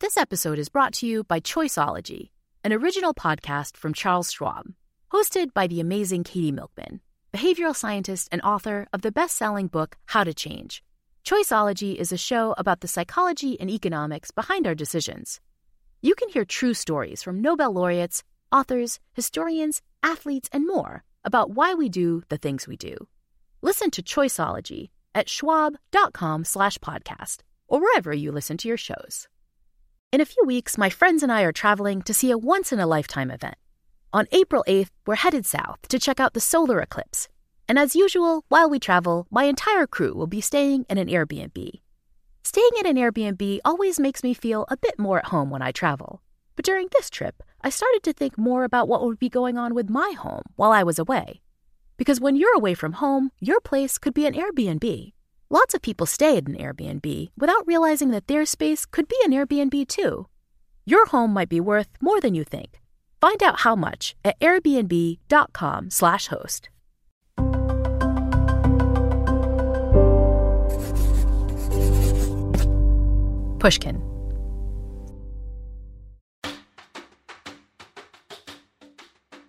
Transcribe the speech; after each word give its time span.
This 0.00 0.16
episode 0.16 0.58
is 0.58 0.70
brought 0.70 0.94
to 0.94 1.06
you 1.06 1.24
by 1.24 1.40
Choiceology, 1.40 2.30
an 2.64 2.72
original 2.72 3.12
podcast 3.12 3.76
from 3.76 3.92
Charles 3.92 4.32
Schwab, 4.32 4.72
hosted 5.12 5.52
by 5.52 5.66
the 5.66 5.78
amazing 5.78 6.24
Katie 6.24 6.52
Milkman, 6.52 7.02
behavioral 7.34 7.76
scientist 7.76 8.26
and 8.32 8.40
author 8.40 8.86
of 8.94 9.02
the 9.02 9.12
best 9.12 9.36
selling 9.36 9.66
book, 9.66 9.98
How 10.06 10.24
to 10.24 10.32
Change. 10.32 10.82
Choiceology 11.22 11.96
is 11.96 12.12
a 12.12 12.16
show 12.16 12.54
about 12.56 12.80
the 12.80 12.88
psychology 12.88 13.60
and 13.60 13.68
economics 13.68 14.30
behind 14.30 14.66
our 14.66 14.74
decisions. 14.74 15.38
You 16.00 16.14
can 16.14 16.30
hear 16.30 16.46
true 16.46 16.72
stories 16.72 17.22
from 17.22 17.42
Nobel 17.42 17.70
laureates, 17.70 18.24
authors, 18.50 19.00
historians, 19.12 19.82
athletes, 20.02 20.48
and 20.50 20.66
more 20.66 21.04
about 21.26 21.50
why 21.50 21.74
we 21.74 21.90
do 21.90 22.22
the 22.30 22.38
things 22.38 22.66
we 22.66 22.78
do. 22.78 22.96
Listen 23.60 23.90
to 23.90 24.02
Choiceology 24.02 24.88
at 25.14 25.28
schwab.com 25.28 26.46
slash 26.46 26.78
podcast 26.78 27.40
or 27.68 27.82
wherever 27.82 28.14
you 28.14 28.32
listen 28.32 28.56
to 28.56 28.68
your 28.68 28.78
shows. 28.78 29.28
In 30.12 30.20
a 30.20 30.24
few 30.24 30.42
weeks, 30.44 30.76
my 30.76 30.90
friends 30.90 31.22
and 31.22 31.30
I 31.30 31.42
are 31.42 31.52
traveling 31.52 32.02
to 32.02 32.12
see 32.12 32.32
a 32.32 32.36
once 32.36 32.72
in 32.72 32.80
a 32.80 32.86
lifetime 32.86 33.30
event. 33.30 33.54
On 34.12 34.26
April 34.32 34.64
8th, 34.66 34.90
we're 35.06 35.14
headed 35.14 35.46
south 35.46 35.78
to 35.86 36.00
check 36.00 36.18
out 36.18 36.34
the 36.34 36.40
solar 36.40 36.80
eclipse. 36.80 37.28
And 37.68 37.78
as 37.78 37.94
usual, 37.94 38.44
while 38.48 38.68
we 38.68 38.80
travel, 38.80 39.28
my 39.30 39.44
entire 39.44 39.86
crew 39.86 40.12
will 40.14 40.26
be 40.26 40.40
staying 40.40 40.84
in 40.90 40.98
an 40.98 41.06
Airbnb. 41.06 41.80
Staying 42.42 42.70
in 42.80 42.86
an 42.86 42.96
Airbnb 42.96 43.60
always 43.64 44.00
makes 44.00 44.24
me 44.24 44.34
feel 44.34 44.64
a 44.68 44.76
bit 44.76 44.98
more 44.98 45.18
at 45.20 45.26
home 45.26 45.48
when 45.48 45.62
I 45.62 45.70
travel. 45.70 46.22
But 46.56 46.64
during 46.64 46.88
this 46.90 47.08
trip, 47.08 47.40
I 47.60 47.70
started 47.70 48.02
to 48.02 48.12
think 48.12 48.36
more 48.36 48.64
about 48.64 48.88
what 48.88 49.04
would 49.04 49.20
be 49.20 49.28
going 49.28 49.56
on 49.56 49.74
with 49.74 49.88
my 49.88 50.12
home 50.18 50.42
while 50.56 50.72
I 50.72 50.82
was 50.82 50.98
away. 50.98 51.40
Because 51.96 52.20
when 52.20 52.34
you're 52.34 52.56
away 52.56 52.74
from 52.74 52.94
home, 52.94 53.30
your 53.38 53.60
place 53.60 53.96
could 53.96 54.14
be 54.14 54.26
an 54.26 54.34
Airbnb. 54.34 55.12
Lots 55.52 55.74
of 55.74 55.82
people 55.82 56.06
stay 56.06 56.36
at 56.36 56.46
an 56.46 56.54
Airbnb 56.54 57.32
without 57.36 57.66
realizing 57.66 58.10
that 58.10 58.28
their 58.28 58.46
space 58.46 58.86
could 58.86 59.08
be 59.08 59.16
an 59.24 59.32
Airbnb 59.32 59.88
too. 59.88 60.28
Your 60.86 61.06
home 61.06 61.32
might 61.32 61.48
be 61.48 61.58
worth 61.58 61.88
more 62.00 62.20
than 62.20 62.36
you 62.36 62.44
think. 62.44 62.80
Find 63.20 63.42
out 63.42 63.58
how 63.60 63.74
much 63.74 64.14
at 64.24 64.38
airbnb.com/host. 64.38 66.68
Pushkin. 73.58 74.00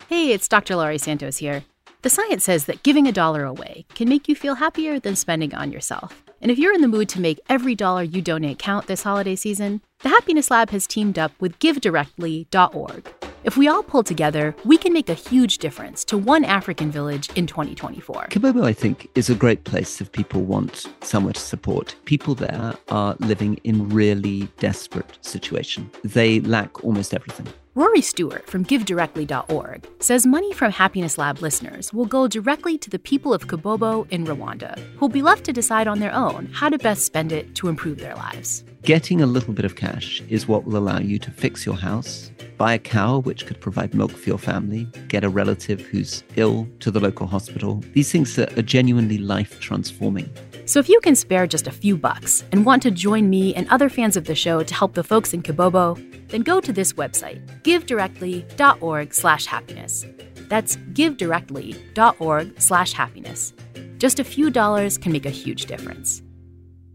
Hey, 0.07 0.33
it's 0.33 0.47
Dr. 0.47 0.75
Laurie 0.75 0.97
Santos 0.97 1.37
here. 1.37 1.63
The 2.03 2.09
science 2.09 2.43
says 2.43 2.65
that 2.65 2.81
giving 2.81 3.07
a 3.07 3.11
dollar 3.11 3.43
away 3.45 3.85
can 3.93 4.09
make 4.09 4.27
you 4.27 4.35
feel 4.35 4.55
happier 4.55 4.99
than 4.99 5.15
spending 5.15 5.53
on 5.53 5.71
yourself. 5.71 6.23
And 6.41 6.49
if 6.49 6.57
you're 6.57 6.73
in 6.73 6.81
the 6.81 6.87
mood 6.87 7.09
to 7.09 7.21
make 7.21 7.39
every 7.47 7.75
dollar 7.75 8.01
you 8.01 8.23
donate 8.23 8.57
count 8.57 8.87
this 8.87 9.03
holiday 9.03 9.35
season, 9.35 9.81
the 9.99 10.09
Happiness 10.09 10.49
Lab 10.49 10.71
has 10.71 10.87
teamed 10.87 11.19
up 11.19 11.31
with 11.39 11.59
GiveDirectly.org. 11.59 13.13
If 13.43 13.55
we 13.55 13.67
all 13.67 13.83
pull 13.83 14.03
together, 14.03 14.55
we 14.65 14.77
can 14.77 14.93
make 14.93 15.09
a 15.09 15.13
huge 15.13 15.59
difference 15.59 16.03
to 16.05 16.17
one 16.17 16.43
African 16.43 16.89
village 16.89 17.29
in 17.35 17.45
2024. 17.45 18.29
Kabobo, 18.29 18.63
I 18.63 18.73
think, 18.73 19.07
is 19.13 19.29
a 19.29 19.35
great 19.35 19.63
place 19.63 20.01
if 20.01 20.11
people 20.11 20.41
want 20.41 20.87
somewhere 21.01 21.33
to 21.33 21.39
support. 21.39 21.95
People 22.05 22.33
there 22.33 22.73
are 22.89 23.15
living 23.19 23.59
in 23.63 23.89
really 23.89 24.47
desperate 24.57 25.19
situation. 25.21 25.91
They 26.03 26.39
lack 26.41 26.83
almost 26.83 27.13
everything. 27.13 27.47
Rory 27.73 28.01
Stewart 28.01 28.47
from 28.47 28.65
GiveDirectly.org 28.65 29.87
says 29.99 30.27
money 30.27 30.51
from 30.51 30.73
Happiness 30.73 31.17
Lab 31.17 31.41
listeners 31.41 31.93
will 31.93 32.05
go 32.05 32.27
directly 32.27 32.77
to 32.77 32.89
the 32.89 32.99
people 32.99 33.33
of 33.33 33.47
Kabobo 33.47 34.05
in 34.11 34.25
Rwanda, 34.25 34.77
who'll 34.97 35.07
be 35.07 35.21
left 35.21 35.45
to 35.45 35.53
decide 35.53 35.87
on 35.87 35.99
their 35.99 36.13
own 36.13 36.47
how 36.47 36.67
to 36.67 36.77
best 36.77 37.05
spend 37.05 37.31
it 37.31 37.55
to 37.55 37.69
improve 37.69 37.99
their 37.99 38.15
lives. 38.15 38.65
Getting 38.81 39.21
a 39.21 39.25
little 39.25 39.53
bit 39.53 39.63
of 39.63 39.77
cash 39.77 40.21
is 40.27 40.49
what 40.49 40.65
will 40.65 40.75
allow 40.75 40.99
you 40.99 41.17
to 41.19 41.31
fix 41.31 41.65
your 41.65 41.77
house, 41.77 42.29
buy 42.57 42.73
a 42.73 42.79
cow 42.79 43.19
which 43.19 43.45
could 43.45 43.61
provide 43.61 43.93
milk 43.93 44.11
for 44.11 44.27
your 44.27 44.37
family, 44.37 44.85
get 45.07 45.23
a 45.23 45.29
relative 45.29 45.79
who's 45.79 46.25
ill 46.35 46.67
to 46.81 46.91
the 46.91 46.99
local 46.99 47.25
hospital. 47.25 47.81
These 47.93 48.11
things 48.11 48.37
are 48.37 48.61
genuinely 48.63 49.17
life 49.17 49.61
transforming. 49.61 50.29
So 50.65 50.79
if 50.79 50.89
you 50.89 50.99
can 50.99 51.15
spare 51.15 51.47
just 51.47 51.67
a 51.67 51.71
few 51.71 51.95
bucks 51.95 52.43
and 52.51 52.65
want 52.65 52.83
to 52.83 52.91
join 52.91 53.29
me 53.29 53.55
and 53.55 53.67
other 53.69 53.89
fans 53.89 54.17
of 54.17 54.25
the 54.25 54.35
show 54.35 54.61
to 54.61 54.73
help 54.73 54.93
the 54.93 55.03
folks 55.03 55.33
in 55.33 55.41
Kabobo, 55.41 55.97
then 56.31 56.41
go 56.41 56.59
to 56.59 56.73
this 56.73 56.93
website, 56.93 57.45
givedirectly.org/happiness. 57.61 60.05
That's 60.49 60.77
givedirectly.org/happiness. 60.77 63.53
Just 63.99 64.19
a 64.19 64.23
few 64.23 64.49
dollars 64.49 64.97
can 64.97 65.11
make 65.11 65.27
a 65.27 65.29
huge 65.29 65.67
difference. 65.67 66.23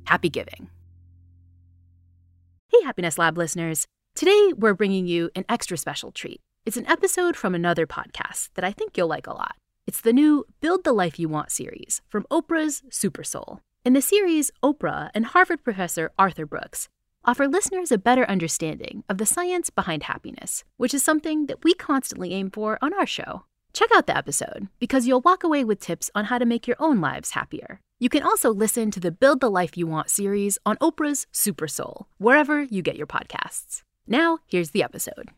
Happy 0.04 0.28
giving. 0.28 0.68
Hey 2.68 2.82
Happiness 2.82 3.16
Lab 3.16 3.38
listeners. 3.38 3.86
Today 4.14 4.52
we're 4.56 4.74
bringing 4.74 5.06
you 5.06 5.30
an 5.36 5.44
extra 5.48 5.76
special 5.76 6.10
treat. 6.10 6.40
It's 6.64 6.76
an 6.76 6.88
episode 6.88 7.36
from 7.36 7.54
another 7.54 7.86
podcast 7.86 8.48
that 8.54 8.64
I 8.64 8.72
think 8.72 8.96
you'll 8.96 9.06
like 9.06 9.28
a 9.28 9.32
lot. 9.32 9.54
It's 9.86 10.00
the 10.00 10.12
new 10.12 10.46
Build 10.60 10.82
the 10.82 10.92
Life 10.92 11.16
You 11.18 11.28
Want 11.28 11.52
series 11.52 12.02
from 12.08 12.26
Oprah's 12.28 12.82
Super 12.90 13.22
Soul. 13.22 13.60
In 13.84 13.92
the 13.92 14.02
series, 14.02 14.50
Oprah 14.64 15.10
and 15.14 15.26
Harvard 15.26 15.62
professor 15.62 16.10
Arthur 16.18 16.44
Brooks 16.44 16.88
offer 17.26 17.48
listeners 17.48 17.90
a 17.90 17.98
better 17.98 18.24
understanding 18.30 19.02
of 19.08 19.18
the 19.18 19.26
science 19.26 19.68
behind 19.68 20.04
happiness, 20.04 20.64
which 20.76 20.94
is 20.94 21.02
something 21.02 21.46
that 21.46 21.64
we 21.64 21.74
constantly 21.74 22.32
aim 22.32 22.50
for 22.50 22.78
on 22.80 22.94
our 22.94 23.06
show. 23.06 23.44
Check 23.72 23.90
out 23.94 24.06
the 24.06 24.16
episode 24.16 24.68
because 24.78 25.06
you'll 25.06 25.20
walk 25.20 25.42
away 25.42 25.64
with 25.64 25.80
tips 25.80 26.10
on 26.14 26.26
how 26.26 26.38
to 26.38 26.46
make 26.46 26.66
your 26.66 26.76
own 26.78 27.00
lives 27.00 27.32
happier. 27.32 27.80
You 27.98 28.08
can 28.08 28.22
also 28.22 28.52
listen 28.52 28.90
to 28.92 29.00
the 29.00 29.10
Build 29.10 29.40
the 29.40 29.50
Life 29.50 29.76
You 29.76 29.86
Want 29.86 30.08
series 30.08 30.58
on 30.64 30.76
Oprah's 30.76 31.26
Super 31.32 31.66
Soul, 31.66 32.06
wherever 32.18 32.62
you 32.62 32.80
get 32.80 32.96
your 32.96 33.06
podcasts. 33.06 33.82
Now, 34.06 34.38
here's 34.46 34.70
the 34.70 34.82
episode. 34.82 35.30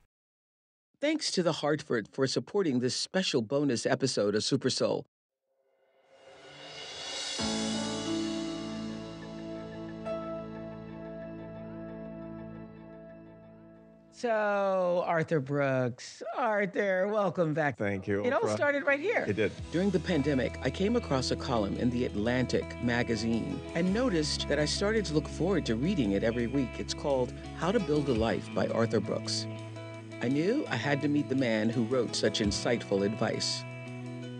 Thanks 1.00 1.30
to 1.32 1.42
the 1.42 1.52
Hartford 1.52 2.08
for 2.12 2.26
supporting 2.26 2.80
this 2.80 2.96
special 2.96 3.40
bonus 3.40 3.86
episode 3.86 4.34
of 4.34 4.44
Super 4.44 4.70
Soul. 4.70 5.06
So, 14.18 15.04
Arthur 15.06 15.38
Brooks. 15.38 16.24
Arthur, 16.36 17.06
welcome 17.06 17.54
back. 17.54 17.78
Thank 17.78 18.08
you. 18.08 18.24
It 18.24 18.32
all 18.32 18.48
started 18.48 18.84
right 18.84 18.98
here. 18.98 19.24
It 19.28 19.36
did. 19.36 19.52
During 19.70 19.90
the 19.90 20.00
pandemic, 20.00 20.58
I 20.64 20.70
came 20.70 20.96
across 20.96 21.30
a 21.30 21.36
column 21.36 21.76
in 21.76 21.88
The 21.88 22.04
Atlantic 22.04 22.82
magazine 22.82 23.60
and 23.76 23.94
noticed 23.94 24.48
that 24.48 24.58
I 24.58 24.64
started 24.64 25.04
to 25.04 25.14
look 25.14 25.28
forward 25.28 25.64
to 25.66 25.76
reading 25.76 26.12
it 26.12 26.24
every 26.24 26.48
week. 26.48 26.68
It's 26.80 26.94
called 26.94 27.32
How 27.58 27.70
to 27.70 27.78
Build 27.78 28.08
a 28.08 28.12
Life 28.12 28.52
by 28.56 28.66
Arthur 28.66 28.98
Brooks. 28.98 29.46
I 30.20 30.26
knew 30.26 30.66
I 30.68 30.74
had 30.74 31.00
to 31.02 31.08
meet 31.08 31.28
the 31.28 31.36
man 31.36 31.70
who 31.70 31.84
wrote 31.84 32.16
such 32.16 32.40
insightful 32.40 33.06
advice. 33.06 33.62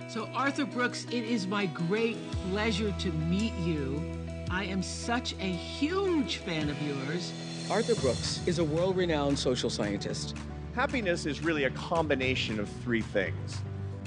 So, 0.09 0.28
Arthur 0.34 0.66
Brooks, 0.66 1.05
it 1.05 1.22
is 1.22 1.47
my 1.47 1.66
great 1.66 2.16
pleasure 2.50 2.91
to 2.99 3.12
meet 3.12 3.55
you. 3.59 4.03
I 4.50 4.65
am 4.65 4.83
such 4.83 5.34
a 5.34 5.53
huge 5.53 6.39
fan 6.39 6.69
of 6.69 6.83
yours. 6.83 7.33
Arthur 7.71 7.95
Brooks 7.97 8.41
is 8.47 8.61
a 8.61 8.65
world 8.65 8.97
renowned 8.97 9.39
social 9.39 9.69
scientist. 9.69 10.34
Happiness 10.75 11.27
is 11.27 11.42
really 11.45 11.65
a 11.65 11.71
combination 11.71 12.59
of 12.59 12.69
three 12.83 13.03
things 13.03 13.60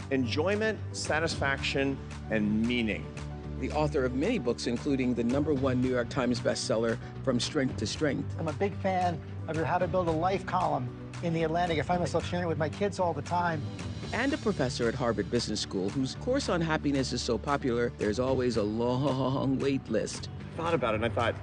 enjoyment, 0.09 0.77
satisfaction, 0.93 1.97
and 2.31 2.65
meaning. 2.65 3.05
The 3.59 3.71
author 3.71 4.03
of 4.03 4.15
many 4.15 4.39
books, 4.39 4.65
including 4.65 5.13
the 5.13 5.23
number 5.23 5.53
one 5.53 5.79
New 5.79 5.89
York 5.91 6.09
Times 6.09 6.39
bestseller, 6.39 6.97
From 7.23 7.39
Strength 7.39 7.77
to 7.77 7.87
Strength. 7.87 8.35
I'm 8.39 8.47
a 8.47 8.53
big 8.53 8.75
fan 8.77 9.21
of 9.47 9.55
your 9.55 9.63
How 9.63 9.77
to 9.77 9.87
Build 9.87 10.07
a 10.07 10.11
Life 10.11 10.45
column 10.45 10.89
in 11.21 11.33
The 11.33 11.43
Atlantic. 11.43 11.77
I 11.77 11.83
find 11.83 11.99
myself 11.99 12.27
sharing 12.27 12.45
it 12.45 12.49
with 12.49 12.57
my 12.57 12.67
kids 12.69 12.99
all 12.99 13.13
the 13.13 13.21
time. 13.21 13.61
and 14.11 14.33
a 14.33 14.37
professor 14.39 14.89
at 14.89 14.95
Harvard 14.95 15.29
Business 15.31 15.61
School 15.61 15.87
whose 15.89 16.15
course 16.15 16.49
on 16.49 16.59
happiness 16.59 17.13
is 17.13 17.21
so 17.21 17.37
popular, 17.37 17.93
there's 17.99 18.19
always 18.19 18.57
a 18.57 18.63
long 18.63 19.59
wait 19.59 19.87
list. 19.89 20.29
I 20.55 20.57
Thought 20.57 20.73
about 20.73 20.95
it 20.95 21.03
and 21.03 21.05
I 21.05 21.09
thought, 21.09 21.35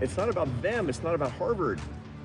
it's 0.00 0.16
not 0.16 0.28
about 0.28 0.48
them, 0.62 0.88
it's 0.88 1.02
not 1.02 1.14
about 1.14 1.32
Harvard. 1.32 1.80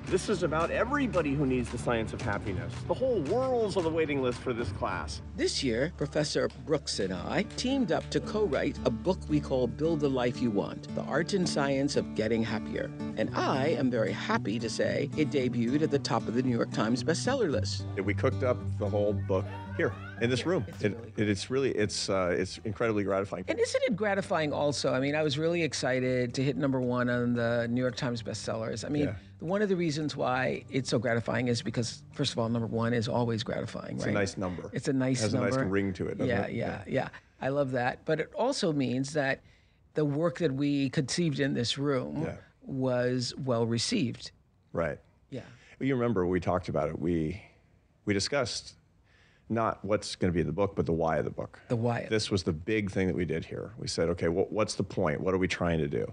This 0.06 0.28
is 0.28 0.42
about 0.42 0.72
everybody 0.72 1.34
who 1.34 1.46
needs 1.46 1.70
the 1.70 1.78
science 1.78 2.12
of 2.12 2.20
happiness. 2.20 2.72
The 2.88 2.94
whole 2.94 3.20
world's 3.22 3.76
on 3.76 3.84
the 3.84 3.90
waiting 3.90 4.22
list 4.22 4.40
for 4.40 4.52
this 4.52 4.72
class. 4.72 5.22
This 5.36 5.62
year, 5.62 5.92
Professor 5.96 6.48
Brooks 6.66 6.98
and 6.98 7.12
I 7.12 7.44
teamed 7.56 7.92
up 7.92 8.08
to 8.10 8.18
co 8.18 8.44
write 8.44 8.76
a 8.84 8.90
book 8.90 9.20
we 9.28 9.38
call 9.38 9.68
Build 9.68 10.00
the 10.00 10.10
Life 10.10 10.42
You 10.42 10.50
Want 10.50 10.92
The 10.96 11.02
Art 11.02 11.34
and 11.34 11.48
Science 11.48 11.94
of 11.94 12.16
Getting 12.16 12.42
Happier. 12.42 12.90
And 13.18 13.30
I 13.36 13.68
am 13.68 13.88
very 13.88 14.10
happy 14.10 14.58
to 14.58 14.68
say 14.68 15.08
it 15.16 15.30
debuted 15.30 15.82
at 15.82 15.92
the 15.92 15.98
top 16.00 16.26
of 16.26 16.34
the 16.34 16.42
New 16.42 16.56
York 16.56 16.72
Times 16.72 17.04
bestseller 17.04 17.48
list. 17.48 17.86
We 18.02 18.14
cooked 18.14 18.42
up 18.42 18.56
the 18.78 18.88
whole 18.88 19.12
book 19.12 19.44
here 19.80 19.92
in 20.20 20.28
this 20.28 20.44
room. 20.44 20.64
It's 20.68 20.84
It- 20.84 20.92
really 20.96 21.12
it- 21.16 21.28
it's 21.28 21.50
really 21.50 21.70
it's 21.70 22.10
uh, 22.10 22.36
it's 22.38 22.58
incredibly 22.64 23.02
gratifying. 23.04 23.44
And 23.48 23.58
isn't 23.58 23.82
it 23.84 23.96
gratifying 23.96 24.52
also? 24.52 24.92
I 24.92 25.00
mean, 25.00 25.14
I 25.14 25.22
was 25.22 25.38
really 25.38 25.62
excited 25.62 26.34
to 26.34 26.42
hit 26.42 26.56
number 26.56 26.80
one 26.80 27.08
on 27.08 27.32
the 27.34 27.66
New 27.70 27.80
York 27.80 27.96
Times 27.96 28.22
bestsellers. 28.22 28.84
I 28.84 28.88
mean, 28.90 29.04
Yeah. 29.06 29.14
one 29.40 29.62
of 29.62 29.68
the 29.70 29.76
reasons 29.76 30.14
why 30.16 30.64
it's 30.70 30.90
so 30.90 30.98
gratifying 30.98 31.48
is 31.48 31.62
because, 31.62 32.02
first 32.12 32.32
of 32.32 32.38
all, 32.38 32.48
number 32.50 32.66
one 32.68 32.92
is 32.92 33.08
always 33.08 33.42
gratifying, 33.42 33.94
right? 33.96 33.96
It's 33.96 34.06
right? 34.06 34.10
a 34.16 34.18
nice 34.24 34.36
number. 34.36 34.70
It's 34.72 34.88
a 34.88 34.92
nice 34.92 35.22
Has 35.22 35.32
number. 35.32 35.48
a 35.48 35.50
nice 35.62 35.70
ring 35.70 35.92
to 35.94 36.06
it. 36.08 36.18
Yeah, 36.20 36.42
it? 36.44 36.52
yeah, 36.54 36.82
yeah. 36.86 37.08
I 37.40 37.48
love 37.48 37.70
that. 37.72 38.04
But 38.04 38.20
it 38.20 38.30
also 38.34 38.72
means 38.72 39.14
that 39.14 39.40
the 39.94 40.04
work 40.04 40.38
that 40.38 40.52
we 40.54 40.90
conceived 40.90 41.40
in 41.40 41.54
this 41.54 41.78
room 41.78 42.22
Yeah. 42.22 42.36
was 42.62 43.34
well 43.38 43.66
received. 43.66 44.30
Right. 44.72 44.98
Yeah. 45.30 45.40
Well, 45.78 45.86
you 45.88 45.94
remember 45.96 46.26
we 46.26 46.38
talked 46.40 46.68
about 46.68 46.90
it. 46.90 46.98
We 46.98 47.42
we 48.04 48.14
discussed 48.14 48.74
not 49.50 49.84
what's 49.84 50.14
going 50.14 50.32
to 50.32 50.34
be 50.34 50.40
in 50.40 50.46
the 50.46 50.52
book, 50.52 50.74
but 50.76 50.86
the 50.86 50.92
why 50.92 51.16
of 51.18 51.24
the 51.24 51.30
book. 51.30 51.60
The 51.68 51.76
why. 51.76 52.06
This 52.08 52.30
was 52.30 52.44
the 52.44 52.52
big 52.52 52.90
thing 52.90 53.08
that 53.08 53.16
we 53.16 53.24
did 53.24 53.44
here. 53.44 53.72
We 53.78 53.88
said, 53.88 54.08
okay, 54.10 54.28
what, 54.28 54.52
what's 54.52 54.76
the 54.76 54.84
point? 54.84 55.20
What 55.20 55.34
are 55.34 55.38
we 55.38 55.48
trying 55.48 55.78
to 55.78 55.88
do? 55.88 56.10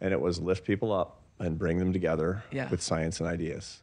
And 0.00 0.12
it 0.12 0.20
was 0.20 0.38
lift 0.38 0.64
people 0.64 0.92
up 0.92 1.22
and 1.38 1.58
bring 1.58 1.78
them 1.78 1.92
together 1.92 2.44
Yeah. 2.52 2.68
with 2.70 2.82
science 2.82 3.20
and 3.20 3.28
ideas. 3.28 3.82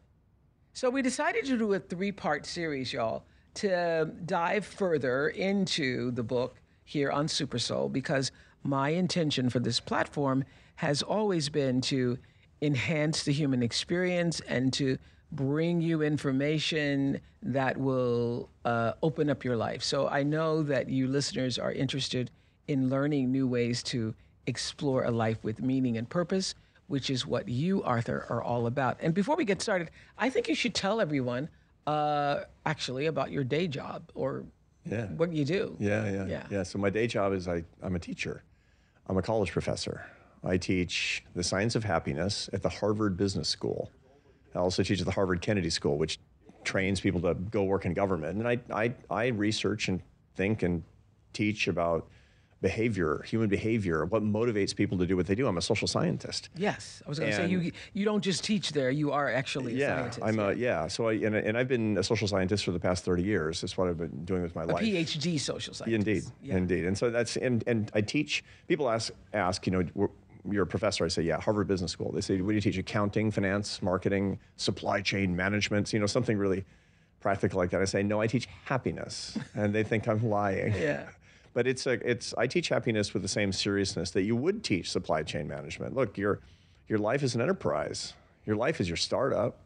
So 0.74 0.90
we 0.90 1.02
decided 1.02 1.46
to 1.46 1.58
do 1.58 1.74
a 1.74 1.80
three 1.80 2.12
part 2.12 2.46
series, 2.46 2.94
y'all, 2.94 3.24
to 3.56 4.12
dive 4.26 4.66
further 4.66 5.28
into 5.30 6.12
the 6.12 6.24
book 6.24 6.56
here 6.86 7.12
on 7.12 7.28
Super 7.28 7.60
Soul 7.60 7.90
because 7.90 8.32
my 8.64 8.90
intention 8.90 9.50
for 9.50 9.60
this 9.60 9.80
platform 9.80 10.46
has 10.76 11.02
always 11.02 11.50
been 11.50 11.82
to 11.82 12.18
enhance 12.62 13.24
the 13.24 13.34
human 13.34 13.64
experience 13.64 14.40
and 14.42 14.72
to 14.74 14.98
bring 15.32 15.82
you 15.82 16.02
information 16.02 17.20
that 17.42 17.78
will 17.78 18.50
uh, 18.66 18.94
open 19.02 19.30
up 19.30 19.44
your 19.44 19.56
life. 19.56 19.82
So 19.84 20.08
I 20.08 20.24
know 20.24 20.64
that 20.64 20.90
you 20.90 21.08
listeners 21.08 21.58
are 21.58 21.72
interested 21.72 22.30
in 22.68 22.90
learning 22.90 23.32
new 23.32 23.48
ways 23.48 23.82
to 23.84 24.14
explore 24.48 25.04
a 25.06 25.12
life 25.12 25.44
with 25.44 25.62
meaning 25.62 25.98
and 25.98 26.10
purpose 26.10 26.56
which 26.88 27.10
is 27.10 27.26
what 27.26 27.48
you, 27.48 27.82
Arthur, 27.84 28.26
are 28.30 28.44
all 28.44 28.68
about. 28.68 28.98
And 29.00 29.14
before 29.14 29.38
we 29.38 29.46
get 29.46 29.62
started, 29.62 29.90
I 30.18 30.30
think 30.30 30.50
you 30.50 30.56
should 30.56 30.76
tell 30.76 31.00
everyone 31.00 31.48
uh, 31.88 32.42
actually 32.66 33.06
about 33.06 33.32
your 33.32 33.46
day 33.46 33.66
job 33.70 34.12
or 34.14 34.44
Yeah. 34.86 35.06
what 35.06 35.32
you 35.32 35.46
do. 35.46 35.78
Yeah, 35.80 36.12
yeah, 36.12 36.26
Yeah. 36.28 36.48
yeah. 36.52 36.64
So 36.64 36.80
my 36.80 36.90
day 36.90 37.08
job 37.08 37.32
is 37.32 37.48
I, 37.48 37.64
I'm 37.82 37.96
a 37.96 38.00
teacher. 38.00 38.44
I'm 39.08 39.16
a 39.18 39.22
college 39.22 39.54
professor. 39.54 40.06
I 40.44 40.58
teach 40.58 41.24
the 41.34 41.44
science 41.44 41.76
of 41.78 41.86
happiness 41.86 42.50
at 42.52 42.62
the 42.62 42.68
Harvard 42.68 43.16
Business 43.16 43.48
School. 43.48 43.90
I 44.56 44.60
also 44.60 44.84
teach 44.84 45.00
at 45.00 45.06
the 45.06 45.12
Harvard 45.12 45.42
Kennedy 45.42 45.70
School, 45.70 45.98
which 45.98 46.20
trains 46.64 47.00
people 47.00 47.22
to 47.22 47.34
go 47.34 47.64
work 47.64 47.86
in 47.86 47.94
government. 47.94 48.38
And 48.38 48.48
I, 48.48 48.60
I, 48.74 48.94
I 49.10 49.28
research 49.28 49.88
and 49.88 50.02
think 50.36 50.64
and 50.64 50.84
teach 51.34 51.68
about 51.68 52.08
behavior, 52.62 53.24
human 53.26 53.50
behavior, 53.50 54.06
what 54.06 54.24
motivates 54.24 54.76
people 54.76 54.98
to 55.00 55.08
do 55.08 55.18
what 55.18 55.26
they 55.26 55.34
do. 55.34 55.48
I'm 55.48 55.58
a 55.58 55.62
social 55.62 55.88
scientist. 55.88 56.50
Yes, 56.56 57.02
I 57.06 57.10
was 57.10 57.18
going 57.18 57.32
to 57.32 57.38
say 57.38 57.48
you 57.48 57.72
you 57.94 58.06
don't 58.06 58.24
just 58.24 58.44
teach 58.44 58.72
there; 58.72 58.92
you 58.92 59.12
are 59.12 59.32
actually 59.32 59.74
a 59.74 59.78
yeah, 59.78 59.96
scientist. 59.96 60.20
I'm 60.24 60.40
a 60.40 60.54
yeah. 60.54 60.88
So 60.88 61.08
I 61.08 61.14
and, 61.14 61.36
and 61.36 61.58
I've 61.58 61.68
been 61.68 61.98
a 61.98 62.04
social 62.04 62.28
scientist 62.28 62.64
for 62.64 62.72
the 62.72 62.80
past 62.80 63.04
30 63.04 63.24
years. 63.24 63.62
That's 63.62 63.78
what 63.78 63.88
I've 63.88 63.98
been 63.98 64.26
doing 64.26 64.44
with 64.44 64.56
my 64.56 64.64
a 64.64 64.68
life. 64.68 64.84
PhD 64.84 65.40
social 65.40 65.74
scientist. 65.74 66.08
Indeed, 66.08 66.24
Yeah. 66.44 66.58
indeed, 66.58 66.86
and 66.86 66.96
so 66.98 67.10
that's 67.10 67.36
and 67.38 67.64
and 67.66 67.92
I 67.96 68.02
teach. 68.02 68.44
People 68.68 68.90
ask 68.90 69.12
ask 69.34 69.66
you 69.66 69.72
know. 69.72 70.10
You're 70.50 70.64
a 70.64 70.68
professor. 70.68 71.06
I 71.06 71.08
say, 71.08 71.24
yeah, 71.24 71.40
Harvard 71.40 71.68
Business 71.68 71.92
School. 71.92 72.12
They 72.12 72.22
say, 72.22 72.40
what 72.42 72.50
do 72.50 72.56
you 72.56 72.62
teach? 72.62 72.78
Accounting, 72.78 73.32
finance, 73.32 73.82
marketing, 73.82 74.40
supply 74.56 75.02
chain 75.02 75.36
management. 75.36 75.92
You 75.94 76.00
know, 76.00 76.08
something 76.08 76.38
really 76.38 76.66
practical 77.20 77.60
like 77.60 77.70
that. 77.70 77.82
I 77.82 77.86
say, 77.86 78.04
no, 78.04 78.20
I 78.20 78.28
teach 78.28 78.48
happiness, 78.66 79.38
and 79.56 79.74
they 79.74 79.84
think 79.84 80.08
I'm 80.08 80.28
lying. 80.30 80.74
Yeah. 80.74 81.04
But 81.54 81.68
it's 81.68 81.86
a, 81.86 82.00
it's 82.10 82.34
I 82.38 82.48
teach 82.48 82.70
happiness 82.70 83.14
with 83.14 83.24
the 83.24 83.28
same 83.28 83.52
seriousness 83.52 84.12
that 84.12 84.22
you 84.22 84.38
would 84.38 84.64
teach 84.64 84.90
supply 84.90 85.22
chain 85.22 85.50
management. 85.50 85.94
Look, 85.94 86.18
your 86.18 86.40
your 86.88 86.98
life 86.98 87.24
is 87.24 87.36
an 87.36 87.42
enterprise. 87.42 88.14
Your 88.46 88.56
life 88.56 88.80
is 88.80 88.88
your 88.88 88.96
startup. 88.96 89.60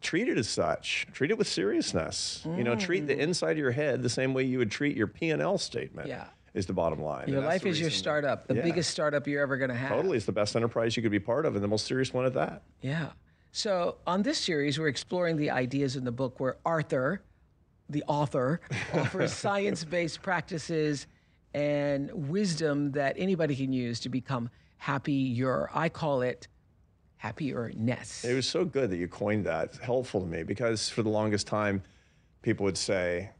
Treat 0.00 0.28
it 0.28 0.38
as 0.38 0.48
such. 0.48 1.06
Treat 1.12 1.30
it 1.30 1.38
with 1.38 1.46
seriousness. 1.46 2.42
You 2.44 2.64
know, 2.64 2.74
treat 2.74 3.06
the 3.06 3.14
mm. 3.14 3.20
inside 3.20 3.52
of 3.52 3.58
your 3.58 3.70
head 3.70 4.02
the 4.02 4.08
same 4.08 4.34
way 4.34 4.42
you 4.42 4.58
would 4.58 4.72
treat 4.72 4.96
your 4.96 5.06
P 5.06 5.30
and 5.30 5.40
L 5.40 5.56
statement. 5.56 6.08
Yeah. 6.08 6.26
Is 6.54 6.66
the 6.66 6.72
bottom 6.72 7.00
line. 7.00 7.28
Your 7.28 7.40
life 7.42 7.64
is 7.64 7.80
your 7.80 7.90
startup, 7.90 8.46
the 8.46 8.56
Yeah. 8.56 8.62
biggest 8.62 8.90
startup 8.90 9.26
you're 9.26 9.42
ever 9.42 9.56
going 9.56 9.70
to 9.70 9.76
have. 9.76 9.90
Totally, 9.90 10.16
it's 10.16 10.26
the 10.26 10.32
best 10.32 10.56
enterprise 10.56 10.96
you 10.96 11.02
could 11.02 11.12
be 11.12 11.20
part 11.20 11.46
of, 11.46 11.54
and 11.54 11.62
the 11.62 11.68
most 11.68 11.86
serious 11.86 12.12
one 12.12 12.24
at 12.26 12.34
that. 12.34 12.62
Yeah. 12.80 13.10
So 13.52 13.96
on 14.06 14.22
this 14.22 14.38
series, 14.38 14.78
we're 14.78 14.88
exploring 14.88 15.36
the 15.36 15.50
ideas 15.50 15.96
in 15.96 16.04
the 16.04 16.12
book 16.12 16.40
where 16.40 16.56
Arthur, 16.64 17.22
the 17.88 18.02
author, 18.06 18.60
offers 18.94 19.32
science 19.32 19.84
based 19.84 20.22
practices 20.22 21.06
and 21.54 22.10
wisdom 22.28 22.92
that 22.92 23.14
anybody 23.18 23.56
can 23.56 23.72
use 23.72 23.98
to 24.00 24.08
become 24.08 24.50
happier. 24.76 25.68
I 25.74 25.88
call 25.88 26.22
it 26.22 26.46
happierness. 27.22 28.24
It 28.24 28.34
was 28.34 28.46
so 28.46 28.64
good 28.64 28.90
that 28.90 28.96
you 28.96 29.08
coined 29.08 29.44
that. 29.46 29.66
It's 29.66 29.78
helpful 29.78 30.20
to 30.20 30.26
me 30.26 30.42
because 30.42 30.88
for 30.88 31.02
the 31.02 31.08
longest 31.08 31.46
time, 31.46 31.82
people 32.42 32.64
would 32.64 32.78
say, 32.78 33.30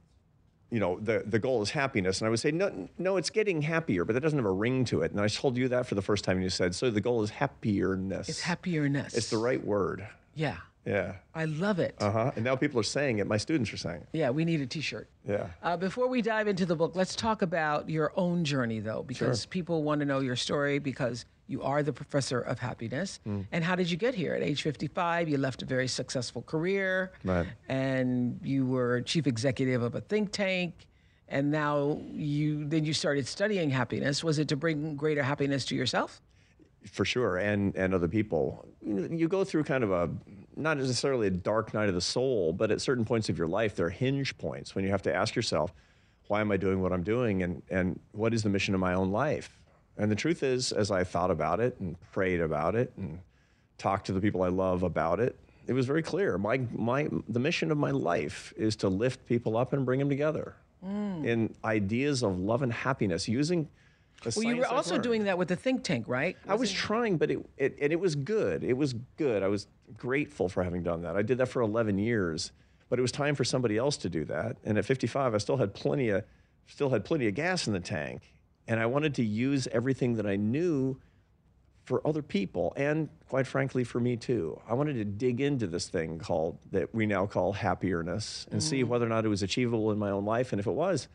you 0.71 0.79
know, 0.81 0.99
the, 1.01 1.25
the 1.27 1.39
goal 1.39 1.63
is 1.63 1.71
happiness. 1.71 2.21
And 2.21 2.27
I 2.27 2.31
would 2.31 2.41
say, 2.41 2.51
no, 2.51 2.89
no, 2.99 3.17
it's 3.17 3.31
getting 3.31 3.61
happier, 3.63 4.05
but 4.05 4.13
that 4.13 4.21
doesn't 4.21 4.39
have 4.39 4.47
a 4.47 4.53
ring 4.53 4.85
to 4.87 5.03
it. 5.03 5.11
And 5.11 5.21
I 5.21 5.29
told 5.29 5.57
you 5.57 5.69
that 5.69 5.87
for 5.87 5.95
the 5.95 6.03
first 6.03 6.25
time, 6.25 6.37
and 6.37 6.45
you 6.45 6.51
said, 6.51 6.75
so 6.75 6.91
the 6.91 7.01
goal 7.01 7.23
is 7.23 7.31
happierness. 7.31 8.29
It's 8.29 8.41
happierness. 8.41 9.17
It's 9.17 9.31
the 9.31 9.39
right 9.39 9.65
word. 9.65 10.07
Yeah. 10.35 10.57
Yeah. 10.87 11.17
I 11.35 11.45
love 11.45 11.79
it. 11.79 11.95
Uh 11.99 12.11
huh. 12.11 12.33
And 12.37 12.45
now 12.45 12.57
people 12.57 12.81
are 12.81 12.85
saying 12.85 13.19
it. 13.19 13.27
My 13.27 13.37
students 13.37 13.73
are 13.73 13.77
saying 13.77 14.01
it. 14.01 14.09
Yeah, 14.13 14.31
we 14.31 14.45
need 14.45 14.61
a 14.61 14.67
t 14.67 14.81
shirt. 14.81 15.09
Yeah. 15.29 15.49
Uh, 15.63 15.77
before 15.77 16.09
we 16.09 16.23
dive 16.23 16.49
into 16.49 16.65
the 16.65 16.75
book, 16.75 16.93
let's 16.95 17.15
talk 17.15 17.43
about 17.43 17.91
your 17.91 18.13
own 18.17 18.45
journey, 18.45 18.81
though, 18.81 19.03
because 19.03 19.47
people 19.47 19.83
want 19.83 20.01
to 20.01 20.07
know 20.07 20.21
your 20.21 20.37
story 20.37 20.79
because 20.79 21.27
you 21.51 21.63
are 21.63 21.83
the 21.83 21.93
professor 21.93 22.41
of 22.41 22.61
happiness. 22.61 23.19
Mm. 23.27 23.45
And 23.51 23.65
how 23.65 23.75
did 23.75 23.91
you 23.91 23.97
get 23.97 24.15
here? 24.15 24.35
At 24.35 24.43
age 24.43 24.63
55, 24.63 25.29
you 25.29 25.37
left 25.37 25.63
a 25.63 25.67
very 25.67 25.89
successful 25.89 26.43
career, 26.43 27.11
Right. 27.25 27.49
and 27.69 28.39
you 28.43 28.65
were 28.67 29.01
chief 29.03 29.27
executive 29.27 29.83
of 29.83 29.97
a 29.97 30.01
think 30.01 30.31
tank. 30.31 30.87
And 31.29 31.51
now 31.51 32.01
you 32.13 32.65
then 32.65 32.85
you 32.85 32.93
started 32.93 33.27
studying 33.27 33.71
happiness. 33.71 34.25
Was 34.25 34.39
it 34.39 34.49
to 34.49 34.57
bring 34.57 34.97
greater 34.97 35.23
happiness 35.23 35.65
to 35.67 35.75
yourself? 35.75 36.21
for 36.87 37.05
sure 37.05 37.37
and 37.37 37.77
and 37.77 37.93
other 37.93 38.09
people 38.09 38.65
you, 38.81 39.07
you 39.13 39.29
go 39.29 39.45
through 39.45 39.63
kind 39.63 39.85
of 39.85 39.91
a 39.93 40.09
not 40.57 40.79
necessarily 40.79 41.27
a 41.27 41.31
dark 41.31 41.75
night 41.75 41.91
of 41.91 41.95
the 41.95 42.01
soul 42.01 42.55
but 42.55 42.71
at 42.71 42.81
certain 42.81 43.05
points 43.05 43.29
of 43.29 43.37
your 43.37 43.47
life 43.47 43.77
there 43.77 43.85
are 43.85 43.91
hinge 43.91 44.35
points 44.39 44.75
when 44.75 44.83
you 44.83 44.91
have 44.91 45.03
to 45.03 45.15
ask 45.15 45.35
yourself 45.35 45.75
why 46.29 46.41
am 46.41 46.51
i 46.51 46.57
doing 46.57 46.81
what 46.81 46.91
i'm 46.91 47.03
doing 47.03 47.43
and 47.43 47.61
and 47.69 48.01
what 48.13 48.33
is 48.33 48.43
the 48.43 48.49
mission 48.49 48.73
of 48.73 48.81
my 48.81 48.95
own 48.95 49.11
life 49.13 49.60
and 50.01 50.11
the 50.11 50.17
truth 50.17 50.43
is 50.43 50.73
as 50.73 50.91
i 50.91 51.05
thought 51.05 51.31
about 51.31 51.61
it 51.61 51.79
and 51.81 51.97
prayed 52.13 52.41
about 52.41 52.75
it 52.75 52.93
and 52.97 53.21
talked 53.79 54.07
to 54.07 54.13
the 54.13 54.21
people 54.21 54.43
i 54.43 54.49
love 54.49 54.83
about 54.83 55.21
it 55.21 55.37
it 55.67 55.73
was 55.73 55.87
very 55.87 56.03
clear 56.03 56.39
my 56.39 56.61
my 56.73 57.09
the 57.29 57.39
mission 57.39 57.71
of 57.71 57.79
my 57.79 57.91
life 57.91 58.53
is 58.57 58.77
to 58.77 58.89
lift 58.89 59.25
people 59.27 59.57
up 59.57 59.73
and 59.73 59.85
bring 59.85 59.99
them 59.99 60.09
together 60.09 60.57
mm. 60.85 61.25
in 61.25 61.55
ideas 61.65 62.23
of 62.23 62.39
love 62.39 62.63
and 62.63 62.73
happiness 62.73 63.29
using 63.29 63.69
Well, 64.37 64.45
you 64.45 64.57
were 64.57 64.67
also 64.67 64.99
doing 64.99 65.25
that 65.25 65.39
with 65.39 65.49
the 65.49 65.57
think 65.57 65.83
tank, 65.83 66.07
right? 66.07 66.37
I 66.47 66.55
was 66.55 66.71
trying, 66.71 67.17
but 67.17 67.31
it, 67.31 67.39
it 67.57 67.79
and 67.81 67.91
it 67.91 67.99
was 67.99 68.15
good. 68.15 68.63
It 68.63 68.77
was 68.77 68.95
good. 69.17 69.43
I 69.43 69.49
was 69.49 69.67
grateful 69.97 70.49
for 70.49 70.63
having 70.63 70.83
done 70.83 71.03
that. 71.03 71.17
I 71.17 71.23
did 71.23 71.39
that 71.39 71.47
for 71.47 71.63
11 71.63 71.99
years, 71.99 72.53
but 72.91 72.99
it 72.99 73.03
was 73.03 73.13
time 73.13 73.35
for 73.35 73.45
somebody 73.45 73.79
else 73.79 73.97
to 73.99 74.11
do 74.11 74.25
that. 74.27 74.57
And 74.63 74.77
at 74.77 74.85
55, 74.85 75.35
I 75.35 75.39
still 75.39 75.57
had 75.57 75.73
plenty 75.73 76.11
of 76.11 76.25
still 76.67 76.91
had 76.91 77.05
plenty 77.05 77.29
of 77.29 77.35
gas 77.35 77.67
in 77.67 77.73
the 77.73 77.81
tank, 77.81 78.23
and 78.71 78.79
I 78.79 78.87
wanted 78.87 79.17
to 79.17 79.25
use 79.25 79.67
everything 79.73 80.15
that 80.15 80.27
I 80.27 80.37
knew 80.37 80.97
for 81.83 82.07
other 82.07 82.23
people 82.23 82.73
and 82.77 83.09
quite 83.29 83.45
frankly 83.45 83.83
for 83.83 83.99
me 83.99 84.17
too. 84.17 84.61
I 84.69 84.75
wanted 84.75 84.95
to 84.95 85.05
dig 85.05 85.41
into 85.41 85.67
this 85.67 85.89
thing 85.89 86.21
called 86.21 86.57
that 86.71 86.95
we 86.95 87.05
now 87.05 87.27
call 87.27 87.53
happierness 87.53 88.47
and 88.53 88.63
see 88.63 88.85
mm. 88.85 88.87
whether 88.87 89.05
or 89.05 89.09
not 89.09 89.25
it 89.25 89.29
was 89.29 89.43
achievable 89.43 89.91
in 89.91 89.99
my 89.99 90.11
own 90.11 90.25
life 90.25 90.53
and 90.53 90.61
if 90.61 90.69
it 90.69 90.73
was, 90.73 91.09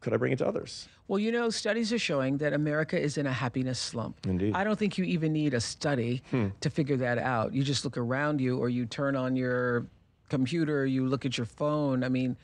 could 0.00 0.14
I 0.14 0.16
bring 0.16 0.32
it 0.32 0.38
to 0.38 0.48
others? 0.48 0.88
Well, 1.08 1.18
you 1.18 1.30
know, 1.30 1.50
studies 1.50 1.92
are 1.92 1.98
showing 1.98 2.38
that 2.38 2.54
America 2.54 2.98
is 2.98 3.18
in 3.18 3.26
a 3.26 3.32
happiness 3.32 3.78
slump. 3.78 4.26
Indeed. 4.26 4.54
I 4.54 4.64
don't 4.64 4.78
think 4.78 4.96
you 4.96 5.04
even 5.04 5.34
need 5.34 5.52
a 5.52 5.60
study 5.60 6.22
hmm. 6.30 6.48
to 6.62 6.70
figure 6.70 6.96
that 6.96 7.18
out. 7.18 7.52
You 7.52 7.62
just 7.64 7.84
look 7.84 7.98
around 7.98 8.40
you 8.40 8.56
or 8.56 8.70
you 8.70 8.86
turn 8.86 9.14
on 9.14 9.36
your 9.36 9.88
computer, 10.30 10.86
you 10.86 11.06
look 11.06 11.26
at 11.26 11.36
your 11.36 11.46
phone. 11.46 12.02
I 12.02 12.08
mean, 12.08 12.34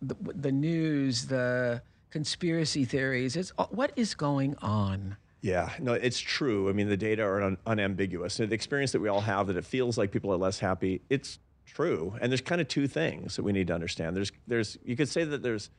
the, 0.00 0.16
the 0.34 0.50
news, 0.50 1.26
the 1.26 1.82
conspiracy 2.12 2.84
theories, 2.84 3.36
it's 3.36 3.50
what 3.70 3.90
is 3.96 4.14
going 4.14 4.54
on? 4.62 5.16
Yeah, 5.40 5.70
no, 5.80 5.94
it's 5.94 6.20
true. 6.20 6.68
I 6.68 6.72
mean, 6.72 6.88
the 6.88 6.96
data 6.96 7.22
are 7.22 7.42
un- 7.42 7.58
unambiguous. 7.66 8.36
The 8.36 8.44
experience 8.52 8.92
that 8.92 9.00
we 9.00 9.08
all 9.08 9.22
have 9.22 9.48
that 9.48 9.56
it 9.56 9.64
feels 9.64 9.98
like 9.98 10.12
people 10.12 10.32
are 10.32 10.36
less 10.36 10.60
happy, 10.60 11.00
it's 11.10 11.40
true. 11.66 12.14
And 12.20 12.30
there's 12.30 12.40
kind 12.40 12.60
of 12.60 12.68
two 12.68 12.86
things 12.86 13.34
that 13.34 13.42
we 13.42 13.50
need 13.50 13.66
to 13.66 13.74
understand. 13.74 14.14
There's, 14.14 14.30
there's, 14.46 14.78
you 14.84 14.94
could 14.94 15.08
say 15.08 15.24
that 15.24 15.42
there's 15.42 15.70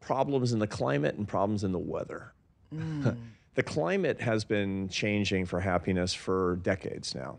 problems 0.00 0.52
in 0.52 0.58
the 0.58 0.66
climate 0.66 1.14
and 1.14 1.26
problems 1.26 1.64
in 1.64 1.72
the 1.72 1.78
weather. 1.78 2.34
Mm. 2.74 3.16
the 3.54 3.62
climate 3.62 4.20
has 4.20 4.44
been 4.44 4.88
changing 4.88 5.46
for 5.46 5.60
happiness 5.60 6.12
for 6.12 6.56
decades 6.62 7.14
now. 7.14 7.38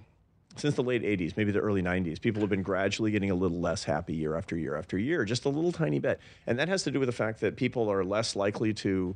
Since 0.59 0.75
the 0.75 0.83
late 0.83 1.03
80s, 1.03 1.37
maybe 1.37 1.51
the 1.51 1.59
early 1.59 1.81
90s, 1.81 2.19
people 2.19 2.41
have 2.41 2.49
been 2.49 2.63
gradually 2.63 3.11
getting 3.11 3.31
a 3.31 3.35
little 3.35 3.59
less 3.59 3.85
happy 3.85 4.13
year 4.13 4.35
after 4.35 4.57
year 4.57 4.75
after 4.75 4.97
year, 4.97 5.23
just 5.23 5.45
a 5.45 5.49
little 5.49 5.71
tiny 5.71 5.99
bit. 5.99 6.19
And 6.45 6.59
that 6.59 6.67
has 6.67 6.83
to 6.83 6.91
do 6.91 6.99
with 6.99 7.07
the 7.07 7.13
fact 7.13 7.39
that 7.39 7.55
people 7.55 7.89
are 7.89 8.03
less 8.03 8.35
likely 8.35 8.73
to 8.75 9.15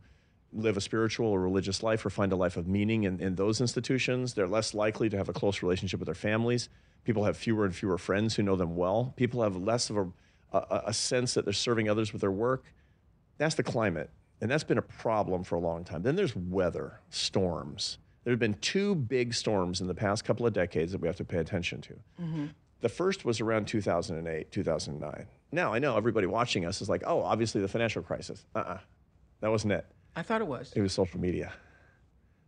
live 0.54 0.78
a 0.78 0.82
spiritual 0.82 1.28
or 1.28 1.42
religious 1.42 1.84
life 1.84 2.06
or 2.06 2.10
find 2.10 2.32
a 2.32 2.36
life 2.36 2.56
of 2.56 2.68
meaning 2.68 3.04
in, 3.04 3.20
in 3.20 3.36
those 3.36 3.60
institutions. 3.60 4.34
They're 4.34 4.48
less 4.48 4.74
likely 4.74 5.10
to 5.10 5.18
have 5.18 5.28
a 5.28 5.34
close 5.34 5.62
relationship 5.62 6.00
with 6.00 6.06
their 6.06 6.16
families. 6.16 6.70
People 7.04 7.26
have 7.26 7.36
fewer 7.36 7.66
and 7.66 7.76
fewer 7.76 7.98
friends 7.98 8.36
who 8.36 8.44
know 8.44 8.56
them 8.56 8.76
well. 8.76 9.14
People 9.18 9.42
have 9.44 9.58
less 9.58 9.90
of 9.90 9.98
a, 9.98 10.08
a, 10.54 10.84
a 10.88 10.94
sense 10.94 11.34
that 11.34 11.44
they're 11.44 11.54
serving 11.54 11.90
others 11.90 12.14
with 12.14 12.22
their 12.22 12.32
work. 12.32 12.64
That's 13.38 13.56
the 13.56 13.64
climate. 13.64 14.10
And 14.40 14.50
that's 14.50 14.64
been 14.64 14.78
a 14.78 14.84
problem 14.84 15.44
for 15.44 15.56
a 15.56 15.60
long 15.60 15.84
time. 15.84 16.04
Then 16.04 16.16
there's 16.16 16.36
weather, 16.36 17.00
storms. 17.10 17.98
There 18.24 18.32
have 18.32 18.39
been 18.39 18.56
two 18.56 18.96
big 18.96 19.34
storms 19.34 19.82
in 19.82 19.88
the 19.88 19.94
past 19.94 20.24
couple 20.24 20.46
of 20.46 20.53
decades 20.53 20.92
that 20.92 21.01
we 21.01 21.08
have 21.08 21.18
to 21.18 21.25
pay 21.25 21.39
attention 21.39 21.82
to. 21.82 21.94
Mm-hmm. 22.22 22.46
The 22.82 22.89
first 22.89 23.25
was 23.25 23.42
around 23.42 23.68
2008, 23.68 24.51
2009. 24.51 25.27
Now, 25.51 25.74
I 25.74 25.80
know 25.80 25.96
everybody 25.98 26.27
watching 26.27 26.65
us 26.65 26.82
is 26.82 26.89
like, 26.89 27.03
oh, 27.06 27.22
obviously 27.22 27.62
the 27.62 27.68
financial 27.68 28.01
crisis. 28.01 28.46
Uh 28.56 28.60
uh-uh. 28.60 28.74
uh 28.74 28.77
That 29.42 29.51
wasn't 29.51 29.74
it. 29.74 29.86
I 30.15 30.22
thought 30.22 30.42
it 30.42 30.48
was. 30.48 30.74
It 30.75 30.82
was 30.82 30.94
social 30.94 31.20
media. 31.20 31.53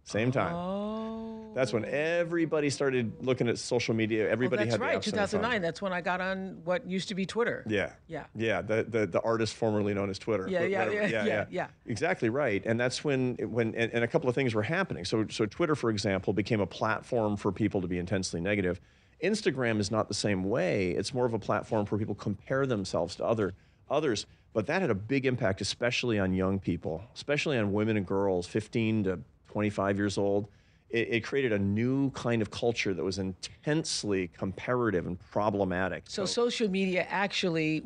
Same 0.05 0.31
time. 0.31 0.53
Oh. 0.53 1.51
That's 1.55 1.73
when 1.73 1.83
oh. 1.83 1.89
everybody 1.89 2.69
started 2.69 3.11
looking 3.25 3.47
at 3.49 3.57
social 3.57 3.95
media. 3.95 4.29
Everybody 4.29 4.59
well, 4.59 4.65
that's 4.65 4.83
had 4.83 4.95
right. 4.95 5.01
2009. 5.01 5.61
That's 5.63 5.81
when 5.81 5.93
I 5.93 6.01
got 6.01 6.21
on 6.21 6.61
what 6.63 6.87
used 6.87 7.07
to 7.07 7.15
be 7.15 7.25
Twitter. 7.25 7.65
Yeah. 7.67 7.93
Yeah. 8.07 8.25
Yeah. 8.35 8.61
The, 8.61 8.85
the 8.87 9.07
the 9.07 9.21
artist 9.21 9.55
formerly 9.55 9.95
known 9.95 10.11
as 10.11 10.19
Twitter. 10.19 10.47
Yeah. 10.47 10.63
Yeah, 10.63 10.91
yeah, 10.91 11.07
yeah. 11.07 11.25
Yeah. 11.25 11.45
Yeah. 11.49 11.67
Exactly 11.87 12.29
right. 12.29 12.63
And 12.65 12.79
that's 12.79 13.03
when 13.03 13.35
when 13.41 13.73
and, 13.73 13.91
and 13.93 14.03
a 14.03 14.07
couple 14.07 14.29
of 14.29 14.35
things 14.35 14.53
were 14.53 14.63
happening. 14.63 15.05
So 15.05 15.25
so 15.29 15.47
Twitter, 15.47 15.75
for 15.75 15.89
example, 15.89 16.33
became 16.33 16.61
a 16.61 16.67
platform 16.67 17.35
for 17.35 17.51
people 17.51 17.81
to 17.81 17.87
be 17.87 17.97
intensely 17.97 18.39
negative. 18.39 18.79
Instagram 19.23 19.79
is 19.79 19.89
not 19.89 20.07
the 20.07 20.13
same 20.13 20.43
way. 20.43 20.91
It's 20.91 21.13
more 21.13 21.25
of 21.25 21.33
a 21.33 21.39
platform 21.39 21.85
for 21.85 21.97
people 21.97 22.13
compare 22.13 22.67
themselves 22.67 23.15
to 23.15 23.25
other 23.25 23.55
others. 23.89 24.27
But 24.53 24.67
that 24.67 24.81
had 24.81 24.91
a 24.91 24.95
big 24.95 25.25
impact, 25.25 25.61
especially 25.61 26.19
on 26.19 26.33
young 26.33 26.59
people, 26.59 27.03
especially 27.13 27.57
on 27.57 27.73
women 27.73 27.97
and 27.97 28.05
girls, 28.05 28.45
15 28.47 29.03
to 29.05 29.19
25 29.55 29.97
years 29.97 30.17
old. 30.17 30.49
It, 30.89 31.07
it 31.13 31.23
created 31.23 31.53
a 31.53 31.57
new 31.57 32.11
kind 32.11 32.41
of 32.41 32.51
culture 32.51 32.93
that 32.93 33.03
was 33.03 33.19
intensely 33.19 34.27
comparative 34.37 35.07
and 35.07 35.17
problematic. 35.31 36.03
So, 36.07 36.25
so 36.25 36.43
social 36.43 36.69
media 36.69 37.07
actually, 37.09 37.79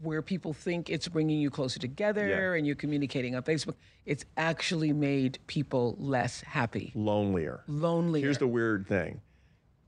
where 0.00 0.22
people 0.22 0.54
think 0.54 0.88
it's 0.88 1.06
bringing 1.08 1.38
you 1.38 1.50
closer 1.50 1.78
together 1.78 2.26
yeah. 2.26 2.56
and 2.56 2.66
you're 2.66 2.76
communicating 2.76 3.36
on 3.36 3.42
Facebook, 3.42 3.74
it's 4.06 4.24
actually 4.38 4.94
made 4.94 5.38
people 5.48 5.96
less 5.98 6.40
happy, 6.40 6.92
lonelier. 6.94 7.62
Lonelier. 7.68 8.24
Here's 8.24 8.38
the 8.38 8.46
weird 8.46 8.86
thing: 8.86 9.20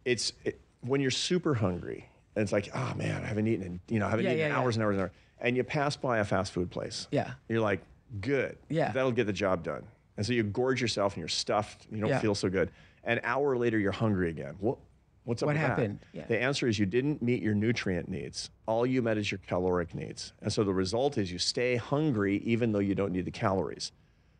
it's 0.04 0.34
it, 0.44 0.60
when 0.82 1.00
you're 1.00 1.10
super 1.10 1.54
hungry, 1.54 2.06
and 2.36 2.42
it's 2.42 2.52
like, 2.52 2.68
oh 2.74 2.92
man, 2.96 3.22
I 3.24 3.26
haven't 3.26 3.46
eaten, 3.46 3.64
in, 3.64 3.80
you 3.88 3.98
know, 3.98 4.06
I 4.06 4.10
haven't 4.10 4.26
yeah, 4.26 4.32
eaten 4.32 4.50
yeah, 4.50 4.58
hours 4.58 4.76
and 4.76 4.84
hours 4.84 4.96
and 4.96 5.02
hours 5.04 5.10
and 5.40 5.56
you 5.56 5.64
pass 5.64 5.96
by 5.96 6.18
a 6.18 6.24
fast 6.24 6.52
food 6.52 6.70
place. 6.70 7.08
Yeah. 7.10 7.32
You're 7.48 7.60
like, 7.60 7.80
good. 8.20 8.56
Yeah. 8.68 8.92
That'll 8.92 9.12
get 9.12 9.26
the 9.26 9.32
job 9.32 9.62
done. 9.62 9.84
And 10.16 10.25
so 10.25 10.33
you 10.33 10.42
gorge 10.42 10.80
yourself 10.80 11.14
and 11.14 11.21
you're 11.21 11.28
stuffed. 11.28 11.87
You 11.90 12.00
don't 12.00 12.11
yeah. 12.11 12.21
feel 12.21 12.35
so 12.35 12.49
good. 12.49 12.71
An 13.04 13.21
hour 13.25 13.56
later, 13.56 13.78
you're 13.78 13.92
hungry 13.92 14.30
again. 14.30 14.54
What? 14.61 14.78
What's 15.25 15.42
up 15.42 15.47
what 15.47 15.54
with 15.54 15.62
happened? 15.62 16.00
Yeah. 16.12 16.26
The 16.26 16.40
answer 16.40 16.68
is 16.68 16.78
you 16.78 16.85
didn't 16.85 17.23
meet 17.23 17.42
your 17.42 17.54
nutrient 17.54 18.09
needs. 18.09 18.50
All 18.66 18.85
you 18.85 19.00
met 19.00 19.16
is 19.16 19.30
your 19.30 19.40
caloric 19.47 19.94
needs. 19.94 20.35
And 20.42 20.52
so 20.52 20.64
the 20.64 20.75
result 20.75 21.16
is 21.16 21.33
you 21.33 21.38
stay 21.38 21.76
hungry 21.76 22.42
even 22.44 22.73
though 22.73 22.78
you 22.78 22.94
don't 22.94 23.11
need 23.11 23.25
the 23.25 23.30
calories. 23.30 23.92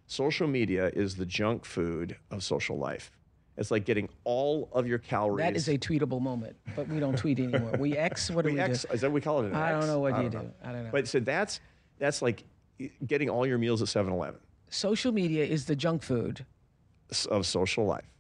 Social 0.07 0.47
media 0.47 0.91
is 0.95 1.17
the 1.17 1.25
junk 1.25 1.65
food 1.65 2.17
of 2.31 2.45
social 2.45 2.77
life. 2.77 3.11
It's 3.57 3.71
like 3.71 3.87
getting 3.87 4.09
all 4.25 4.69
of 4.73 4.87
your 4.87 4.99
calories. 4.99 5.45
That 5.45 5.57
is 5.57 5.69
a 5.69 5.79
tweetable 5.79 6.21
moment, 6.21 6.57
but 6.77 6.89
we 6.89 7.01
don't 7.01 7.17
tweet 7.17 7.39
anymore. 7.39 7.73
We 7.79 7.97
X. 7.97 8.31
What 8.31 8.43
do 8.45 8.51
we, 8.51 8.57
we 8.57 8.61
X, 8.61 8.83
do? 8.83 8.93
Is 8.93 9.01
that 9.01 9.09
what 9.09 9.15
we 9.15 9.21
call 9.21 9.43
it? 9.43 9.55
I 9.55 9.73
X? 9.73 9.81
don't 9.81 9.87
know 9.87 10.01
what 10.01 10.23
you 10.23 10.29
do. 10.29 10.51
I 10.63 10.73
don't 10.73 10.85
know. 10.85 10.91
But 10.91 11.09
so 11.09 11.21
that's 11.21 11.61
that's 11.99 12.21
like 12.21 12.45
getting 13.07 13.31
all 13.31 13.47
your 13.47 13.59
meals 13.59 13.81
at 13.81 13.89
7-Eleven. 13.89 14.41
Social 14.75 15.13
media 15.13 15.45
is 15.45 15.67
the 15.67 15.77
junk 15.77 16.03
food 16.03 16.45
of 17.31 17.47
social 17.47 17.87
life. 17.87 18.11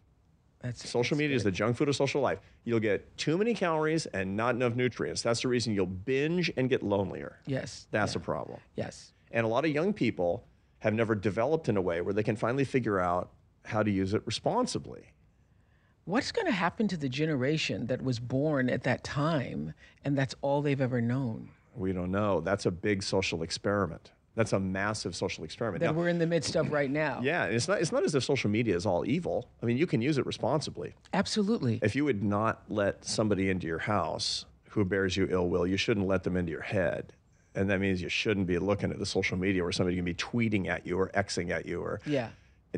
That's, 0.60 0.88
social 0.88 1.16
that's 1.16 1.18
media 1.18 1.34
good. 1.34 1.38
is 1.38 1.42
the 1.42 1.50
junk 1.50 1.76
food 1.76 1.88
of 1.88 1.96
social 1.96 2.20
life. 2.20 2.38
You'll 2.62 2.78
get 2.78 3.16
too 3.16 3.36
many 3.36 3.54
calories 3.54 4.06
and 4.06 4.36
not 4.36 4.54
enough 4.54 4.76
nutrients. 4.76 5.20
That's 5.20 5.42
the 5.42 5.48
reason 5.48 5.74
you'll 5.74 5.86
binge 5.86 6.52
and 6.56 6.70
get 6.70 6.84
lonelier. 6.84 7.40
Yes. 7.46 7.88
That's 7.90 8.14
yeah. 8.14 8.20
a 8.20 8.22
problem. 8.22 8.60
Yes. 8.76 9.12
And 9.32 9.44
a 9.44 9.48
lot 9.48 9.64
of 9.64 9.72
young 9.72 9.92
people 9.92 10.46
have 10.78 10.94
never 10.94 11.16
developed 11.16 11.68
in 11.68 11.76
a 11.76 11.82
way 11.82 12.00
where 12.02 12.14
they 12.14 12.22
can 12.22 12.36
finally 12.36 12.64
figure 12.64 13.00
out 13.00 13.32
how 13.64 13.82
to 13.82 13.90
use 13.90 14.14
it 14.14 14.22
responsibly. 14.24 15.10
What's 16.04 16.30
going 16.30 16.46
to 16.46 16.52
happen 16.52 16.86
to 16.86 16.96
the 16.96 17.08
generation 17.08 17.88
that 17.88 18.00
was 18.00 18.20
born 18.20 18.70
at 18.70 18.84
that 18.84 19.02
time 19.02 19.74
and 20.04 20.16
that's 20.16 20.36
all 20.40 20.62
they've 20.62 20.80
ever 20.80 21.00
known? 21.00 21.50
We 21.74 21.92
don't 21.92 22.12
know. 22.12 22.40
That's 22.40 22.64
a 22.64 22.70
big 22.70 23.02
social 23.02 23.42
experiment. 23.42 24.12
That's 24.34 24.52
a 24.52 24.58
massive 24.58 25.14
social 25.14 25.44
experiment 25.44 25.80
that 25.80 25.92
now, 25.92 25.92
we're 25.92 26.08
in 26.08 26.18
the 26.18 26.26
midst 26.26 26.56
of 26.56 26.72
right 26.72 26.90
now. 26.90 27.20
Yeah, 27.22 27.44
it's 27.44 27.68
not. 27.68 27.80
It's 27.80 27.92
not 27.92 28.04
as 28.04 28.14
if 28.14 28.24
social 28.24 28.50
media 28.50 28.74
is 28.74 28.84
all 28.84 29.06
evil. 29.06 29.48
I 29.62 29.66
mean, 29.66 29.76
you 29.76 29.86
can 29.86 30.02
use 30.02 30.18
it 30.18 30.26
responsibly. 30.26 30.94
Absolutely. 31.12 31.78
If 31.82 31.94
you 31.94 32.04
would 32.04 32.22
not 32.22 32.62
let 32.68 33.04
somebody 33.04 33.48
into 33.48 33.66
your 33.66 33.78
house 33.78 34.44
who 34.70 34.84
bears 34.84 35.16
you 35.16 35.28
ill 35.30 35.48
will, 35.48 35.66
you 35.66 35.76
shouldn't 35.76 36.06
let 36.06 36.24
them 36.24 36.36
into 36.36 36.50
your 36.50 36.62
head, 36.62 37.12
and 37.54 37.70
that 37.70 37.80
means 37.80 38.02
you 38.02 38.08
shouldn't 38.08 38.46
be 38.46 38.58
looking 38.58 38.90
at 38.90 38.98
the 38.98 39.06
social 39.06 39.38
media 39.38 39.62
where 39.62 39.72
somebody 39.72 39.96
can 39.96 40.04
be 40.04 40.14
tweeting 40.14 40.66
at 40.66 40.86
you 40.86 40.98
or 40.98 41.08
xing 41.10 41.50
at 41.50 41.66
you 41.66 41.80
or 41.80 42.00
yeah 42.04 42.30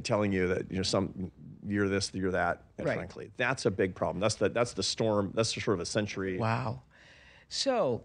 telling 0.02 0.32
you 0.32 0.48
that 0.48 0.70
you 0.70 0.76
know 0.76 0.82
some 0.82 1.30
you're 1.66 1.88
this, 1.88 2.10
you're 2.14 2.30
that. 2.32 2.62
And 2.78 2.86
right. 2.86 2.96
frankly, 2.96 3.30
that's 3.36 3.66
a 3.66 3.70
big 3.70 3.94
problem. 3.94 4.20
That's 4.20 4.36
the 4.36 4.48
that's 4.48 4.72
the 4.72 4.82
storm. 4.82 5.32
That's 5.34 5.54
the 5.54 5.60
sort 5.60 5.76
of 5.76 5.80
a 5.80 5.86
century. 5.86 6.38
Wow. 6.38 6.82
So 7.48 8.04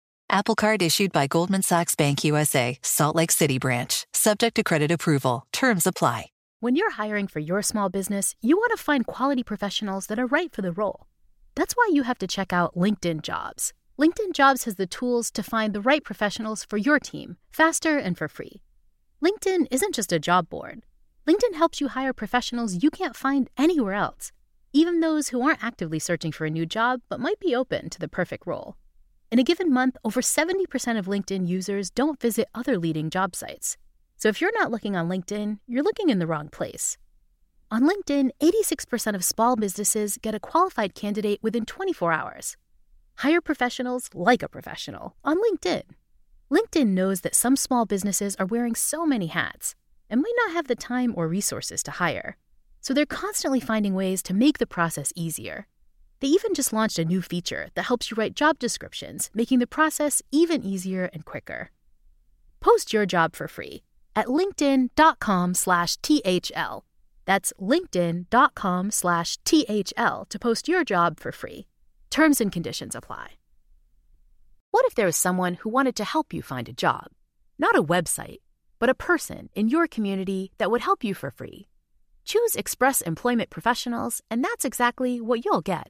Apple 0.33 0.55
Card 0.55 0.81
issued 0.81 1.11
by 1.11 1.27
Goldman 1.27 1.61
Sachs 1.61 1.93
Bank 1.93 2.23
USA, 2.23 2.79
Salt 2.81 3.17
Lake 3.17 3.31
City 3.33 3.59
branch, 3.59 4.05
subject 4.13 4.55
to 4.55 4.63
credit 4.63 4.89
approval. 4.89 5.45
Terms 5.51 5.85
apply. 5.85 6.27
When 6.61 6.77
you're 6.77 6.91
hiring 6.91 7.27
for 7.27 7.41
your 7.41 7.61
small 7.61 7.89
business, 7.89 8.33
you 8.39 8.55
want 8.55 8.71
to 8.71 8.81
find 8.81 9.05
quality 9.05 9.43
professionals 9.43 10.07
that 10.07 10.17
are 10.17 10.27
right 10.27 10.49
for 10.49 10.61
the 10.61 10.71
role. 10.71 11.05
That's 11.55 11.73
why 11.73 11.89
you 11.91 12.03
have 12.03 12.17
to 12.19 12.27
check 12.27 12.53
out 12.53 12.77
LinkedIn 12.77 13.23
Jobs. 13.23 13.73
LinkedIn 13.99 14.31
Jobs 14.31 14.63
has 14.63 14.75
the 14.75 14.87
tools 14.87 15.31
to 15.31 15.43
find 15.43 15.73
the 15.73 15.81
right 15.81 16.01
professionals 16.01 16.63
for 16.63 16.77
your 16.77 16.97
team 16.97 17.35
faster 17.51 17.97
and 17.97 18.17
for 18.17 18.29
free. 18.29 18.61
LinkedIn 19.21 19.67
isn't 19.69 19.95
just 19.95 20.13
a 20.13 20.19
job 20.19 20.47
board. 20.49 20.85
LinkedIn 21.27 21.55
helps 21.55 21.81
you 21.81 21.89
hire 21.89 22.13
professionals 22.13 22.81
you 22.81 22.89
can't 22.89 23.17
find 23.17 23.49
anywhere 23.57 23.95
else 23.95 24.31
even 24.73 25.01
those 25.01 25.29
who 25.29 25.41
aren't 25.41 25.63
actively 25.63 25.99
searching 25.99 26.31
for 26.31 26.45
a 26.45 26.49
new 26.49 26.65
job 26.65 27.01
but 27.09 27.19
might 27.19 27.39
be 27.39 27.55
open 27.55 27.89
to 27.89 27.99
the 27.99 28.07
perfect 28.07 28.47
role. 28.47 28.75
In 29.31 29.39
a 29.39 29.43
given 29.43 29.73
month, 29.73 29.95
over 30.03 30.19
70% 30.19 30.99
of 30.99 31.05
LinkedIn 31.05 31.47
users 31.47 31.89
don't 31.89 32.19
visit 32.19 32.49
other 32.53 32.77
leading 32.77 33.09
job 33.09 33.33
sites. 33.33 33.77
So 34.17 34.27
if 34.27 34.41
you're 34.41 34.51
not 34.59 34.71
looking 34.71 34.97
on 34.97 35.07
LinkedIn, 35.07 35.59
you're 35.69 35.83
looking 35.83 36.09
in 36.09 36.19
the 36.19 36.27
wrong 36.27 36.49
place. 36.49 36.97
On 37.71 37.87
LinkedIn, 37.87 38.31
86% 38.41 39.15
of 39.15 39.23
small 39.23 39.55
businesses 39.55 40.17
get 40.21 40.35
a 40.35 40.39
qualified 40.41 40.95
candidate 40.95 41.39
within 41.41 41.65
24 41.65 42.11
hours. 42.11 42.57
Hire 43.19 43.39
professionals 43.39 44.09
like 44.13 44.43
a 44.43 44.49
professional 44.49 45.15
on 45.23 45.37
LinkedIn. 45.37 45.83
LinkedIn 46.51 46.87
knows 46.87 47.21
that 47.21 47.33
some 47.33 47.55
small 47.55 47.85
businesses 47.85 48.35
are 48.35 48.45
wearing 48.45 48.75
so 48.75 49.05
many 49.05 49.27
hats 49.27 49.75
and 50.09 50.21
might 50.21 50.39
not 50.45 50.51
have 50.51 50.67
the 50.67 50.75
time 50.75 51.13
or 51.15 51.29
resources 51.29 51.81
to 51.83 51.91
hire. 51.91 52.35
So 52.81 52.93
they're 52.93 53.05
constantly 53.05 53.61
finding 53.61 53.95
ways 53.95 54.21
to 54.23 54.33
make 54.33 54.57
the 54.57 54.67
process 54.67 55.13
easier. 55.15 55.67
They 56.21 56.27
even 56.27 56.53
just 56.53 56.71
launched 56.71 56.99
a 56.99 57.05
new 57.05 57.21
feature 57.21 57.67
that 57.73 57.85
helps 57.85 58.09
you 58.09 58.15
write 58.15 58.35
job 58.35 58.59
descriptions, 58.59 59.29
making 59.33 59.59
the 59.59 59.67
process 59.67 60.21
even 60.31 60.63
easier 60.63 61.09
and 61.13 61.25
quicker. 61.25 61.71
Post 62.59 62.93
your 62.93 63.07
job 63.07 63.35
for 63.35 63.47
free 63.47 63.81
at 64.15 64.27
linkedin.com/thl. 64.27 66.83
That's 67.25 67.53
linkedin.com/thl 67.59 70.29
to 70.29 70.39
post 70.39 70.67
your 70.67 70.83
job 70.83 71.19
for 71.19 71.31
free. 71.31 71.65
Terms 72.11 72.41
and 72.41 72.51
conditions 72.51 72.95
apply. 72.95 73.37
What 74.69 74.85
if 74.85 74.93
there 74.95 75.07
was 75.07 75.17
someone 75.17 75.55
who 75.55 75.69
wanted 75.69 75.95
to 75.95 76.03
help 76.03 76.33
you 76.33 76.41
find 76.41 76.67
a 76.69 76.73
job? 76.73 77.07
Not 77.57 77.75
a 77.75 77.83
website, 77.83 78.41
but 78.79 78.89
a 78.89 78.95
person 78.95 79.49
in 79.55 79.69
your 79.69 79.87
community 79.87 80.51
that 80.57 80.69
would 80.69 80.81
help 80.81 81.03
you 81.03 81.15
for 81.15 81.31
free. 81.31 81.67
Choose 82.25 82.55
Express 82.55 83.01
Employment 83.01 83.49
Professionals, 83.49 84.21
and 84.29 84.43
that's 84.43 84.65
exactly 84.65 85.19
what 85.19 85.43
you'll 85.45 85.61
get. 85.61 85.89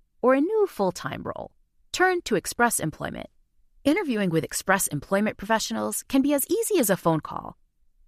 or 0.21 0.33
a 0.33 0.41
new 0.41 0.67
full 0.67 0.91
time 0.91 1.23
role, 1.23 1.51
turn 1.91 2.21
to 2.23 2.35
Express 2.35 2.79
Employment. 2.79 3.27
Interviewing 3.83 4.29
with 4.29 4.43
Express 4.43 4.87
Employment 4.87 5.37
professionals 5.37 6.03
can 6.07 6.21
be 6.21 6.33
as 6.33 6.45
easy 6.47 6.79
as 6.79 6.89
a 6.89 6.97
phone 6.97 7.19
call, 7.19 7.57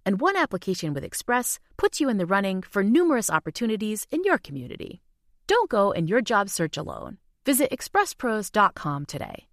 and 0.06 0.20
one 0.20 0.36
application 0.36 0.94
with 0.94 1.04
Express 1.04 1.58
puts 1.76 2.00
you 2.00 2.08
in 2.08 2.18
the 2.18 2.26
running 2.26 2.62
for 2.62 2.84
numerous 2.84 3.30
opportunities 3.30 4.06
in 4.10 4.22
your 4.24 4.38
community. 4.38 5.02
Don't 5.46 5.68
go 5.68 5.90
in 5.90 6.06
your 6.06 6.20
job 6.20 6.48
search 6.48 6.76
alone. 6.76 7.18
Visit 7.44 7.70
expresspros.com 7.70 9.06
today. 9.06 9.46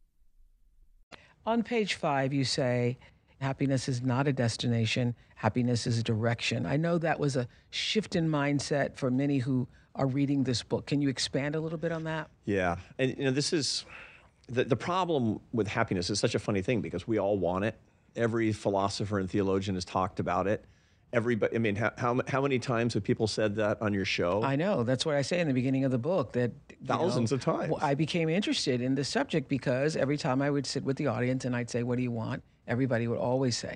On 1.45 1.63
page 1.63 1.95
five, 1.95 2.33
you 2.33 2.43
say, 2.43 2.99
happiness 3.39 3.89
is 3.89 4.01
not 4.03 4.27
a 4.27 4.33
destination, 4.33 5.15
happiness 5.41 5.87
is 5.87 5.97
a 5.97 6.03
direction. 6.03 6.67
I 6.67 6.77
know 6.77 6.99
that 6.99 7.19
was 7.19 7.35
a 7.35 7.47
shift 7.71 8.15
in 8.15 8.29
mindset 8.29 8.95
for 8.95 9.09
many 9.09 9.39
who 9.39 9.67
are 9.95 10.05
reading 10.05 10.43
this 10.43 10.61
book. 10.61 10.85
Can 10.85 11.01
you 11.01 11.09
expand 11.09 11.55
a 11.55 11.59
little 11.59 11.79
bit 11.79 11.91
on 11.91 12.03
that? 12.03 12.29
Yeah. 12.45 12.75
And, 12.99 13.17
you 13.17 13.23
know, 13.23 13.31
this 13.31 13.51
is 13.51 13.85
the, 14.47 14.65
the 14.65 14.75
problem 14.75 15.39
with 15.51 15.67
happiness 15.67 16.11
is 16.11 16.19
such 16.19 16.35
a 16.35 16.39
funny 16.39 16.61
thing 16.61 16.79
because 16.79 17.07
we 17.07 17.17
all 17.17 17.39
want 17.39 17.65
it. 17.65 17.75
Every 18.15 18.51
philosopher 18.51 19.17
and 19.17 19.27
theologian 19.27 19.73
has 19.75 19.83
talked 19.83 20.19
about 20.19 20.45
it. 20.45 20.63
Everybody, 21.11 21.55
I 21.55 21.59
mean, 21.59 21.75
how, 21.75 21.91
how, 21.97 22.21
how 22.27 22.41
many 22.43 22.59
times 22.59 22.93
have 22.93 23.03
people 23.03 23.25
said 23.25 23.55
that 23.55 23.81
on 23.81 23.95
your 23.95 24.05
show? 24.05 24.43
I 24.43 24.55
know. 24.55 24.83
That's 24.83 25.07
what 25.07 25.15
I 25.15 25.23
say 25.23 25.39
in 25.39 25.47
the 25.47 25.55
beginning 25.55 25.85
of 25.85 25.91
the 25.91 25.97
book. 25.97 26.33
That 26.33 26.51
Thousands 26.85 27.31
know, 27.31 27.35
of 27.35 27.43
times. 27.43 27.71
Well, 27.71 27.79
I 27.81 27.95
became 27.95 28.29
interested 28.29 28.79
in 28.79 28.93
the 28.93 29.03
subject 29.03 29.49
because 29.49 29.95
every 29.95 30.17
time 30.17 30.39
I 30.39 30.51
would 30.51 30.67
sit 30.67 30.83
with 30.83 30.97
the 30.97 31.07
audience 31.07 31.45
and 31.45 31.55
I'd 31.55 31.69
say, 31.69 31.81
"What 31.83 31.97
do 31.97 32.03
you 32.03 32.11
want?" 32.11 32.43
Everybody 32.67 33.07
would 33.07 33.17
always 33.17 33.57
say, 33.57 33.75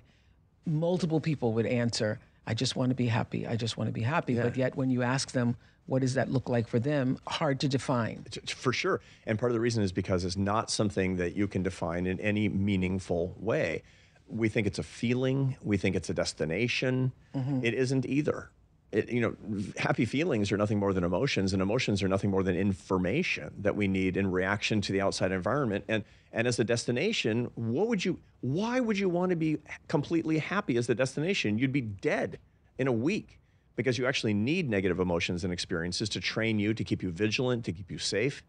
multiple 0.66 1.20
people 1.20 1.54
would 1.54 1.66
answer, 1.66 2.20
"I 2.48 2.54
just 2.54 2.76
want 2.76 2.90
to 2.90 2.96
be 2.96 3.08
happy. 3.08 3.48
I 3.48 3.56
just 3.56 3.78
want 3.78 3.88
to 3.88 3.94
be 3.94 4.02
happy." 4.02 4.36
But 4.36 4.58
yet, 4.58 4.76
when 4.76 4.90
you 4.90 5.02
ask 5.04 5.32
them, 5.32 5.56
what 5.88 6.02
does 6.02 6.16
that 6.16 6.32
look 6.32 6.50
like 6.50 6.68
for 6.68 6.80
them? 6.80 7.20
Hard 7.28 7.60
to 7.60 7.68
define. 7.68 8.26
For 8.48 8.74
sure. 8.74 9.02
And 9.26 9.38
part 9.38 9.52
of 9.52 9.54
the 9.54 9.60
reason 9.60 9.84
is 9.84 9.92
because 9.92 10.26
it's 10.26 10.38
not 10.38 10.72
something 10.72 11.18
that 11.18 11.36
you 11.36 11.48
can 11.48 11.62
define 11.62 12.08
in 12.08 12.20
any 12.20 12.50
meaningful 12.50 13.36
way. 13.40 13.84
We 14.28 14.50
think 14.50 14.66
it's 14.66 14.80
a 14.80 14.84
feeling, 14.84 15.56
we 15.62 15.78
think 15.78 15.96
it's 15.96 16.10
a 16.10 16.14
destination. 16.14 17.12
Mm-hmm. 17.36 17.64
It 17.64 17.76
isn't 17.76 18.08
either. 18.08 18.50
It, 18.96 19.10
you 19.10 19.20
know, 19.20 19.36
happy 19.78 20.06
feelings 20.06 20.54
are 20.54 20.58
nothing 20.58 20.80
more 20.80 20.94
than 20.94 21.04
emotions, 21.04 21.52
and 21.52 21.62
emotions 21.62 22.02
are 22.02 22.08
nothing 22.08 22.30
more 22.30 22.44
than 22.44 22.56
information 22.56 23.54
that 23.60 23.76
we 23.76 23.90
need 23.90 24.16
in 24.16 24.32
reaction 24.32 24.80
to 24.82 24.94
the 24.94 25.02
outside 25.02 25.34
environment. 25.34 25.84
And 25.90 26.06
and 26.32 26.48
as 26.48 26.60
a 26.60 26.64
destination, 26.64 27.52
what 27.56 27.90
would 27.90 28.06
you? 28.06 28.20
Why 28.40 28.80
would 28.80 28.98
you 28.98 29.10
want 29.10 29.32
to 29.32 29.36
be 29.36 29.58
completely 29.90 30.38
happy 30.38 30.78
as 30.78 30.88
the 30.88 30.96
destination? 30.96 31.58
You'd 31.58 31.74
be 31.74 31.82
dead 31.82 32.40
in 32.78 32.88
a 32.88 32.92
week 32.92 33.42
because 33.76 33.98
you 33.98 34.06
actually 34.06 34.34
need 34.34 34.70
negative 34.70 35.02
emotions 35.02 35.44
and 35.44 35.52
experiences 35.52 36.08
to 36.10 36.22
train 36.22 36.58
you, 36.58 36.74
to 36.74 36.84
keep 36.86 37.04
you 37.04 37.12
vigilant, 37.12 37.66
to 37.66 37.74
keep 37.74 37.92
you 37.92 37.98
safe, 37.98 38.44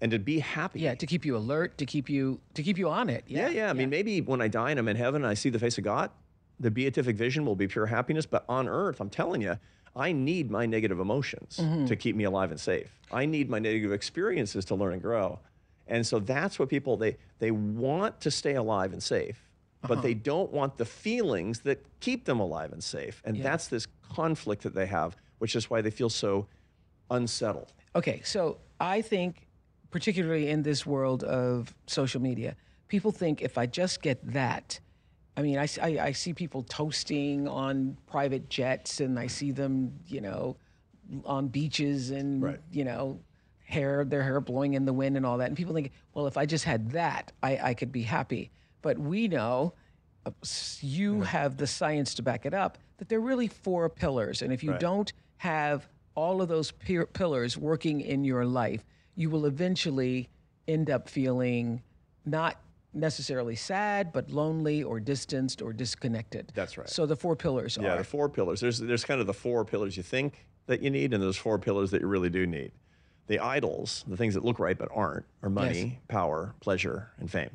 and 0.00 0.10
to 0.10 0.18
be 0.18 0.38
happy. 0.38 0.80
Yeah, 0.80 0.94
to 0.94 1.06
keep 1.06 1.26
you 1.26 1.36
alert, 1.36 1.76
to 1.76 1.84
keep 1.84 2.08
you 2.08 2.40
to 2.54 2.62
keep 2.62 2.78
you 2.78 2.88
on 2.88 3.10
it. 3.10 3.24
Yeah, 3.26 3.50
yeah. 3.50 3.68
I 3.68 3.74
mean, 3.74 3.90
maybe 3.90 4.22
when 4.22 4.40
I 4.40 4.48
die 4.48 4.70
and 4.70 4.78
I'm 4.78 4.88
in 4.88 4.96
heaven 4.96 5.22
and 5.22 5.30
I 5.30 5.34
see 5.34 5.50
the 5.50 5.58
face 5.58 5.76
of 5.76 5.84
God, 5.84 6.10
the 6.58 6.70
beatific 6.70 7.16
vision 7.16 7.44
will 7.44 7.56
be 7.56 7.68
pure 7.68 7.86
happiness. 7.86 8.24
But 8.24 8.44
on 8.48 8.68
earth, 8.68 9.00
I'm 9.00 9.10
telling 9.10 9.42
you, 9.42 9.58
I 9.94 10.12
need 10.12 10.50
my 10.50 10.66
negative 10.66 11.00
emotions 11.00 11.58
mm-hmm. 11.60 11.86
to 11.86 11.96
keep 11.96 12.16
me 12.16 12.24
alive 12.24 12.50
and 12.50 12.60
safe. 12.60 12.98
I 13.10 13.26
need 13.26 13.50
my 13.50 13.58
negative 13.58 13.92
experiences 13.92 14.64
to 14.66 14.74
learn 14.74 14.94
and 14.94 15.02
grow. 15.02 15.38
And 15.86 16.06
so 16.06 16.18
that's 16.18 16.58
what 16.58 16.68
people 16.68 16.96
they 16.96 17.16
they 17.38 17.50
want 17.50 18.20
to 18.20 18.30
stay 18.30 18.54
alive 18.54 18.92
and 18.92 19.02
safe, 19.02 19.48
but 19.82 19.92
uh-huh. 19.92 20.00
they 20.02 20.14
don't 20.14 20.52
want 20.52 20.78
the 20.78 20.84
feelings 20.84 21.60
that 21.60 21.84
keep 22.00 22.24
them 22.24 22.40
alive 22.40 22.72
and 22.72 22.82
safe. 22.82 23.20
And 23.24 23.42
that's 23.42 23.66
this 23.68 23.86
conflict 24.14 24.62
that 24.62 24.74
they 24.74 24.86
have, 24.86 25.16
which 25.38 25.56
is 25.56 25.68
why 25.68 25.80
they 25.82 25.90
feel 25.90 26.08
so 26.08 26.46
unsettled. 27.10 27.72
Okay, 27.94 28.22
so 28.24 28.58
I 28.80 29.02
think, 29.02 29.48
particularly 29.90 30.48
in 30.48 30.62
this 30.62 30.86
world 30.86 31.24
of 31.24 31.74
social 31.86 32.22
media, 32.22 32.56
people 32.88 33.12
think 33.12 33.42
if 33.42 33.58
I 33.58 33.66
just 33.66 34.00
get 34.02 34.18
that, 34.32 34.80
I 35.36 35.42
mean, 35.42 35.58
I 35.58 36.12
see 36.12 36.34
people 36.34 36.62
toasting 36.62 37.48
on 37.48 37.96
private 38.06 38.50
jets 38.50 39.00
and 39.00 39.18
I 39.18 39.28
see 39.28 39.50
them, 39.50 39.98
you 40.06 40.20
know, 40.20 40.56
on 41.24 41.48
beaches 41.48 42.10
and, 42.10 42.42
Right. 42.42 42.60
you 42.70 42.84
know, 42.84 43.18
hair, 43.64 44.04
their 44.04 44.22
hair 44.22 44.40
blowing 44.40 44.74
in 44.74 44.84
the 44.84 44.92
wind 44.92 45.16
and 45.16 45.24
all 45.24 45.38
that. 45.38 45.48
And 45.48 45.56
people 45.56 45.74
think, 45.74 45.92
well, 46.12 46.26
if 46.26 46.36
I 46.36 46.44
just 46.44 46.64
had 46.64 46.90
that, 46.90 47.32
I, 47.42 47.58
I 47.70 47.74
could 47.74 47.90
be 47.90 48.02
happy. 48.02 48.50
But 48.82 48.98
we 48.98 49.26
know, 49.26 49.72
you 50.80 51.16
mm. 51.16 51.24
have 51.24 51.56
the 51.56 51.66
science 51.66 52.14
to 52.14 52.22
back 52.22 52.44
it 52.44 52.52
up, 52.52 52.76
that 52.98 53.08
there 53.08 53.18
are 53.18 53.22
really 53.22 53.48
four 53.48 53.88
pillars. 53.88 54.42
And 54.42 54.52
if 54.52 54.62
you 54.62 54.72
Right. 54.72 54.80
don't 54.80 55.12
have 55.38 55.88
all 56.14 56.42
of 56.42 56.48
those 56.48 56.70
peer 56.72 57.06
pillars 57.06 57.56
working 57.56 58.02
in 58.02 58.22
your 58.22 58.44
life, 58.44 58.84
you 59.14 59.30
will 59.30 59.46
eventually 59.46 60.28
end 60.68 60.90
up 60.90 61.08
feeling 61.08 61.82
not 62.26 62.60
necessarily 62.94 63.56
sad, 63.56 64.12
but 64.12 64.30
lonely 64.30 64.82
or 64.82 65.00
distanced 65.00 65.62
or 65.62 65.72
disconnected. 65.72 66.52
That's 66.54 66.76
right. 66.76 66.88
So 66.88 67.06
the 67.06 67.16
four 67.16 67.36
pillars 67.36 67.78
Yeah, 67.80 67.94
are 67.94 67.98
the 67.98 68.04
four 68.04 68.28
pillars. 68.28 68.60
There's 68.60 68.78
there's 68.78 69.04
kind 69.04 69.20
of 69.20 69.26
the 69.26 69.34
four 69.34 69.64
pillars 69.64 69.96
you 69.96 70.02
think 70.02 70.46
that 70.66 70.82
you 70.82 70.90
need, 70.90 71.12
and 71.12 71.22
there's 71.22 71.36
four 71.36 71.58
pillars 71.58 71.90
that 71.90 72.00
you 72.00 72.06
really 72.06 72.30
do 72.30 72.46
need. 72.46 72.72
The 73.28 73.38
idols, 73.38 74.04
the 74.06 74.16
things 74.16 74.34
that 74.34 74.44
look 74.44 74.58
right 74.58 74.76
but 74.76 74.88
aren't, 74.92 75.24
are 75.42 75.48
money, 75.50 76.00
power, 76.08 76.54
pleasure, 76.60 77.12
and 77.18 77.30
fame. 77.30 77.50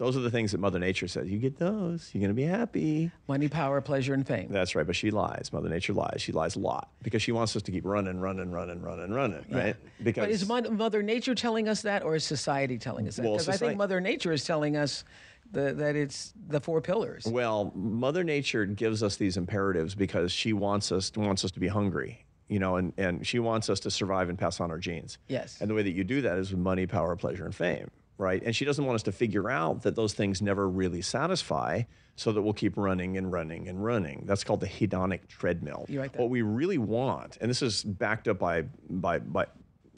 Those 0.00 0.16
are 0.16 0.20
the 0.20 0.30
things 0.30 0.52
that 0.52 0.58
Mother 0.58 0.78
Nature 0.78 1.08
says. 1.08 1.28
You 1.28 1.36
get 1.36 1.58
those, 1.58 2.08
you're 2.14 2.20
going 2.20 2.30
to 2.30 2.34
be 2.34 2.44
happy. 2.44 3.10
money, 3.28 3.48
power, 3.48 3.82
pleasure, 3.82 4.14
and 4.14 4.26
fame. 4.26 4.48
That's 4.50 4.74
right, 4.74 4.86
but 4.86 4.96
she 4.96 5.10
lies. 5.10 5.50
Mother 5.52 5.68
Nature 5.68 5.92
lies. 5.92 6.22
She 6.22 6.32
lies 6.32 6.56
a 6.56 6.58
lot 6.58 6.88
because 7.02 7.20
she 7.20 7.32
wants 7.32 7.54
us 7.54 7.60
to 7.64 7.70
keep 7.70 7.84
running, 7.84 8.18
running, 8.18 8.50
running, 8.50 8.80
running, 8.80 9.10
running, 9.12 9.44
right? 9.50 9.76
Because 10.02 10.22
But 10.22 10.30
is 10.30 10.48
Mother 10.48 11.02
Nature 11.02 11.34
telling 11.34 11.68
us 11.68 11.82
that, 11.82 12.02
or 12.02 12.14
is 12.14 12.24
society 12.24 12.78
telling 12.78 13.08
us 13.08 13.16
that? 13.16 13.24
Well, 13.24 13.32
Because 13.34 13.50
I 13.50 13.58
think 13.58 13.76
Mother 13.76 14.00
Nature 14.00 14.32
is 14.32 14.42
telling 14.42 14.74
us 14.74 15.04
the, 15.52 15.74
that 15.74 15.96
it's 15.96 16.32
the 16.48 16.62
four 16.62 16.80
pillars. 16.80 17.26
Well, 17.26 17.70
Mother 17.74 18.24
Nature 18.24 18.64
gives 18.64 19.02
us 19.02 19.16
these 19.16 19.36
imperatives 19.36 19.94
because 19.94 20.32
she 20.32 20.54
wants 20.54 20.92
us 20.92 21.12
wants 21.14 21.44
us 21.44 21.50
to 21.50 21.60
be 21.60 21.68
hungry, 21.68 22.24
you 22.48 22.58
know, 22.58 22.76
and, 22.76 22.94
and 22.96 23.26
she 23.26 23.38
wants 23.38 23.68
us 23.68 23.80
to 23.80 23.90
survive 23.90 24.30
and 24.30 24.38
pass 24.38 24.60
on 24.60 24.70
our 24.70 24.78
genes. 24.78 25.18
Yes. 25.28 25.60
And 25.60 25.68
the 25.68 25.74
way 25.74 25.82
that 25.82 25.92
you 25.92 26.04
do 26.04 26.22
that 26.22 26.38
is 26.38 26.52
with 26.52 26.60
money, 26.60 26.86
power, 26.86 27.14
pleasure, 27.16 27.44
and 27.44 27.54
fame, 27.54 27.90
right? 28.20 28.42
And 28.44 28.54
she 28.54 28.64
doesn't 28.64 28.84
want 28.84 28.94
us 28.96 29.02
to 29.04 29.12
figure 29.12 29.50
out 29.50 29.82
that 29.82 29.96
those 29.96 30.12
things 30.14 30.40
never 30.42 30.68
really 30.68 31.02
satisfy, 31.02 31.82
so 32.16 32.32
that 32.32 32.42
we'll 32.42 32.52
keep 32.52 32.76
running 32.76 33.16
and 33.16 33.32
running 33.32 33.66
and 33.68 33.82
running. 33.82 34.24
That's 34.26 34.44
called 34.44 34.60
the 34.60 34.66
hedonic 34.68 35.26
treadmill. 35.28 35.86
You 35.88 36.00
like 36.00 36.12
that? 36.12 36.20
What 36.20 36.30
we 36.30 36.42
really 36.42 36.78
want, 36.78 37.38
and 37.40 37.48
this 37.50 37.62
is 37.62 37.82
backed 37.82 38.28
up 38.28 38.38
by 38.38 38.62
by 38.88 39.18
by 39.20 39.46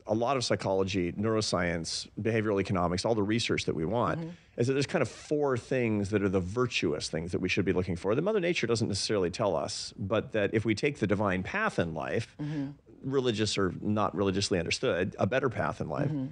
a 0.06 0.14
lot 0.14 0.36
of 0.36 0.44
psychology, 0.44 1.12
neuroscience, 1.12 2.08
behavioral 2.20 2.60
economics, 2.60 3.04
all 3.04 3.14
the 3.14 3.22
research 3.22 3.64
that 3.66 3.74
we 3.74 3.84
want, 3.84 4.18
Mm-hmm. 4.20 4.30
is 4.60 4.66
that 4.66 4.72
there's 4.74 4.86
kind 4.86 5.00
of 5.02 5.08
four 5.08 5.56
things 5.56 6.10
that 6.10 6.22
are 6.24 6.28
the 6.28 6.40
virtuous 6.40 7.08
things 7.08 7.30
that 7.32 7.40
we 7.40 7.48
should 7.48 7.64
be 7.64 7.72
looking 7.72 7.94
for. 7.96 8.14
That 8.14 8.22
Mother 8.22 8.40
Nature 8.40 8.66
doesn't 8.66 8.88
necessarily 8.88 9.30
tell 9.30 9.54
us, 9.56 9.94
but 9.96 10.32
that 10.32 10.54
if 10.54 10.64
we 10.64 10.74
take 10.74 10.98
the 10.98 11.06
divine 11.06 11.42
path 11.42 11.78
in 11.78 11.94
life, 11.94 12.36
Mm-hmm. 12.40 12.66
religious 13.04 13.56
or 13.58 13.72
not 13.80 14.14
religiously 14.14 14.58
understood, 14.58 15.14
a 15.18 15.26
better 15.26 15.48
path 15.48 15.80
in 15.80 15.88
life, 15.88 16.10
Mm-hmm. 16.10 16.26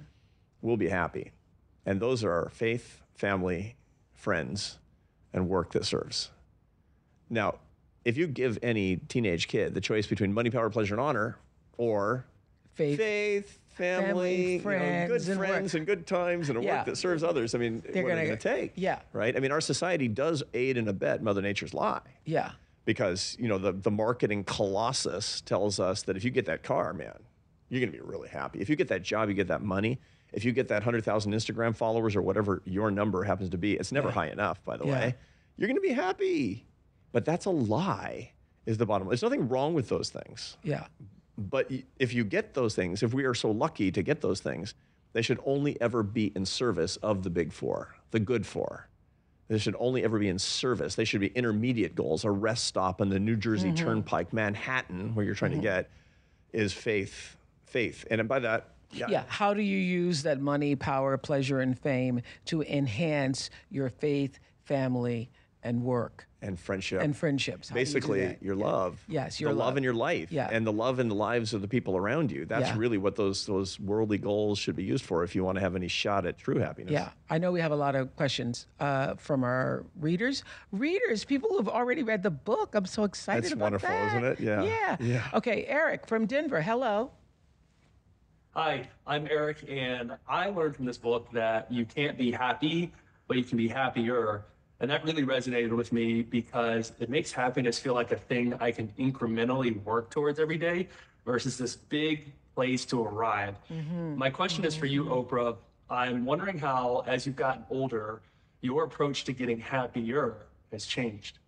we'll 0.61 0.77
be 0.77 0.89
happy. 0.89 1.31
And 1.85 1.99
those 1.99 2.23
are 2.23 2.31
our 2.31 2.49
faith, 2.49 3.01
family, 3.15 3.75
friends, 4.13 4.77
and 5.33 5.49
work 5.49 5.71
that 5.71 5.85
serves. 5.85 6.31
Now, 7.29 7.55
if 8.05 8.17
you 8.17 8.27
give 8.27 8.59
any 8.61 8.97
teenage 8.97 9.47
kid 9.47 9.73
the 9.73 9.81
choice 9.81 10.07
between 10.07 10.33
money, 10.33 10.49
power, 10.49 10.69
pleasure, 10.69 10.93
and 10.95 11.01
honor, 11.01 11.37
or 11.77 12.25
Faith. 12.73 12.97
faith, 12.97 13.59
family, 13.69 14.59
Family, 14.59 14.73
you 14.75 14.79
know, 14.79 15.07
good 15.07 15.27
and 15.29 15.39
work. 15.39 15.49
friends, 15.49 15.75
and 15.75 15.85
good 15.85 16.05
times, 16.07 16.49
and 16.49 16.57
a 16.57 16.61
Yeah. 16.63 16.77
work 16.77 16.85
that 16.87 16.97
serves 16.97 17.23
others, 17.23 17.55
I 17.55 17.57
mean, 17.57 17.81
They're 17.81 18.03
what 18.03 18.11
are 18.11 18.15
they 18.15 18.21
gonna 18.23 18.27
going 18.27 18.37
to 18.39 18.49
take? 18.61 18.73
yeah. 18.75 18.99
Right? 19.13 19.35
I 19.35 19.39
mean, 19.39 19.51
our 19.51 19.61
society 19.61 20.07
does 20.07 20.43
aid 20.53 20.77
and 20.77 20.87
abet 20.87 21.21
Mother 21.21 21.41
Nature's 21.41 21.73
lie 21.73 22.01
Yeah. 22.25 22.51
because 22.85 23.35
you 23.39 23.47
know 23.47 23.57
the 23.57 23.71
the 23.71 23.91
marketing 23.91 24.43
colossus 24.43 25.41
tells 25.41 25.79
us 25.79 26.03
that 26.03 26.15
if 26.17 26.23
you 26.23 26.31
get 26.31 26.45
that 26.45 26.63
car, 26.63 26.93
man, 26.93 27.17
you're 27.69 27.79
going 27.79 27.91
to 27.91 27.97
be 27.97 28.03
really 28.03 28.29
happy. 28.29 28.59
If 28.59 28.69
you 28.69 28.75
get 28.75 28.87
that 28.89 29.03
job, 29.03 29.29
you 29.29 29.35
get 29.35 29.47
that 29.47 29.61
money, 29.61 29.99
If 30.33 30.45
you 30.45 30.51
get 30.51 30.69
that 30.69 30.75
100,000 30.75 31.33
Instagram 31.33 31.75
followers 31.75 32.15
or 32.15 32.21
whatever 32.21 32.61
your 32.65 32.89
number 32.89 33.23
happens 33.23 33.49
to 33.49 33.57
be, 33.57 33.73
it's 33.73 33.91
never 33.91 34.11
high 34.11 34.29
enough, 34.29 34.63
by 34.63 34.77
the 34.77 34.85
Yeah. 34.85 34.91
way. 34.91 35.15
You're 35.57 35.67
going 35.67 35.75
to 35.75 35.81
be 35.81 35.93
happy. 35.93 36.65
But 37.11 37.25
that's 37.25 37.45
a 37.45 37.49
lie, 37.49 38.31
is 38.65 38.77
the 38.77 38.85
bottom 38.85 39.07
line. 39.07 39.11
There's 39.11 39.23
nothing 39.23 39.49
wrong 39.49 39.73
with 39.73 39.89
those 39.89 40.09
things. 40.09 40.57
Yeah. 40.63 40.87
But 41.37 41.69
if 41.99 42.13
you 42.13 42.23
get 42.23 42.53
those 42.53 42.75
things, 42.75 43.03
if 43.03 43.13
we 43.13 43.25
are 43.25 43.33
so 43.33 43.51
lucky 43.51 43.91
to 43.91 44.01
get 44.01 44.21
those 44.21 44.39
things, 44.39 44.73
they 45.13 45.21
should 45.21 45.39
only 45.45 45.79
ever 45.81 46.03
be 46.03 46.31
in 46.35 46.45
service 46.45 46.95
of 46.97 47.23
the 47.23 47.29
big 47.29 47.51
four, 47.51 47.95
the 48.11 48.19
good 48.19 48.45
four. 48.45 48.87
They 49.49 49.57
should 49.57 49.75
only 49.79 50.05
ever 50.05 50.17
be 50.17 50.29
in 50.29 50.39
service. 50.39 50.95
They 50.95 51.03
should 51.03 51.19
be 51.19 51.27
intermediate 51.27 51.93
goals. 51.93 52.23
A 52.23 52.31
rest 52.31 52.63
stop 52.65 53.01
on 53.01 53.09
the 53.09 53.19
New 53.19 53.35
Jersey 53.35 53.67
mm-hmm. 53.67 53.83
Turnpike, 53.83 54.31
Manhattan, 54.31 55.13
where 55.13 55.25
you're 55.25 55.35
trying 55.35 55.51
to 55.51 55.57
mm-hmm. 55.57 55.63
get, 55.63 55.89
is 56.53 56.71
faith. 56.71 57.35
Faith. 57.65 58.05
And 58.09 58.25
by 58.29 58.39
that, 58.39 58.69
yeah, 58.93 59.07
Yeah. 59.09 59.23
How 59.27 59.53
do 59.53 59.61
you 59.61 59.77
use 59.77 60.23
that 60.23 60.39
money, 60.39 60.75
power, 60.75 61.17
pleasure, 61.17 61.59
and 61.59 61.77
fame 61.77 62.21
to 62.45 62.61
enhance 62.63 63.49
your 63.69 63.89
faith, 63.89 64.39
family, 64.65 65.29
and 65.63 65.83
work 65.83 66.27
and 66.41 66.59
friendship. 66.59 67.01
and 67.03 67.15
friendships? 67.15 67.69
How 67.69 67.75
do 67.75 67.79
you 67.79 67.85
Basically, 67.85 68.35
your 68.41 68.55
love. 68.55 69.03
Yes, 69.07 69.37
the 69.37 69.43
your 69.43 69.53
love. 69.53 69.67
love. 69.67 69.77
in 69.77 69.83
your 69.83 69.93
life. 69.93 70.31
Yeah. 70.31 70.49
And 70.51 70.65
the 70.65 70.71
love 70.71 70.99
in 70.99 71.07
the 71.07 71.13
lives 71.13 71.53
of 71.53 71.61
the 71.61 71.67
people 71.67 71.95
around 71.95 72.31
you. 72.31 72.45
That's 72.45 72.69
Yeah. 72.69 72.77
really 72.79 72.97
what 72.97 73.15
those 73.15 73.45
those 73.45 73.79
worldly 73.79 74.17
goals 74.17 74.57
should 74.57 74.75
be 74.75 74.83
used 74.83 75.05
for 75.05 75.23
if 75.23 75.35
you 75.35 75.43
want 75.43 75.57
to 75.57 75.61
have 75.61 75.75
any 75.75 75.87
shot 75.87 76.25
at 76.25 76.39
true 76.39 76.57
happiness. 76.57 76.91
Yeah, 76.93 77.09
I 77.29 77.37
know 77.37 77.51
we 77.51 77.61
have 77.61 77.71
a 77.71 77.75
lot 77.75 77.95
of 77.95 78.15
questions 78.15 78.65
uh, 78.79 79.13
from 79.15 79.43
our 79.43 79.85
readers. 79.99 80.43
Readers, 80.71 81.23
people 81.25 81.49
who 81.49 81.57
have 81.57 81.69
already 81.69 82.01
read 82.01 82.23
the 82.23 82.31
book. 82.31 82.73
I'm 82.73 82.87
so 82.87 83.03
excited 83.03 83.43
That's 83.43 83.53
about 83.53 83.73
wonderful, 83.73 83.95
isn't 84.07 84.25
it? 84.25 84.39
Yeah. 84.39 84.63
Yeah. 84.63 84.97
Yeah. 84.99 85.27
Okay, 85.35 85.65
Eric 85.67 86.07
from 86.07 86.25
Denver. 86.25 86.61
Hello. 86.63 87.11
Hi, 88.53 88.89
I'm 89.07 89.27
Eric, 89.31 89.63
and 89.69 90.11
I 90.27 90.49
learned 90.49 90.75
from 90.75 90.83
this 90.85 90.97
book 90.97 91.31
that 91.31 91.71
you 91.71 91.85
can't 91.85 92.17
be 92.17 92.31
happy, 92.31 92.91
but 93.29 93.37
you 93.37 93.45
can 93.45 93.57
be 93.57 93.69
happier. 93.69 94.43
And 94.81 94.91
that 94.91 95.05
really 95.05 95.23
resonated 95.23 95.71
with 95.73 95.93
me 95.93 96.21
because 96.21 96.91
it 96.99 97.09
makes 97.09 97.31
happiness 97.31 97.79
feel 97.79 97.93
like 97.93 98.11
a 98.11 98.17
thing 98.17 98.53
I 98.59 98.71
can 98.71 98.89
incrementally 98.99 99.81
work 99.85 100.09
towards 100.09 100.37
every 100.37 100.57
day 100.57 100.89
versus 101.25 101.57
this 101.57 101.77
big 101.77 102.33
place 102.53 102.83
to 102.87 103.01
arrive. 103.01 103.55
My 104.17 104.29
question 104.29 104.65
is 104.65 104.75
for 104.75 104.85
you, 104.85 105.05
Oprah. 105.05 105.55
I'm 105.89 106.25
wondering 106.25 106.59
how, 106.59 107.03
as 107.07 107.25
you've 107.25 107.37
gotten 107.37 107.63
older, 107.69 108.21
your 108.59 108.83
approach 108.83 109.23
to 109.25 109.33
getting 109.33 109.59
happier 109.59 110.35
has 110.73 110.85
changed. 110.85 111.39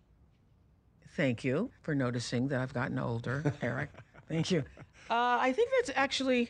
Thank 1.17 1.43
you 1.43 1.69
for 1.81 1.93
noticing 1.95 2.47
that 2.47 2.61
I've 2.61 2.73
gotten 2.73 2.97
older, 2.97 3.53
Eric. 3.61 3.89
Thank 4.29 4.51
you. 4.51 4.63
Uh, 5.09 5.37
I 5.39 5.51
think 5.51 5.69
that's 5.77 5.91
actually, 5.97 6.49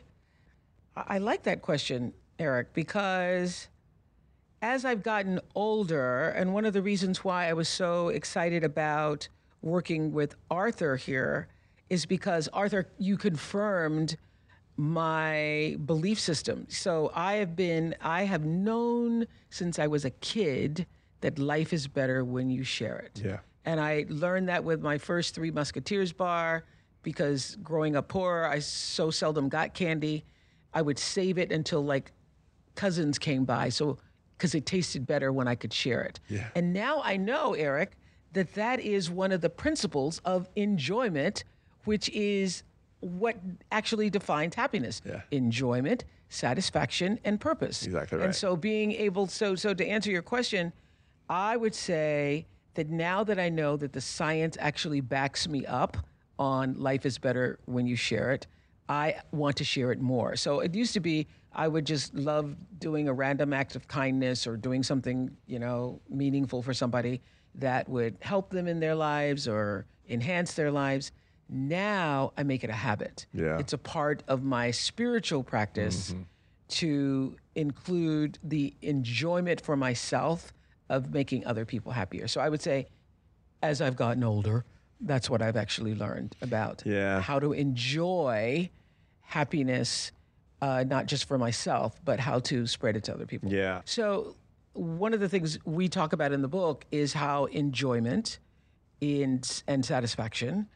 I 0.96 1.18
like 1.18 1.44
that 1.44 1.62
question, 1.62 2.14
Eric, 2.40 2.74
because 2.74 3.68
as 4.62 4.86
I've 4.86 5.04
gotten 5.04 5.40
older, 5.56 6.30
and 6.30 6.54
one 6.54 6.66
of 6.66 6.74
the 6.74 6.82
reasons 6.82 7.24
why 7.24 7.50
I 7.50 7.54
was 7.54 7.68
so 7.68 8.10
excited 8.10 8.64
about 8.64 9.28
working 9.62 10.12
with 10.12 10.36
Arthur 10.52 10.96
here 10.96 11.48
is 11.90 12.06
because 12.06 12.48
Arthur, 12.50 12.88
you 12.98 13.18
confirmed 13.18 14.18
my 14.78 15.78
belief 15.86 16.20
system. 16.20 16.66
So 16.70 17.12
I 17.14 17.34
have 17.36 17.56
been, 17.56 17.96
I 18.02 18.24
have 18.24 18.46
known 18.46 19.28
since 19.50 19.80
I 19.80 19.88
was 19.88 20.06
a 20.06 20.10
kid 20.10 20.86
that 21.22 21.38
life 21.40 21.74
is 21.74 21.88
better 21.88 22.24
when 22.26 22.50
you 22.50 22.64
share 22.64 22.98
it. 22.98 23.22
Yeah. 23.24 23.40
And 23.66 23.80
I 23.80 24.06
learned 24.10 24.50
that 24.50 24.64
with 24.64 24.82
my 24.82 24.98
first 24.98 25.36
Three 25.36 25.52
Musketeers 25.52 26.12
bar 26.12 26.66
because 27.02 27.58
growing 27.64 27.96
up 27.96 28.08
poor, 28.08 28.48
I 28.50 28.60
so 28.60 29.12
seldom 29.12 29.50
got 29.50 29.74
candy. 29.74 30.26
I 30.74 30.82
would 30.82 30.98
save 31.00 31.38
it 31.38 31.52
until 31.52 31.84
like 31.84 32.12
cousins 32.76 33.20
came 33.20 33.46
by. 33.46 33.70
So, 33.70 33.98
because 34.38 34.56
it 34.56 34.66
tasted 34.66 35.06
better 35.06 35.32
when 35.32 35.48
I 35.48 35.56
could 35.56 35.72
share 35.74 36.02
it. 36.02 36.20
Yeah. 36.28 36.48
And 36.56 36.74
now 36.74 37.02
I 37.04 37.18
know, 37.18 37.54
Eric, 37.54 37.94
that 38.34 38.54
that 38.56 38.80
is 38.80 39.10
one 39.10 39.32
of 39.32 39.42
the 39.42 39.50
principles 39.50 40.20
of 40.26 40.50
enjoyment, 40.56 41.44
which 41.86 42.10
is 42.10 42.64
what 43.00 43.38
actually 43.72 44.10
defines 44.10 44.56
happiness 44.56 45.02
Yeah. 45.06 45.22
enjoyment, 45.32 46.04
satisfaction, 46.30 47.20
and 47.24 47.40
purpose. 47.40 47.86
Exactly 47.86 48.18
right. 48.18 48.26
And 48.26 48.36
so 48.36 48.56
being 48.56 48.92
able, 48.94 49.28
so, 49.28 49.56
so 49.56 49.74
to 49.74 49.86
answer 49.86 50.10
your 50.10 50.22
question, 50.22 50.74
I 51.30 51.56
would 51.56 51.76
say 51.76 52.48
that 52.74 52.90
now 52.90 53.24
that 53.24 53.40
I 53.40 53.50
know 53.50 53.78
that 53.78 53.94
the 53.94 54.02
science 54.02 54.58
actually 54.60 55.00
backs 55.02 55.48
me 55.48 55.66
up 55.66 55.98
on 56.40 56.74
life 56.74 57.06
is 57.06 57.18
better 57.20 57.60
when 57.66 57.86
you 57.86 57.96
share 57.96 58.32
it, 58.32 58.48
I 58.90 59.16
want 59.32 59.58
to 59.58 59.64
share 59.64 59.92
it 59.92 60.02
more. 60.02 60.36
So 60.36 60.60
it 60.60 60.76
used 60.76 60.94
to 60.94 61.00
be 61.00 61.28
I 61.56 61.68
would 61.68 61.86
just 61.86 62.14
love 62.16 62.56
doing 62.80 63.08
a 63.08 63.14
random 63.14 63.54
act 63.54 63.76
of 63.76 63.88
kindness 63.88 64.48
or 64.48 64.58
doing 64.58 64.84
something, 64.84 65.36
you 65.46 65.60
know, 65.60 66.02
meaningful 66.10 66.62
for 66.62 66.74
somebody 66.74 67.22
that 67.56 67.88
would 67.88 68.18
help 68.22 68.50
them 68.50 68.68
in 68.68 68.80
their 68.80 68.96
lives 68.96 69.48
or 69.48 69.86
enhance 70.10 70.54
their 70.54 70.72
lives. 70.72 71.12
Now 71.50 72.34
I 72.38 72.44
make 72.44 72.64
it 72.64 72.70
a 72.70 72.74
habit. 72.74 73.28
Yeah. 73.34 73.60
It's 73.60 73.74
a 73.74 73.78
part 73.78 74.24
of 74.28 74.44
my 74.44 74.72
spiritual 74.72 75.44
practice 75.44 76.12
mm-hmm. 76.12 76.24
to 76.70 77.36
include 77.54 78.40
the 78.44 78.74
enjoyment 78.82 79.62
for 79.62 79.76
myself 79.76 80.54
of 80.90 81.14
making 81.14 81.46
other 81.46 81.66
people 81.66 81.92
happier. 81.92 82.28
So 82.28 82.42
I 82.42 82.50
would 82.50 82.62
say, 82.62 82.88
as 83.62 83.82
I've 83.82 83.96
gotten 83.96 84.24
older, 84.24 84.66
that's 85.06 85.30
what 85.30 85.42
I've 85.42 85.56
actually 85.58 85.96
learned 85.96 86.36
about 86.42 86.84
Yeah. 86.86 87.22
how 87.22 87.40
to 87.40 87.54
enjoy 87.54 88.70
happiness, 89.22 90.12
uh, 90.62 90.84
not 90.88 91.06
just 91.08 91.26
for 91.28 91.38
myself, 91.38 92.00
but 92.06 92.20
how 92.20 92.40
to 92.40 92.68
spread 92.68 92.96
it 92.96 93.04
to 93.06 93.14
other 93.14 93.26
people. 93.26 93.52
Yeah. 93.52 93.82
So 93.86 94.36
one 94.74 95.14
of 95.14 95.20
the 95.20 95.30
things 95.30 95.60
we 95.66 95.88
talk 95.90 96.14
about 96.14 96.32
in 96.32 96.42
the 96.42 96.48
book 96.48 96.86
is 96.92 97.14
how 97.14 97.46
enjoyment 97.46 98.40
in, 99.02 99.42
and 99.68 99.86
satisfaction 99.86 100.68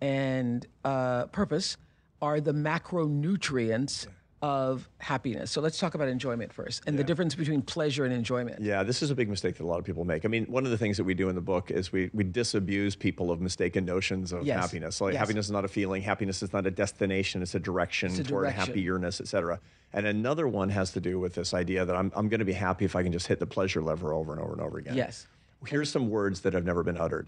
and 0.00 0.66
uh, 0.84 1.26
purpose 1.26 1.76
are 2.20 2.40
the 2.40 2.52
macronutrients 2.52 4.06
of 4.46 4.88
happiness. 4.98 5.50
So 5.50 5.60
let's 5.60 5.76
talk 5.76 5.94
about 5.96 6.06
enjoyment 6.06 6.52
first 6.52 6.84
and 6.86 6.96
the 6.96 7.02
difference 7.02 7.34
between 7.34 7.62
pleasure 7.62 8.04
and 8.04 8.14
enjoyment. 8.14 8.62
Yeah, 8.62 8.84
this 8.84 9.02
is 9.02 9.10
a 9.10 9.14
big 9.16 9.28
mistake 9.28 9.56
that 9.56 9.64
a 9.64 9.66
lot 9.66 9.80
of 9.80 9.84
people 9.84 10.04
make. 10.04 10.24
I 10.24 10.28
mean, 10.28 10.44
one 10.46 10.64
of 10.64 10.70
the 10.70 10.78
things 10.78 10.96
that 10.98 11.04
we 11.04 11.14
do 11.14 11.28
in 11.28 11.34
the 11.34 11.40
book 11.40 11.72
is 11.72 11.90
we, 11.90 12.10
we 12.14 12.22
disabuse 12.22 12.94
people 12.94 13.32
of 13.32 13.40
mistaken 13.40 13.84
notions 13.84 14.30
of 14.30 14.44
Yes. 14.46 14.60
happiness. 14.60 15.00
Like 15.00 15.14
Yes. 15.14 15.18
happiness 15.20 15.46
is 15.46 15.50
not 15.50 15.64
a 15.64 15.68
feeling, 15.68 16.00
happiness 16.00 16.44
is 16.44 16.52
not 16.52 16.64
a 16.64 16.70
destination, 16.70 17.42
it's 17.42 17.56
a 17.56 17.58
direction 17.60 18.12
a 18.12 18.22
toward 18.22 18.44
direction. 18.44 18.66
happiness, 18.68 19.20
et 19.20 19.26
cetera. 19.26 19.58
And 19.92 20.06
another 20.06 20.46
one 20.46 20.68
has 20.68 20.92
to 20.92 21.00
do 21.00 21.18
with 21.18 21.34
this 21.34 21.52
idea 21.52 21.84
that 21.84 21.96
I'm, 21.96 22.12
I'm 22.14 22.28
going 22.28 22.38
to 22.38 22.44
be 22.44 22.52
happy 22.52 22.84
if 22.84 22.94
I 22.94 23.02
can 23.02 23.10
just 23.10 23.26
hit 23.26 23.40
the 23.40 23.46
pleasure 23.46 23.82
lever 23.82 24.12
over 24.12 24.32
and 24.32 24.40
over 24.40 24.52
and 24.52 24.60
over 24.62 24.78
again. 24.78 24.94
Yes. 24.96 25.26
Here's 25.66 25.90
some 25.90 26.08
words 26.08 26.42
that 26.42 26.52
have 26.54 26.64
never 26.64 26.84
been 26.84 26.98
uttered. 26.98 27.26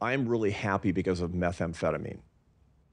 I'm 0.00 0.28
really 0.28 0.52
happy 0.52 0.92
because 0.92 1.20
of 1.20 1.32
methamphetamine. 1.32 2.18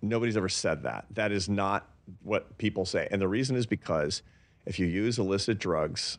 Nobody's 0.02 0.38
ever 0.38 0.50
said 0.50 0.84
that. 0.84 1.06
That 1.12 1.32
is 1.32 1.48
not 1.48 1.88
what 2.22 2.58
people 2.58 2.86
say. 2.86 3.08
And 3.12 3.22
the 3.22 3.28
reason 3.28 3.56
is 3.56 3.66
because 3.66 4.22
if 4.66 4.80
you 4.80 4.86
use 4.86 5.20
illicit 5.20 5.60
drugs 5.60 6.18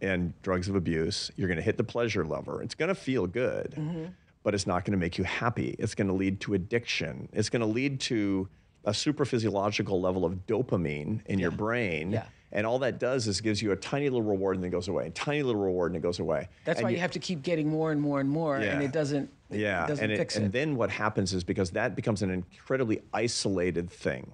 and 0.00 0.34
drugs 0.42 0.68
of 0.68 0.76
abuse, 0.76 1.30
you're 1.36 1.48
going 1.48 1.56
to 1.56 1.62
hit 1.62 1.76
the 1.76 1.84
pleasure 1.84 2.24
lever. 2.24 2.62
It's 2.62 2.74
going 2.74 2.88
to 2.88 2.94
feel 2.94 3.26
good, 3.26 3.74
mm-hmm. 3.76 4.06
but 4.42 4.54
it's 4.54 4.66
not 4.66 4.84
going 4.84 4.92
to 4.92 4.98
make 4.98 5.18
you 5.18 5.24
happy. 5.24 5.74
It's 5.78 5.94
going 5.94 6.08
to 6.08 6.14
lead 6.14 6.40
to 6.42 6.54
addiction. 6.54 7.28
It's 7.32 7.48
going 7.48 7.60
to 7.60 7.66
lead 7.66 8.00
to 8.00 8.48
a 8.84 8.94
super 8.94 9.24
physiological 9.24 10.00
level 10.00 10.24
of 10.24 10.46
dopamine 10.46 11.24
in 11.26 11.38
your 11.38 11.50
brain. 11.50 12.12
Yeah. 12.12 12.26
And 12.52 12.66
all 12.66 12.78
that 12.78 13.00
does 13.00 13.26
is 13.26 13.40
gives 13.40 13.60
you 13.60 13.72
a 13.72 13.76
tiny 13.76 14.08
little 14.08 14.22
reward 14.22 14.56
and 14.56 14.64
then 14.64 14.70
goes 14.70 14.88
away. 14.88 15.08
A 15.08 15.10
tiny 15.10 15.42
little 15.42 15.60
reward 15.60 15.90
and 15.90 15.96
it 15.96 16.02
goes 16.02 16.20
away. 16.20 16.48
That's 16.64 16.78
And 16.78 16.84
why 16.84 16.90
you, 16.90 16.98
have 16.98 17.10
to 17.10 17.18
keep 17.18 17.42
getting 17.42 17.68
more 17.68 17.90
and 17.90 18.00
more 18.00 18.20
and 18.20 18.30
more, 18.30 18.56
and 18.56 18.82
it 18.82 18.92
doesn't. 18.92 19.30
It 19.50 19.60
yeah, 19.60 19.86
doesn't 19.86 20.04
and, 20.04 20.12
it- 20.12 20.16
fix 20.16 20.36
it. 20.36 20.44
and 20.44 20.52
then 20.52 20.76
what 20.76 20.90
happens 20.90 21.34
is 21.34 21.44
because 21.44 21.70
that 21.72 21.94
becomes 21.96 22.22
an 22.22 22.30
incredibly 22.30 23.02
isolated 23.12 23.90
thing. 23.90 24.32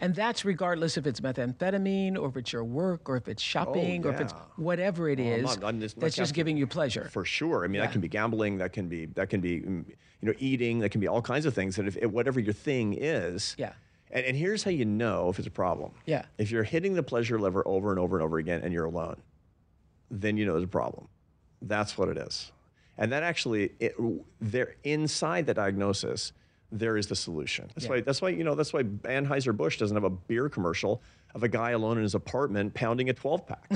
And 0.00 0.14
that's 0.14 0.44
regardless 0.44 0.96
if 0.96 1.06
it's 1.06 1.20
methamphetamine 1.20 2.16
or 2.18 2.28
if 2.28 2.36
it's 2.36 2.52
your 2.52 2.64
work 2.64 3.08
or 3.08 3.16
if 3.16 3.28
it's 3.28 3.42
shopping 3.42 4.04
or 4.06 4.12
if 4.12 4.20
it's 4.20 4.32
Oh, 4.32 4.36
yeah. 4.38 4.64
whatever 4.64 5.08
it 5.10 5.18
I'm 5.20 5.42
not- 5.42 5.62
I'm 5.64 5.80
just- 5.80 6.00
that's 6.00 6.16
just 6.16 6.32
giving 6.34 6.56
you 6.56 6.66
pleasure. 6.66 7.08
For 7.10 7.24
sure. 7.24 7.64
I 7.64 7.68
mean, 7.68 7.74
Yeah. 7.74 7.82
that 7.86 7.92
can 7.92 8.00
be 8.00 8.08
gambling. 8.08 8.58
That 8.58 8.72
can 8.72 8.88
be 8.88 9.06
that 9.06 9.28
can 9.28 9.40
be 9.40 9.60
mm, 9.60 9.84
you 9.88 10.28
know 10.28 10.34
eating. 10.38 10.78
That 10.78 10.90
can 10.90 11.00
be 11.00 11.06
all 11.08 11.20
kinds 11.22 11.44
of 11.46 11.54
things. 11.54 11.76
That 11.76 11.86
if 11.86 11.96
if 11.98 12.10
whatever 12.10 12.40
your 12.40 12.54
thing 12.54 12.94
is. 12.98 13.54
Yeah. 13.58 13.72
And, 14.10 14.24
and 14.26 14.36
here's 14.36 14.64
how 14.64 14.70
you 14.70 14.84
know 14.84 15.28
if 15.28 15.38
it's 15.38 15.46
a 15.46 15.52
problem. 15.52 15.92
Yeah. 16.06 16.24
If 16.38 16.50
you're 16.50 16.64
hitting 16.64 16.94
the 16.94 17.02
pleasure 17.02 17.38
lever 17.38 17.62
over 17.68 17.90
and 17.90 17.98
over 18.00 18.16
and 18.16 18.24
over 18.24 18.38
again, 18.38 18.60
and 18.64 18.72
you're 18.72 18.86
alone, 18.86 19.16
then 20.10 20.36
you 20.36 20.46
know 20.46 20.52
there's 20.54 20.64
a 20.64 20.68
problem. 20.68 21.08
That's 21.62 21.96
what 21.98 22.08
it 22.08 22.16
is. 22.16 22.50
And 22.98 23.12
that 23.12 23.22
actually, 23.22 23.72
it, 23.80 23.94
there 24.40 24.74
inside 24.82 25.46
the 25.46 25.54
diagnosis, 25.54 26.32
there 26.72 26.96
is 26.96 27.06
the 27.08 27.16
solution. 27.16 27.68
That's 27.74 27.84
Yeah. 27.84 27.90
why. 27.90 28.00
That's 28.02 28.22
why 28.22 28.28
you 28.30 28.44
know. 28.44 28.54
That's 28.54 28.72
why 28.72 28.82
Anheuser 28.84 29.56
Busch 29.56 29.76
doesn't 29.78 29.96
have 29.96 30.04
a 30.04 30.10
beer 30.10 30.48
commercial 30.48 31.02
of 31.34 31.42
a 31.42 31.48
guy 31.48 31.70
alone 31.70 31.96
in 31.96 32.02
his 32.02 32.14
apartment 32.14 32.74
pounding 32.74 33.08
a 33.10 33.12
12 33.12 33.46
pack. 33.46 33.70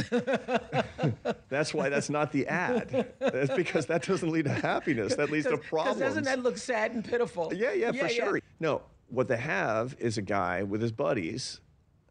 that's 1.48 1.72
why 1.74 1.88
that's 1.88 2.10
not 2.10 2.32
the 2.32 2.46
ad. 2.46 3.12
That's 3.18 3.54
because 3.54 3.86
that 3.86 4.02
doesn't 4.06 4.28
lead 4.30 4.44
to 4.46 4.52
happiness. 4.52 5.14
That 5.14 5.30
leads 5.30 5.46
to 5.46 5.56
problems. 5.58 5.98
doesn't 6.00 6.24
that 6.24 6.40
look 6.42 6.56
sad 6.58 6.92
and 6.92 7.04
pitiful? 7.04 7.52
Yeah, 7.54 7.72
yeah, 7.72 7.90
for 7.90 7.96
yeah. 7.96 8.08
sure. 8.08 8.40
No, 8.60 8.82
what 9.08 9.28
they 9.28 9.36
have 9.36 9.96
is 9.98 10.18
a 10.18 10.22
guy 10.22 10.62
with 10.62 10.80
his 10.82 10.92
buddies 10.92 11.60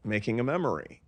making 0.03 0.39
a 0.39 0.43
memory. 0.43 0.99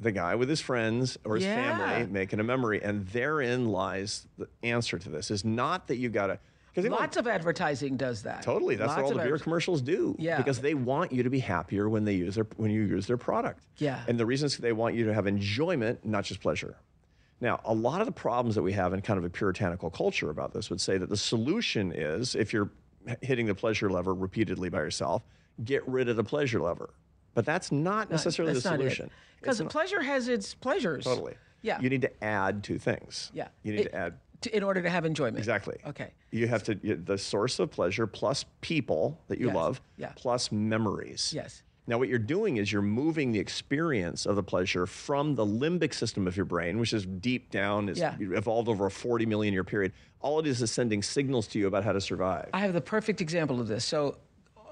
the 0.00 0.10
guy 0.12 0.34
with 0.34 0.48
his 0.48 0.60
friends 0.60 1.16
or 1.24 1.36
his 1.36 1.44
Yeah. 1.44 1.78
family 1.78 2.12
making 2.12 2.40
a 2.40 2.42
memory, 2.44 2.82
and 2.82 3.06
therein 3.08 3.66
lies 3.66 4.26
the 4.36 4.48
answer 4.64 4.98
to 4.98 5.08
this. 5.08 5.30
Is 5.30 5.44
not 5.44 5.86
that 5.86 5.96
you 5.96 6.10
got 6.10 6.26
to. 6.26 6.38
Because 6.74 6.90
Lots 6.90 7.16
of 7.16 7.28
advertising 7.28 7.96
does 7.96 8.22
that. 8.24 8.42
Totally, 8.42 8.74
that's 8.74 8.88
Lots 8.88 9.02
what 9.02 9.12
all 9.12 9.18
the 9.18 9.24
beer 9.24 9.38
commercials 9.38 9.80
do. 9.80 10.16
Yeah. 10.18 10.38
because 10.38 10.60
they 10.60 10.74
want 10.74 11.12
you 11.12 11.22
to 11.22 11.30
be 11.30 11.38
happier 11.38 11.88
when 11.88 12.04
they 12.04 12.14
use 12.14 12.34
their 12.34 12.46
when 12.56 12.70
you 12.72 12.82
use 12.82 13.06
their 13.06 13.16
product. 13.16 13.60
Yeah. 13.78 14.02
and 14.08 14.18
the 14.18 14.26
reason 14.26 14.46
is 14.46 14.56
they 14.58 14.72
want 14.72 14.94
you 14.96 15.04
to 15.06 15.14
have 15.14 15.26
enjoyment, 15.28 16.04
not 16.04 16.24
just 16.24 16.40
pleasure. 16.40 16.76
Now, 17.40 17.60
a 17.64 17.74
lot 17.74 18.00
of 18.00 18.06
the 18.06 18.12
problems 18.12 18.54
that 18.56 18.62
we 18.62 18.72
have 18.72 18.92
in 18.92 19.02
kind 19.02 19.18
of 19.18 19.24
a 19.24 19.30
puritanical 19.30 19.90
culture 19.90 20.30
about 20.30 20.52
this 20.52 20.70
would 20.70 20.80
say 20.80 20.98
that 20.98 21.08
the 21.08 21.16
solution 21.16 21.92
is 21.92 22.34
if 22.34 22.52
you're 22.52 22.70
hitting 23.22 23.46
the 23.46 23.54
pleasure 23.54 23.90
lever 23.90 24.14
repeatedly 24.14 24.68
by 24.68 24.78
yourself, 24.78 25.22
get 25.62 25.86
rid 25.86 26.08
of 26.08 26.16
the 26.16 26.24
pleasure 26.24 26.60
lever. 26.60 26.90
But 27.34 27.44
that's 27.44 27.70
not 27.70 28.10
necessarily 28.10 28.52
That's 28.54 28.64
the 28.64 28.70
not 28.70 28.76
solution. 28.78 29.10
Because 29.40 29.60
pleasure 29.62 30.00
has 30.02 30.26
its 30.28 30.54
pleasures. 30.54 31.04
totally. 31.04 31.34
Yeah. 31.62 31.80
You 31.80 31.90
need 31.90 32.02
to 32.02 32.24
add 32.24 32.62
two 32.64 32.78
things. 32.78 33.30
Yeah. 33.34 33.48
You 33.62 33.72
need 33.72 33.80
It- 33.86 33.90
to 33.90 33.94
add 33.94 34.14
to- 34.42 34.56
in 34.56 34.62
order 34.62 34.82
to 34.82 34.90
have 34.90 35.04
enjoyment. 35.04 35.38
Exactly. 35.38 35.76
Okay. 35.86 36.10
You 36.30 36.46
have 36.48 36.62
to 36.64 36.78
you- 36.82 36.96
the 36.96 37.18
source 37.18 37.58
of 37.58 37.70
pleasure 37.70 38.06
plus 38.06 38.44
people 38.60 39.20
that 39.28 39.38
you 39.38 39.46
Yes. 39.46 39.54
love 39.56 39.80
Yeah. 39.96 40.12
plus 40.16 40.50
memories. 40.52 41.32
Yes. 41.34 41.62
Now 41.86 41.98
what 41.98 42.08
you're 42.08 42.18
doing 42.18 42.56
is 42.56 42.72
you're 42.72 42.80
moving 42.82 43.32
the 43.32 43.38
experience 43.38 44.24
of 44.24 44.36
the 44.36 44.42
pleasure 44.42 44.86
from 44.86 45.34
the 45.34 45.44
limbic 45.44 45.92
system 45.92 46.26
of 46.26 46.34
your 46.36 46.46
brain, 46.46 46.78
which 46.78 46.92
is 46.94 47.04
deep 47.04 47.50
down, 47.50 47.88
is 47.90 47.98
Yeah. 47.98 48.16
evolved 48.20 48.68
over 48.68 48.86
a 48.86 48.90
40 48.90 49.26
million 49.26 49.52
year 49.52 49.64
period. 49.64 49.92
All 50.20 50.38
it 50.40 50.46
is 50.46 50.62
is 50.62 50.70
sending 50.70 51.02
signals 51.02 51.46
to 51.48 51.58
you 51.58 51.66
about 51.66 51.84
how 51.84 51.92
to 51.92 52.00
survive. 52.00 52.48
I 52.54 52.60
have 52.60 52.72
the 52.72 52.80
perfect 52.80 53.20
example 53.20 53.60
of 53.60 53.68
this. 53.68 53.84
So, 53.84 54.16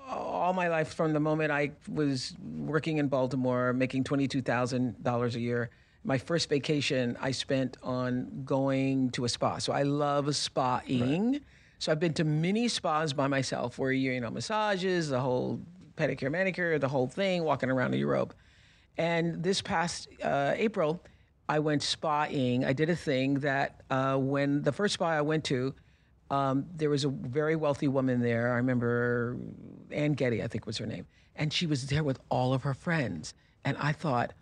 all 0.08 0.52
my 0.54 0.68
life, 0.68 0.92
from 0.94 1.12
the 1.12 1.20
moment 1.20 1.50
I 1.52 1.72
was 1.88 2.34
working 2.42 2.96
in 2.98 3.08
Baltimore, 3.08 3.72
making 3.74 4.04
$22,000 4.04 5.34
a 5.36 5.40
year, 5.40 5.70
my 6.04 6.18
first 6.18 6.48
vacation 6.48 7.16
I 7.20 7.30
spent 7.30 7.76
on 7.82 8.42
going 8.44 9.10
to 9.10 9.24
a 9.24 9.28
spa. 9.28 9.58
So, 9.58 9.72
I 9.72 9.82
love 9.82 10.34
spa-ing. 10.34 11.40
So, 11.78 11.92
I've 11.92 12.00
been 12.00 12.14
to 12.14 12.24
many 12.24 12.68
spas 12.68 13.12
by 13.12 13.26
myself 13.26 13.78
where, 13.78 13.92
you 13.92 14.20
know, 14.20 14.30
massages, 14.30 15.10
the 15.10 15.20
whole 15.20 15.60
pedicure, 15.96 16.30
manicure, 16.30 16.78
the 16.78 16.88
whole 16.88 17.06
thing, 17.06 17.44
walking 17.44 17.70
around 17.70 17.94
in 17.94 18.00
Europe. 18.00 18.34
And 18.98 19.42
this 19.42 19.62
past 19.62 20.08
uh, 20.22 20.54
April, 20.56 21.02
I 21.48 21.58
went 21.58 21.82
spa-ing. 21.82 22.64
I 22.64 22.72
did 22.72 22.90
a 22.90 22.96
thing 22.96 23.40
that 23.40 23.82
uh, 23.90 24.16
when 24.16 24.62
the 24.62 24.72
first 24.72 24.94
spa 24.94 25.06
I 25.06 25.20
went 25.22 25.44
to, 25.44 25.74
um, 26.30 26.66
there 26.74 26.88
was 26.88 27.04
a 27.04 27.08
very 27.08 27.56
wealthy 27.56 27.88
woman 27.88 28.20
there. 28.20 28.52
I 28.52 28.56
remember 28.56 29.36
Ann 29.90 30.12
Getty, 30.12 30.42
I 30.42 30.48
think 30.48 30.66
was 30.66 30.78
her 30.78 30.86
name. 30.86 31.06
And 31.36 31.52
she 31.52 31.66
was 31.66 31.86
there 31.86 32.04
with 32.04 32.18
all 32.30 32.54
of 32.54 32.62
her 32.62 32.74
friends. 32.74 33.34
And 33.64 33.76
I 33.78 33.92
thought, 33.92 34.32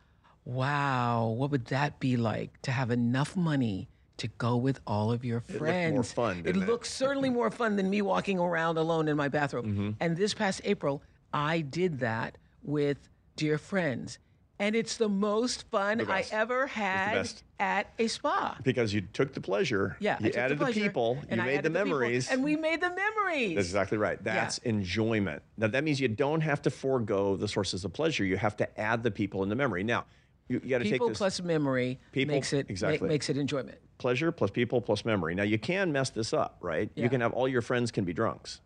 wow, 0.45 1.35
what 1.37 1.51
would 1.51 1.67
that 1.67 2.01
be 2.01 2.17
like 2.17 2.61
to 2.63 2.71
have 2.71 2.91
enough 2.91 3.37
money 3.37 3.89
to 4.19 4.29
go 4.39 4.57
with 4.57 4.81
all 4.87 5.11
of 5.13 5.25
your 5.25 5.37
looked 5.37 5.51
more 5.51 5.59
friends? 5.59 6.13
fun, 6.13 6.39
it 6.39 6.43
didn't 6.45 6.63
it? 6.65 6.69
looks 6.69 6.91
certainly 6.93 7.31
more 7.41 7.51
fun 7.51 7.77
than 7.77 7.89
me 7.89 8.03
walking 8.03 8.39
around 8.39 8.77
alone 8.79 9.09
in 9.09 9.17
my 9.17 9.29
bathrobe. 9.29 9.67
Mm-hmm. 9.67 9.91
And 10.01 10.17
this 10.17 10.35
past 10.35 10.61
April, 10.65 11.03
I 11.33 11.61
did 11.61 12.01
that 12.01 12.37
with 12.63 13.09
dear 13.37 13.59
friends. 13.59 14.19
And 14.59 14.77
it's 14.77 14.99
the 14.99 15.09
most 15.09 15.71
fun 15.71 16.07
I 16.11 16.23
ever 16.31 16.67
had 16.67 17.31
at 17.59 17.87
a 17.99 18.09
spa. 18.09 18.59
because 18.63 18.93
you 18.93 19.01
took 19.01 19.33
the 19.33 19.41
pleasure, 19.41 19.97
Yeah, 20.01 20.19
you 20.21 20.33
the 20.33 20.39
added 20.39 20.59
the, 20.59 20.65
pleasure, 20.67 20.81
people, 20.81 21.19
you 21.31 21.39
made 21.39 21.63
the 21.63 21.71
memories. 21.71 22.31
and 22.31 22.45
we 22.45 22.57
made 22.57 22.83
the 22.83 22.91
memories. 22.95 23.55
That's 23.55 23.69
exactly 23.69 23.97
right. 23.97 24.23
That's 24.23 24.59
enjoyment. 24.59 25.43
Now 25.57 25.69
that 25.69 25.83
means 25.83 25.99
you 25.99 26.09
don't 26.09 26.43
have 26.43 26.61
to 26.63 26.71
forego 26.71 27.37
the 27.37 27.49
sources 27.49 27.87
of 27.87 27.95
pleasure. 27.95 28.23
You 28.23 28.37
have 28.37 28.55
to 28.59 28.79
add 28.81 29.03
the 29.03 29.11
people 29.11 29.43
in 29.43 29.49
the 29.49 29.55
memory. 29.57 29.83
Now, 29.83 30.05
you, 30.51 30.61
you 30.65 30.71
got 30.71 30.79
to 30.79 30.85
take 30.85 30.95
people 30.95 31.09
this 31.09 31.19
plus 31.19 31.41
memory 31.41 31.99
People- 32.13 32.35
makes 32.35 32.53
it 32.53 32.67
ma- 32.69 32.71
exactly. 32.73 33.09
makes 33.09 33.31
it 33.31 33.37
enjoyment. 33.39 33.79
pleasure 33.99 34.33
plus 34.33 34.51
people 34.51 34.81
plus 34.81 35.05
memory. 35.05 35.35
Now 35.35 35.45
you 35.45 35.59
can 35.59 35.93
mess 35.93 36.11
this 36.11 36.33
up, 36.33 36.57
right? 36.61 36.91
Yeah. 36.95 37.05
You 37.05 37.09
can 37.11 37.21
have 37.21 37.33
all 37.33 37.47
your 37.49 37.63
friends 37.63 37.91
can 37.91 38.05
be 38.05 38.13
drunks. 38.13 38.61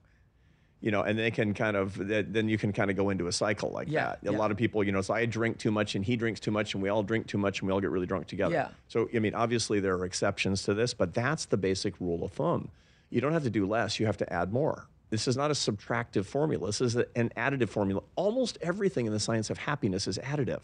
You 0.81 0.91
know, 0.91 1.01
and 1.03 1.19
they 1.19 1.31
can 1.31 1.55
kind 1.55 1.77
of 1.79 1.97
then 1.97 2.47
you 2.49 2.59
can 2.59 2.73
kind 2.73 2.91
of 2.91 2.97
go 2.97 3.09
into 3.11 3.27
a 3.27 3.33
cycle 3.33 3.71
like 3.71 3.89
Yeah, 3.89 4.05
that. 4.23 4.29
A 4.29 4.33
yeah. 4.33 4.39
lot 4.39 4.51
of 4.51 4.57
people, 4.59 4.85
you 4.85 4.93
know, 4.93 5.01
so 5.01 5.15
I 5.15 5.25
drink 5.25 5.57
too 5.59 5.71
much 5.71 5.95
and 5.95 6.05
he 6.05 6.15
drinks 6.17 6.41
too 6.41 6.51
much 6.51 6.75
and 6.75 6.83
we 6.83 6.91
all 6.91 7.03
drink 7.03 7.27
too 7.27 7.39
much 7.39 7.61
and 7.61 7.69
we 7.69 7.73
all 7.73 7.81
get 7.81 7.91
really 7.91 8.07
drunk 8.07 8.27
together. 8.27 8.53
Yeah. 8.55 8.69
So 8.89 9.09
I 9.15 9.19
mean, 9.19 9.35
obviously 9.35 9.81
there 9.81 9.95
are 9.97 10.05
exceptions 10.05 10.63
to 10.65 10.75
this, 10.75 10.93
but 10.93 11.15
that's 11.15 11.47
the 11.47 11.57
basic 11.57 11.99
rule 12.01 12.23
of 12.25 12.33
thumb. 12.33 12.69
You 13.11 13.21
don't 13.23 13.33
have 13.33 13.45
to 13.45 13.51
do 13.51 13.67
less, 13.67 13.99
you 13.99 14.05
have 14.07 14.19
to 14.19 14.31
add 14.33 14.53
more. 14.53 14.87
This 15.11 15.27
is 15.29 15.37
not 15.39 15.51
a 15.51 15.55
subtractive 15.55 16.27
formula. 16.27 16.67
This 16.67 16.81
is 16.83 16.97
an 16.97 17.31
additive 17.37 17.69
formula. 17.71 18.03
Almost 18.17 18.59
everything 18.61 19.07
in 19.07 19.13
the 19.13 19.21
science 19.21 19.49
of 19.49 19.57
happiness 19.59 20.07
is 20.07 20.19
additive. 20.19 20.61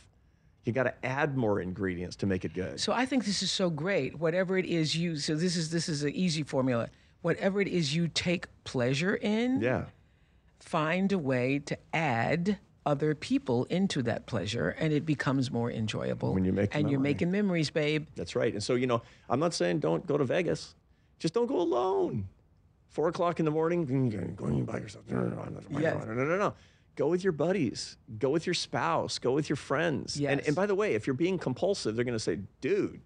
You 0.65 0.73
got 0.73 0.83
to 0.85 1.05
add 1.05 1.37
more 1.37 1.61
ingredients 1.61 2.17
to 2.17 2.27
make 2.27 2.45
it 2.45 2.53
good. 2.53 2.81
So 2.81 2.93
I 2.93 3.07
think 3.07 3.25
this 3.25 3.43
is 3.43 3.51
so 3.51 3.71
great. 3.71 4.19
Whatever 4.19 4.59
it 4.59 4.67
is 4.67 4.95
you 4.95 5.17
so 5.17 5.35
this 5.35 5.57
is 5.57 5.71
this 5.71 5.89
is 5.89 6.03
an 6.03 6.15
easy 6.15 6.43
formula. 6.43 6.89
Whatever 7.23 7.61
it 7.61 7.69
is 7.69 7.95
you 7.95 8.09
take 8.09 8.47
pleasure 8.65 9.15
in, 9.17 9.61
yeah. 9.61 9.85
find 10.59 11.13
a 11.13 11.19
way 11.19 11.59
to 11.61 11.79
add 11.93 12.59
other 12.87 13.15
people 13.15 13.65
into 13.67 14.03
that 14.03 14.27
pleasure 14.27 14.71
and 14.79 14.93
it 14.93 15.05
becomes 15.05 15.51
more 15.51 15.71
enjoyable. 15.71 16.33
When 16.35 16.45
you 16.45 16.53
make 16.53 16.75
and 16.75 16.91
you're 16.91 17.01
making 17.01 17.31
memories, 17.31 17.71
babe. 17.71 18.07
That's 18.17 18.35
right. 18.37 18.53
And 18.53 18.63
so, 18.63 18.75
you 18.75 18.87
know, 18.87 19.03
I'm 19.29 19.41
not 19.41 19.55
saying 19.55 19.81
don't 19.81 20.07
go 20.07 20.17
to 20.17 20.25
Vegas. 20.25 20.75
Just 21.19 21.35
don't 21.35 21.47
go 21.47 21.61
alone. 21.61 22.29
Four 22.89 23.09
o'clock 23.09 23.39
in 23.39 23.45
the 23.45 23.51
morning, 23.51 23.85
going 24.37 24.65
by 24.65 24.79
yourself. 24.79 25.05
No, 25.09 25.21
no, 25.21 25.37
no, 25.37 25.45
not- 25.45 25.81
Yes. 25.83 26.05
no, 26.07 26.13
no, 26.13 26.25
no, 26.25 26.37
no. 26.37 26.55
Go 26.97 27.09
with 27.09 27.25
your 27.25 27.33
buddies. 27.33 27.97
Go 28.19 28.31
with 28.31 28.47
your 28.47 28.55
spouse. 28.55 29.19
Go 29.19 29.33
with 29.33 29.49
your 29.49 29.57
friends. 29.57 30.21
And, 30.21 30.41
and 30.41 30.55
by 30.55 30.67
the 30.67 30.75
way, 30.75 30.95
if 30.95 31.07
you're 31.07 31.15
being 31.15 31.39
compulsive, 31.39 31.97
they're 31.97 32.05
going 32.05 32.17
to 32.17 32.19
say, 32.19 32.41
dude, 32.61 33.01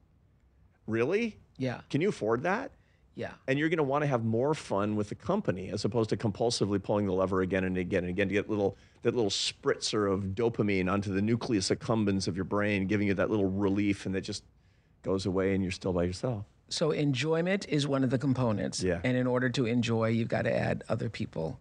really? 0.86 1.38
Yeah. 1.58 1.80
Can 1.90 2.00
you 2.00 2.08
afford 2.08 2.42
that? 2.42 2.72
Yeah. 3.14 3.32
And 3.46 3.58
you're 3.58 3.68
going 3.68 3.78
to 3.78 3.84
want 3.84 4.02
to 4.02 4.08
have 4.08 4.24
more 4.24 4.54
fun 4.54 4.96
with 4.96 5.08
the 5.08 5.14
company 5.14 5.70
as 5.70 5.84
opposed 5.84 6.10
to 6.10 6.16
compulsively 6.16 6.82
pulling 6.82 7.06
the 7.06 7.12
lever 7.12 7.42
again 7.42 7.64
and 7.64 7.78
again 7.78 8.02
and 8.04 8.10
again 8.10 8.28
to 8.28 8.34
get 8.34 8.50
little 8.50 8.76
that 9.02 9.14
little 9.14 9.30
spritzer 9.30 10.12
of 10.12 10.34
dopamine 10.34 10.90
onto 10.90 11.12
the 11.12 11.22
nucleus 11.22 11.70
accumbens 11.70 12.26
of 12.26 12.34
your 12.34 12.44
brain, 12.44 12.86
giving 12.86 13.06
you 13.06 13.14
that 13.14 13.30
little 13.30 13.46
relief, 13.46 14.06
and 14.06 14.14
that 14.14 14.22
just 14.22 14.42
goes 15.02 15.26
away 15.26 15.54
and 15.54 15.62
you're 15.62 15.70
still 15.70 15.92
by 15.92 16.02
yourself. 16.02 16.44
So 16.68 16.90
enjoyment 16.90 17.68
is 17.68 17.86
one 17.86 18.02
of 18.02 18.10
the 18.10 18.18
components. 18.18 18.82
Yeah. 18.82 19.00
And 19.04 19.16
in 19.16 19.26
order 19.26 19.48
to 19.50 19.66
enjoy, 19.66 20.08
you've 20.08 20.28
got 20.28 20.42
to 20.42 20.52
add 20.52 20.82
other 20.88 21.08
people 21.08 21.60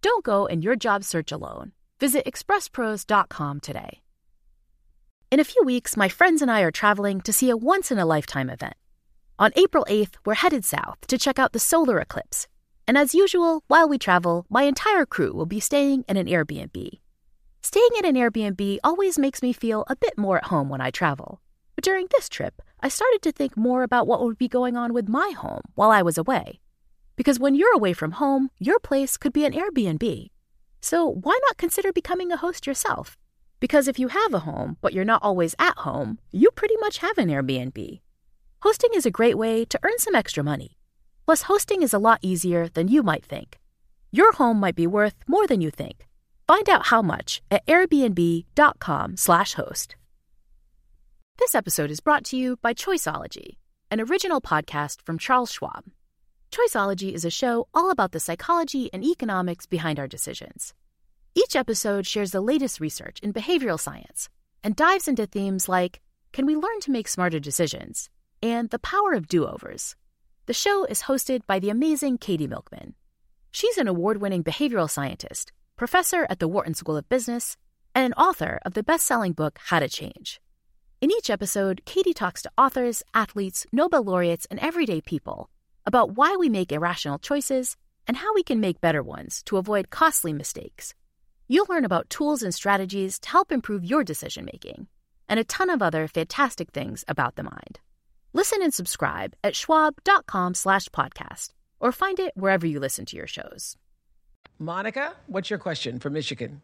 Don't 0.00 0.24
go 0.24 0.46
in 0.46 0.62
your 0.62 0.76
job 0.76 1.02
search 1.02 1.32
alone. 1.32 1.72
Visit 1.98 2.24
expresspros.com 2.24 3.60
today. 3.60 4.02
In 5.30 5.40
a 5.40 5.44
few 5.44 5.62
weeks, 5.64 5.96
my 5.96 6.08
friends 6.08 6.40
and 6.40 6.50
I 6.50 6.60
are 6.60 6.70
traveling 6.70 7.20
to 7.22 7.32
see 7.32 7.50
a 7.50 7.56
once 7.56 7.90
in 7.90 7.98
a 7.98 8.06
lifetime 8.06 8.48
event. 8.48 8.74
On 9.38 9.50
April 9.56 9.84
8th, 9.88 10.14
we're 10.24 10.34
headed 10.34 10.64
south 10.64 10.98
to 11.08 11.18
check 11.18 11.38
out 11.38 11.52
the 11.52 11.58
solar 11.58 11.98
eclipse. 11.98 12.46
And 12.86 12.96
as 12.96 13.14
usual, 13.14 13.64
while 13.66 13.88
we 13.88 13.98
travel, 13.98 14.46
my 14.48 14.62
entire 14.62 15.04
crew 15.04 15.32
will 15.32 15.46
be 15.46 15.60
staying 15.60 16.04
in 16.08 16.16
an 16.16 16.26
Airbnb. 16.26 16.90
Staying 17.62 17.90
in 17.98 18.04
an 18.04 18.14
Airbnb 18.14 18.78
always 18.84 19.18
makes 19.18 19.42
me 19.42 19.52
feel 19.52 19.84
a 19.88 19.96
bit 19.96 20.16
more 20.16 20.38
at 20.38 20.46
home 20.46 20.68
when 20.68 20.80
I 20.80 20.90
travel. 20.90 21.40
But 21.74 21.84
during 21.84 22.06
this 22.10 22.28
trip, 22.28 22.62
I 22.80 22.88
started 22.88 23.20
to 23.22 23.32
think 23.32 23.56
more 23.56 23.82
about 23.82 24.06
what 24.06 24.22
would 24.22 24.38
be 24.38 24.48
going 24.48 24.76
on 24.76 24.94
with 24.94 25.08
my 25.08 25.32
home 25.36 25.62
while 25.74 25.90
I 25.90 26.02
was 26.02 26.16
away. 26.16 26.60
Because 27.18 27.40
when 27.40 27.56
you're 27.56 27.74
away 27.74 27.94
from 27.94 28.12
home, 28.12 28.50
your 28.60 28.78
place 28.78 29.16
could 29.16 29.32
be 29.32 29.44
an 29.44 29.52
Airbnb. 29.52 30.28
So 30.80 31.04
why 31.04 31.36
not 31.42 31.56
consider 31.56 31.92
becoming 31.92 32.30
a 32.30 32.36
host 32.36 32.64
yourself? 32.64 33.16
Because 33.58 33.88
if 33.88 33.98
you 33.98 34.06
have 34.06 34.32
a 34.32 34.46
home, 34.50 34.76
but 34.80 34.92
you're 34.92 35.04
not 35.04 35.24
always 35.24 35.56
at 35.58 35.78
home, 35.78 36.20
you 36.30 36.52
pretty 36.52 36.76
much 36.76 36.98
have 36.98 37.18
an 37.18 37.28
Airbnb. 37.28 38.00
Hosting 38.62 38.90
is 38.94 39.04
a 39.04 39.10
great 39.10 39.36
way 39.36 39.64
to 39.64 39.80
earn 39.82 39.98
some 39.98 40.14
extra 40.14 40.44
money. 40.44 40.76
Plus, 41.26 41.42
hosting 41.42 41.82
is 41.82 41.92
a 41.92 41.98
lot 41.98 42.20
easier 42.22 42.68
than 42.68 42.86
you 42.86 43.02
might 43.02 43.24
think. 43.24 43.58
Your 44.12 44.30
home 44.34 44.60
might 44.60 44.76
be 44.76 44.86
worth 44.86 45.16
more 45.26 45.48
than 45.48 45.60
you 45.60 45.72
think. 45.72 46.06
Find 46.46 46.68
out 46.68 46.86
how 46.86 47.02
much 47.02 47.42
at 47.50 47.66
airbnb.com/slash 47.66 49.54
host. 49.54 49.96
This 51.38 51.56
episode 51.56 51.90
is 51.90 51.98
brought 51.98 52.24
to 52.26 52.36
you 52.36 52.58
by 52.62 52.74
Choiceology, 52.74 53.56
an 53.90 54.00
original 54.00 54.40
podcast 54.40 55.02
from 55.02 55.18
Charles 55.18 55.50
Schwab. 55.50 55.82
Choiceology 56.50 57.12
is 57.12 57.24
a 57.24 57.30
show 57.30 57.68
all 57.74 57.90
about 57.90 58.12
the 58.12 58.20
psychology 58.20 58.90
and 58.92 59.04
economics 59.04 59.66
behind 59.66 59.98
our 59.98 60.08
decisions. 60.08 60.72
Each 61.34 61.54
episode 61.54 62.06
shares 62.06 62.30
the 62.30 62.40
latest 62.40 62.80
research 62.80 63.20
in 63.20 63.32
behavioral 63.32 63.78
science 63.78 64.28
and 64.64 64.74
dives 64.74 65.08
into 65.08 65.26
themes 65.26 65.68
like 65.68 66.00
can 66.32 66.46
we 66.46 66.56
learn 66.56 66.80
to 66.80 66.90
make 66.90 67.06
smarter 67.06 67.38
decisions 67.38 68.08
and 68.42 68.70
the 68.70 68.78
power 68.78 69.12
of 69.12 69.28
do 69.28 69.46
overs. 69.46 69.94
The 70.46 70.54
show 70.54 70.84
is 70.84 71.02
hosted 71.02 71.42
by 71.46 71.58
the 71.58 71.70
amazing 71.70 72.18
Katie 72.18 72.46
Milkman. 72.46 72.94
She's 73.50 73.78
an 73.78 73.88
award 73.88 74.20
winning 74.20 74.42
behavioral 74.42 74.90
scientist, 74.90 75.52
professor 75.76 76.26
at 76.30 76.38
the 76.38 76.48
Wharton 76.48 76.74
School 76.74 76.96
of 76.96 77.08
Business, 77.08 77.56
and 77.94 78.06
an 78.06 78.14
author 78.14 78.58
of 78.64 78.72
the 78.72 78.82
best 78.82 79.06
selling 79.06 79.32
book 79.32 79.58
How 79.62 79.80
to 79.80 79.88
Change. 79.88 80.40
In 81.00 81.10
each 81.10 81.28
episode, 81.30 81.82
Katie 81.84 82.14
talks 82.14 82.42
to 82.42 82.50
authors, 82.56 83.02
athletes, 83.12 83.66
Nobel 83.70 84.02
laureates, 84.02 84.46
and 84.50 84.58
everyday 84.60 85.00
people 85.00 85.50
about 85.88 86.16
why 86.18 86.36
we 86.36 86.50
make 86.50 86.70
irrational 86.70 87.18
choices 87.18 87.74
and 88.06 88.14
how 88.14 88.34
we 88.34 88.42
can 88.42 88.60
make 88.60 88.78
better 88.80 89.02
ones 89.02 89.42
to 89.44 89.56
avoid 89.56 89.88
costly 89.88 90.34
mistakes. 90.34 90.94
You'll 91.48 91.66
learn 91.70 91.86
about 91.86 92.10
tools 92.10 92.42
and 92.42 92.54
strategies 92.54 93.18
to 93.20 93.30
help 93.30 93.50
improve 93.50 93.90
your 93.90 94.04
decision 94.04 94.44
making, 94.44 94.86
and 95.30 95.40
a 95.40 95.44
ton 95.44 95.70
of 95.70 95.80
other 95.80 96.06
fantastic 96.06 96.72
things 96.72 97.06
about 97.08 97.36
the 97.36 97.42
mind. 97.42 97.80
Listen 98.34 98.62
and 98.62 98.74
subscribe 98.74 99.32
at 99.42 99.56
schwab.com 99.56 100.52
slash 100.54 100.90
podcast 100.90 101.54
or 101.80 101.90
find 101.90 102.20
it 102.20 102.32
wherever 102.36 102.66
you 102.66 102.80
listen 102.80 103.06
to 103.06 103.16
your 103.16 103.26
shows. 103.26 103.76
Monica, 104.58 105.14
what's 105.26 105.48
your 105.48 105.58
question 105.58 106.00
from 106.00 106.12
Michigan? 106.12 106.60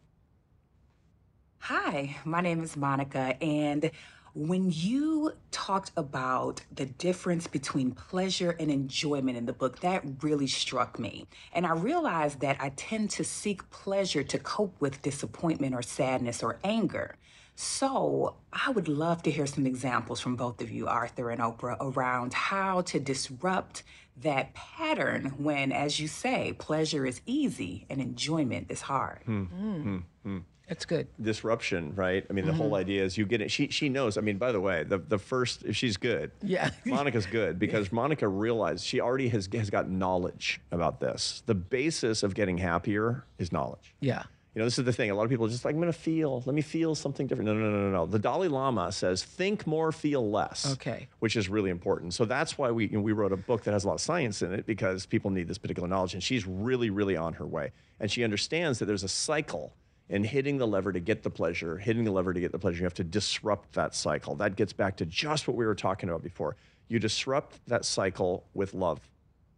Hi, 1.59 2.17
my 2.25 2.41
name 2.41 2.61
is 2.61 2.77
Monica, 2.77 3.41
and 3.41 3.89
when 4.35 4.69
you 4.69 5.31
talked 5.51 5.91
about 5.95 6.61
the 6.69 6.85
difference 6.85 7.47
between 7.47 7.91
pleasure 7.91 8.51
and 8.59 8.69
enjoyment 8.69 9.37
in 9.37 9.45
the 9.45 9.53
book, 9.53 9.79
that 9.79 10.03
really 10.21 10.45
struck 10.45 10.99
me. 10.99 11.25
And 11.53 11.65
I 11.65 11.71
realized 11.71 12.41
that 12.41 12.57
I 12.59 12.69
tend 12.75 13.11
to 13.11 13.23
seek 13.23 13.67
pleasure 13.69 14.23
to 14.23 14.37
cope 14.37 14.75
with 14.81 15.01
disappointment 15.01 15.73
or 15.73 15.81
sadness 15.81 16.43
or 16.43 16.59
anger. 16.65 17.15
So 17.55 18.35
I 18.51 18.71
would 18.71 18.89
love 18.89 19.23
to 19.23 19.31
hear 19.31 19.47
some 19.47 19.65
examples 19.65 20.19
from 20.19 20.35
both 20.35 20.61
of 20.61 20.69
you, 20.69 20.87
Arthur 20.87 21.29
and 21.29 21.41
Oprah, 21.41 21.77
around 21.79 22.33
how 22.33 22.81
to 22.81 22.99
disrupt 22.99 23.83
that 24.17 24.53
pattern 24.53 25.33
when, 25.37 25.71
as 25.71 25.97
you 26.01 26.09
say, 26.09 26.51
pleasure 26.59 27.05
is 27.05 27.21
easy 27.25 27.85
and 27.89 28.01
enjoyment 28.01 28.67
is 28.69 28.81
hard. 28.81 29.21
Hmm. 29.25 29.43
Hmm. 29.43 29.97
Hmm. 30.23 30.37
That's 30.67 30.85
good. 30.85 31.07
disruption, 31.21 31.93
right? 31.95 32.25
I 32.29 32.33
mean, 32.33 32.45
the 32.45 32.53
whole 32.53 32.67
mm-hmm. 32.67 32.75
idea 32.75 33.03
is 33.03 33.17
you 33.17 33.25
get 33.25 33.41
it. 33.41 33.51
She 33.51 33.67
she 33.69 33.89
knows. 33.89 34.17
I 34.17 34.21
mean, 34.21 34.37
by 34.37 34.51
the 34.51 34.61
way, 34.61 34.83
the 34.83 34.97
the 34.97 35.17
first 35.17 35.73
she's 35.73 35.97
good. 35.97 36.31
Yeah. 36.41 36.71
Monica's 36.85 37.25
good 37.25 37.59
because 37.59 37.91
Monica 37.91 38.27
realized 38.27 38.83
she 38.83 38.99
already 38.99 39.27
has 39.29 39.47
has 39.53 39.69
got 39.69 39.89
knowledge 39.89 40.61
about 40.71 40.99
this. 40.99 41.43
The 41.45 41.55
basis 41.55 42.23
of 42.23 42.33
getting 42.33 42.57
happier 42.57 43.25
is 43.37 43.51
knowledge. 43.51 43.93
Yeah. 43.99 44.23
You 44.55 44.59
know, 44.59 44.65
this 44.67 44.79
is 44.79 44.85
the 44.85 44.93
thing. 44.93 45.11
A 45.11 45.15
lot 45.15 45.23
of 45.23 45.29
people 45.29 45.45
are 45.45 45.49
just 45.49 45.65
like, 45.65 45.75
I'm 45.75 45.81
going 45.81 45.91
to 45.91 45.99
feel. 45.99 46.41
Let 46.45 46.55
me 46.55 46.61
feel 46.61 46.95
something 46.95 47.27
different. 47.27 47.47
No, 47.47 47.53
no, 47.53 47.69
no, 47.69 47.77
no, 47.77 47.91
no. 47.91 48.05
The 48.05 48.17
Dalai 48.17 48.47
Lama 48.47 48.89
says, 48.89 49.21
think 49.21 49.67
more, 49.67 49.91
feel 49.91 50.31
less. 50.31 50.71
Okay. 50.73 51.09
Which 51.19 51.35
is 51.35 51.49
really 51.49 51.69
important. 51.69 52.13
So 52.13 52.23
that's 52.23 52.57
why 52.57 52.71
we 52.71 52.85
you 52.85 52.93
know, 52.93 53.01
we 53.01 53.11
wrote 53.11 53.33
a 53.33 53.37
book 53.37 53.65
that 53.65 53.73
has 53.73 53.83
a 53.83 53.87
lot 53.87 53.95
of 53.95 54.01
science 54.01 54.41
in 54.41 54.53
it 54.53 54.65
because 54.65 55.05
people 55.05 55.29
need 55.29 55.49
this 55.49 55.57
particular 55.57 55.89
knowledge, 55.89 56.13
and 56.13 56.23
she's 56.23 56.47
really, 56.47 56.89
really 56.89 57.17
on 57.17 57.33
her 57.33 57.45
way, 57.45 57.71
and 57.99 58.09
she 58.09 58.23
understands 58.23 58.79
that 58.79 58.85
there's 58.85 59.03
a 59.03 59.09
cycle. 59.09 59.73
In 60.09 60.23
hitting 60.23 60.57
the 60.57 60.67
lever 60.67 60.91
to 60.91 60.99
get 60.99 61.23
the 61.23 61.29
pleasure, 61.29 61.77
hitting 61.77 62.03
the 62.03 62.11
lever 62.11 62.33
to 62.33 62.39
get 62.39 62.51
the 62.51 62.59
pleasure, 62.59 62.79
you 62.79 62.83
have 62.83 62.93
to 62.95 63.03
disrupt 63.03 63.73
that 63.73 63.95
cycle. 63.95 64.35
That 64.35 64.55
gets 64.55 64.73
back 64.73 64.97
to 64.97 65.05
just 65.05 65.47
what 65.47 65.57
we 65.57 65.65
were 65.65 65.75
talking 65.75 66.09
about 66.09 66.21
before. 66.21 66.55
You 66.87 66.99
disrupt 66.99 67.59
that 67.67 67.85
cycle 67.85 68.45
with 68.53 68.73
love, 68.73 68.99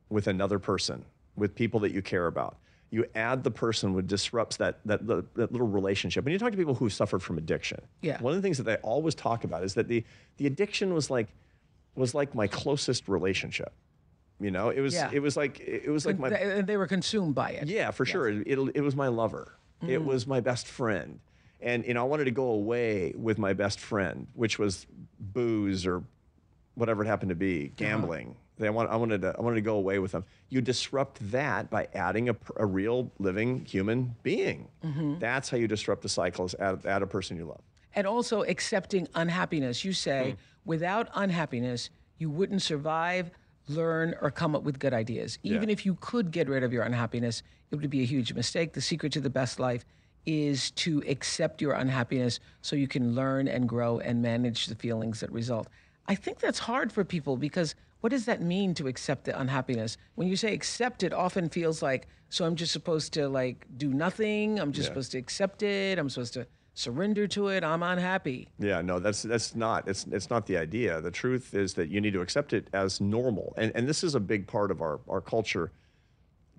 with 0.10 0.27
another 0.27 0.60
person, 0.60 1.03
with 1.36 1.53
people 1.55 1.81
that 1.81 1.91
you 1.91 2.01
care 2.01 2.27
about 2.27 2.57
you 2.89 3.05
add 3.15 3.43
the 3.43 3.51
person 3.51 3.93
which 3.93 4.07
disrupts 4.07 4.55
that, 4.55 4.79
that, 4.86 5.05
that, 5.07 5.33
that 5.36 5.51
little 5.51 5.67
relationship. 5.67 6.23
When 6.23 6.31
you 6.31 6.39
talk 6.39 6.51
to 6.51 6.57
people 6.57 6.73
who 6.73 6.88
suffered 6.89 7.21
from 7.21 7.38
addiction, 7.38 7.81
Yeah. 8.01 8.17
one 8.21 8.31
of 8.33 8.38
the 8.38 8.41
things 8.41 8.55
that 8.60 8.63
they 8.63 8.77
always 8.77 9.13
talk 9.13 9.43
about 9.43 9.62
is 9.65 9.73
that 9.73 9.89
the, 9.89 10.05
the 10.38 10.47
addiction 10.47 10.93
was 10.93 11.10
like, 11.10 11.27
was 11.95 12.15
like 12.15 12.33
my 12.33 12.47
closest 12.47 13.10
relationship. 13.10 13.73
You 14.39 14.51
know, 14.51 14.69
it 14.69 14.79
was, 14.79 14.93
Yeah. 14.93 15.10
it 15.12 15.19
was 15.19 15.36
like, 15.36 15.60
it 15.60 15.89
was 15.89 16.05
like 16.05 16.17
my, 16.17 16.29
They, 16.29 16.62
they 16.62 16.77
were 16.77 16.88
consumed 16.88 17.36
by 17.36 17.49
it. 17.51 17.67
yeah, 17.67 17.91
for 17.91 18.05
sure. 18.05 18.29
It, 18.29 18.47
it, 18.47 18.57
it 18.75 18.81
was 18.81 18.95
my 18.95 19.10
lover. 19.10 19.51
It 19.81 19.85
mm-hmm. 19.85 20.05
was 20.05 20.25
my 20.27 20.39
best 20.39 20.67
friend. 20.67 21.19
And, 21.59 21.85
you 21.85 21.93
know, 21.93 22.01
I 22.01 22.03
wanted 22.05 22.25
to 22.25 22.31
go 22.31 22.49
away 22.51 23.13
with 23.15 23.37
my 23.37 23.53
best 23.53 23.79
friend, 23.79 24.27
which 24.33 24.59
was 24.59 24.85
booze 25.19 25.85
or 25.85 26.03
whatever 26.75 27.03
it 27.03 27.07
happened 27.07 27.29
to 27.29 27.35
be, 27.35 27.65
uh-huh. 27.65 27.73
gambling. 27.75 28.35
They 28.59 28.69
want, 28.71 28.89
I, 28.89 28.95
wanted 28.95 29.21
to, 29.21 29.35
I 29.37 29.41
wanted 29.41 29.55
to 29.55 29.61
go 29.61 29.75
away 29.75 29.99
with 29.99 30.11
them. 30.11 30.23
You 30.49 30.61
disrupt 30.61 31.19
that 31.31 31.69
by 31.69 31.87
adding 31.93 32.29
a, 32.29 32.35
a 32.55 32.65
real 32.65 33.11
living 33.19 33.65
human 33.65 34.15
being. 34.23 34.67
Mm-hmm. 34.83 35.19
That's 35.19 35.49
how 35.49 35.57
you 35.57 35.67
disrupt 35.67 36.01
the 36.01 36.09
cycles, 36.09 36.55
add, 36.59 36.85
add 36.85 37.01
a 37.03 37.07
person 37.07 37.37
you 37.37 37.45
love. 37.45 37.61
And 37.93 38.07
also 38.07 38.43
accepting 38.43 39.07
unhappiness. 39.15 39.83
You 39.83 39.93
say, 39.93 40.31
Hmm. 40.31 40.35
without 40.65 41.09
unhappiness, 41.15 41.89
you 42.17 42.29
wouldn't 42.31 42.61
survive, 42.63 43.31
learn, 43.67 44.15
or 44.21 44.31
come 44.31 44.55
up 44.55 44.63
with 44.63 44.79
good 44.79 44.93
ideas. 44.93 45.37
Even 45.43 45.69
if 45.69 45.85
you 45.85 45.97
could 45.99 46.31
get 46.31 46.47
rid 46.47 46.63
of 46.63 46.73
your 46.73 46.83
unhappiness, 46.83 47.43
it 47.71 47.75
would 47.75 47.89
be 47.89 48.01
a 48.01 48.06
huge 48.06 48.34
mistake. 48.34 48.73
The 48.73 48.82
secret 48.82 49.12
to 49.13 49.21
the 49.21 49.30
best 49.30 49.60
life 49.60 49.86
is 50.25 50.71
to 50.71 51.03
accept 51.08 51.62
your 51.62 51.73
unhappiness 51.73 52.39
so 52.62 52.75
you 52.75 52.88
can 52.88 53.15
learn 53.15 53.47
and 53.47 53.67
grow 53.67 53.99
and 53.99 54.21
manage 54.21 54.65
the 54.65 54.75
feelings 54.75 55.21
that 55.21 55.32
result. 55.32 55.67
I 56.08 56.15
think 56.15 56.39
that's 56.39 56.60
hard 56.60 56.91
for 56.91 57.03
people 57.03 57.38
because 57.38 57.75
what 58.01 58.12
does 58.12 58.25
that 58.25 58.41
mean 58.41 58.73
to 58.75 58.88
accept 58.88 59.25
the 59.25 59.39
unhappiness? 59.39 59.97
When 60.15 60.27
you 60.27 60.36
say 60.36 60.53
accept 60.53 61.03
it, 61.03 61.13
often 61.13 61.49
feels 61.49 61.82
like, 61.82 62.08
so 62.30 62.45
I'm 62.45 62.56
just 62.56 62.71
supposed 62.71 63.13
to 63.13 63.27
like 63.27 63.65
do 63.77 63.93
nothing, 63.93 64.60
I'm 64.60 64.71
just 64.71 64.88
supposed 64.88 65.12
to 65.13 65.17
accept 65.17 65.63
it, 65.63 65.97
I'm 65.97 66.10
supposed 66.10 66.34
to 66.34 66.45
surrender 66.73 67.25
to 67.27 67.47
it, 67.47 67.63
I'm 67.63 67.82
unhappy. 67.82 68.47
Yeah, 68.60 68.82
no, 68.82 68.99
that's 68.99 69.23
that's 69.23 69.56
not 69.56 69.88
it's 69.88 70.06
it's 70.12 70.30
not 70.30 70.45
the 70.45 70.58
idea. 70.58 71.01
The 71.01 71.12
truth 71.12 71.53
is 71.53 71.73
that 71.73 71.89
you 71.89 71.99
need 71.99 72.13
to 72.13 72.21
accept 72.21 72.53
it 72.53 72.67
as 72.73 73.01
normal, 73.01 73.53
and 73.58 73.71
and 73.75 73.88
this 73.88 74.03
is 74.03 74.13
a 74.13 74.19
big 74.19 74.45
part 74.45 74.71
of 74.71 74.82
our 74.82 74.99
our 75.10 75.21
culture 75.21 75.71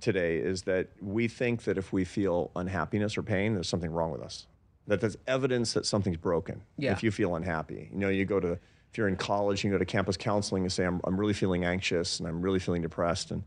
today 0.00 0.38
is 0.38 0.62
that 0.62 0.88
we 1.00 1.28
think 1.28 1.64
that 1.64 1.78
if 1.78 1.92
we 1.92 2.04
feel 2.04 2.50
unhappiness 2.56 3.16
or 3.16 3.22
pain, 3.22 3.54
there's 3.54 3.68
something 3.68 3.90
wrong 3.90 4.11
with 4.11 4.22
us. 4.22 4.46
That 4.87 5.00
there's 5.00 5.18
evidence 5.26 5.74
that 5.74 5.84
something's 5.84 6.16
broken. 6.16 6.62
Yeah. 6.76 6.92
If 6.92 7.02
you 7.02 7.11
feel 7.11 7.37
unhappy, 7.37 7.90
you 7.92 7.98
know, 7.98 8.08
you 8.08 8.24
go 8.24 8.40
to 8.40 8.58
if 8.90 8.96
you're 8.96 9.08
in 9.08 9.16
college, 9.16 9.64
you 9.64 9.70
go 9.70 9.76
to 9.76 9.84
campus 9.84 10.16
counseling 10.16 10.62
and 10.62 10.72
say, 10.72 10.84
I'm 10.84 11.00
I'm 11.04 11.18
really 11.18 11.34
feeling 11.34 11.64
anxious 11.64 12.18
and 12.18 12.28
I'm 12.28 12.40
really 12.40 12.58
feeling 12.58 12.82
depressed 12.82 13.30
and 13.30 13.42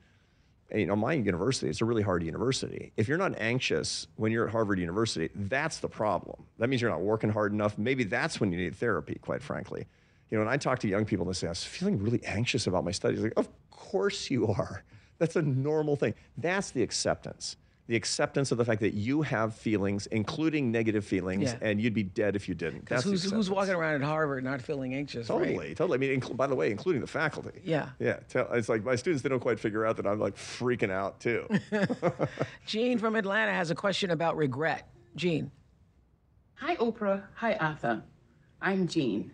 you 0.74 0.86
know, 0.86 0.96
my 0.96 1.14
university, 1.14 1.70
it's 1.70 1.82
a 1.82 1.86
really 1.86 2.02
hard 2.02 2.24
university. 2.24 2.94
If 2.96 3.08
you're 3.08 3.18
not 3.18 3.40
anxious 3.40 4.08
when 4.16 4.32
you're 4.32 4.46
at 4.48 4.52
Harvard 4.52 4.80
University, 4.80 5.30
that's 5.36 5.80
the 5.80 5.90
problem. 5.90 6.46
That 6.60 6.70
means 6.70 6.82
you're 6.82 6.92
not 6.92 7.02
working 7.02 7.30
hard 7.30 7.52
enough. 7.52 7.78
Maybe 7.78 8.04
that's 8.04 8.40
when 8.40 8.52
you 8.52 8.58
need 8.58 8.76
therapy, 8.76 9.20
quite 9.22 9.44
frankly. 9.44 9.86
You 10.30 10.38
know, 10.38 10.46
when 10.46 10.54
I 10.54 10.58
talk 10.58 10.80
to 10.80 10.88
young 10.88 11.06
people 11.06 11.26
and 11.26 11.34
they 11.34 11.38
say, 11.38 11.48
I 11.48 11.52
was 11.52 11.64
feeling 11.64 12.02
really 12.02 12.24
anxious 12.24 12.68
about 12.68 12.86
my 12.86 12.92
studies, 12.92 13.20
like, 13.20 13.34
of 13.36 13.50
course 13.70 14.30
you 14.30 14.48
are. 14.48 14.84
That's 15.22 15.36
a 15.36 15.42
normal 15.44 15.96
thing. 15.96 16.16
That's 16.36 16.72
the 16.72 16.82
acceptance. 16.82 17.56
The 17.86 17.96
acceptance 17.96 18.52
of 18.52 18.58
the 18.58 18.66
fact 18.66 18.82
that 18.82 18.96
you 18.96 19.22
have 19.22 19.54
feelings, 19.54 20.08
including 20.08 20.72
negative 20.72 21.06
feelings, 21.06 21.52
Yeah. 21.52 21.60
and 21.62 21.80
you'd 21.80 21.94
be 21.94 22.02
dead 22.02 22.36
if 22.36 22.50
you 22.50 22.56
didn't. 22.56 22.80
Because 22.82 23.04
That's 23.04 23.24
who's, 23.24 23.32
who's 23.32 23.48
walking 23.52 23.76
around 23.76 23.96
at 23.96 24.02
Harvard 24.02 24.44
not 24.44 24.64
feeling 24.64 24.96
anxious, 24.96 25.28
Totally, 25.28 25.56
right? 25.60 25.78
totally. 25.78 25.98
I 25.98 26.00
mean, 26.00 26.20
inclu- 26.20 26.36
by 26.36 26.48
the 26.48 26.56
way, 26.56 26.72
including 26.72 27.02
the 27.02 27.08
faculty. 27.08 27.62
Yeah. 27.64 27.90
Yeah. 28.00 28.18
Tell, 28.30 28.52
it's 28.54 28.68
like 28.68 28.84
my 28.84 28.96
students, 28.96 29.22
they 29.22 29.30
don't 29.30 29.40
quite 29.42 29.60
figure 29.60 29.86
out 29.86 29.96
that 29.98 30.08
I'm 30.08 30.20
like 30.20 30.36
freaking 30.38 30.90
out 30.90 31.20
too. 31.20 31.48
Gene 32.66 32.98
from 32.98 33.16
Atlanta 33.16 33.52
has 33.52 33.70
a 33.70 33.76
question 33.76 34.10
about 34.10 34.38
regret. 34.38 34.88
Gene. 35.16 35.52
Hi, 36.56 36.78
Oprah. 36.78 37.22
Hi, 37.36 37.54
Arthur. 37.56 38.02
I'm 38.60 38.88
Jean. 38.88 39.34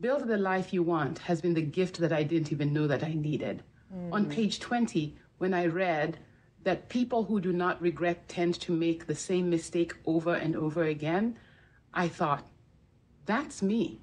Build 0.00 0.26
the 0.26 0.36
life 0.36 0.72
you 0.72 0.82
want 0.82 1.20
has 1.20 1.40
been 1.40 1.54
the 1.54 1.62
gift 1.62 1.98
that 1.98 2.12
I 2.12 2.24
didn't 2.24 2.50
even 2.50 2.72
know 2.72 2.88
that 2.88 3.04
I 3.04 3.12
needed. 3.14 3.62
Mm-hmm. 3.94 4.12
On 4.12 4.26
page 4.26 4.60
20, 4.60 5.16
when 5.38 5.52
I 5.54 5.66
read 5.66 6.18
that 6.64 6.88
people 6.88 7.24
who 7.24 7.40
do 7.40 7.52
not 7.52 7.82
regret 7.82 8.28
tend 8.28 8.58
to 8.60 8.72
make 8.72 9.06
the 9.06 9.14
same 9.14 9.50
mistake 9.50 9.94
over 10.06 10.34
and 10.34 10.54
over 10.56 10.84
again, 10.84 11.36
I 11.92 12.08
thought, 12.08 12.46
that's 13.26 13.62
me. 13.62 14.00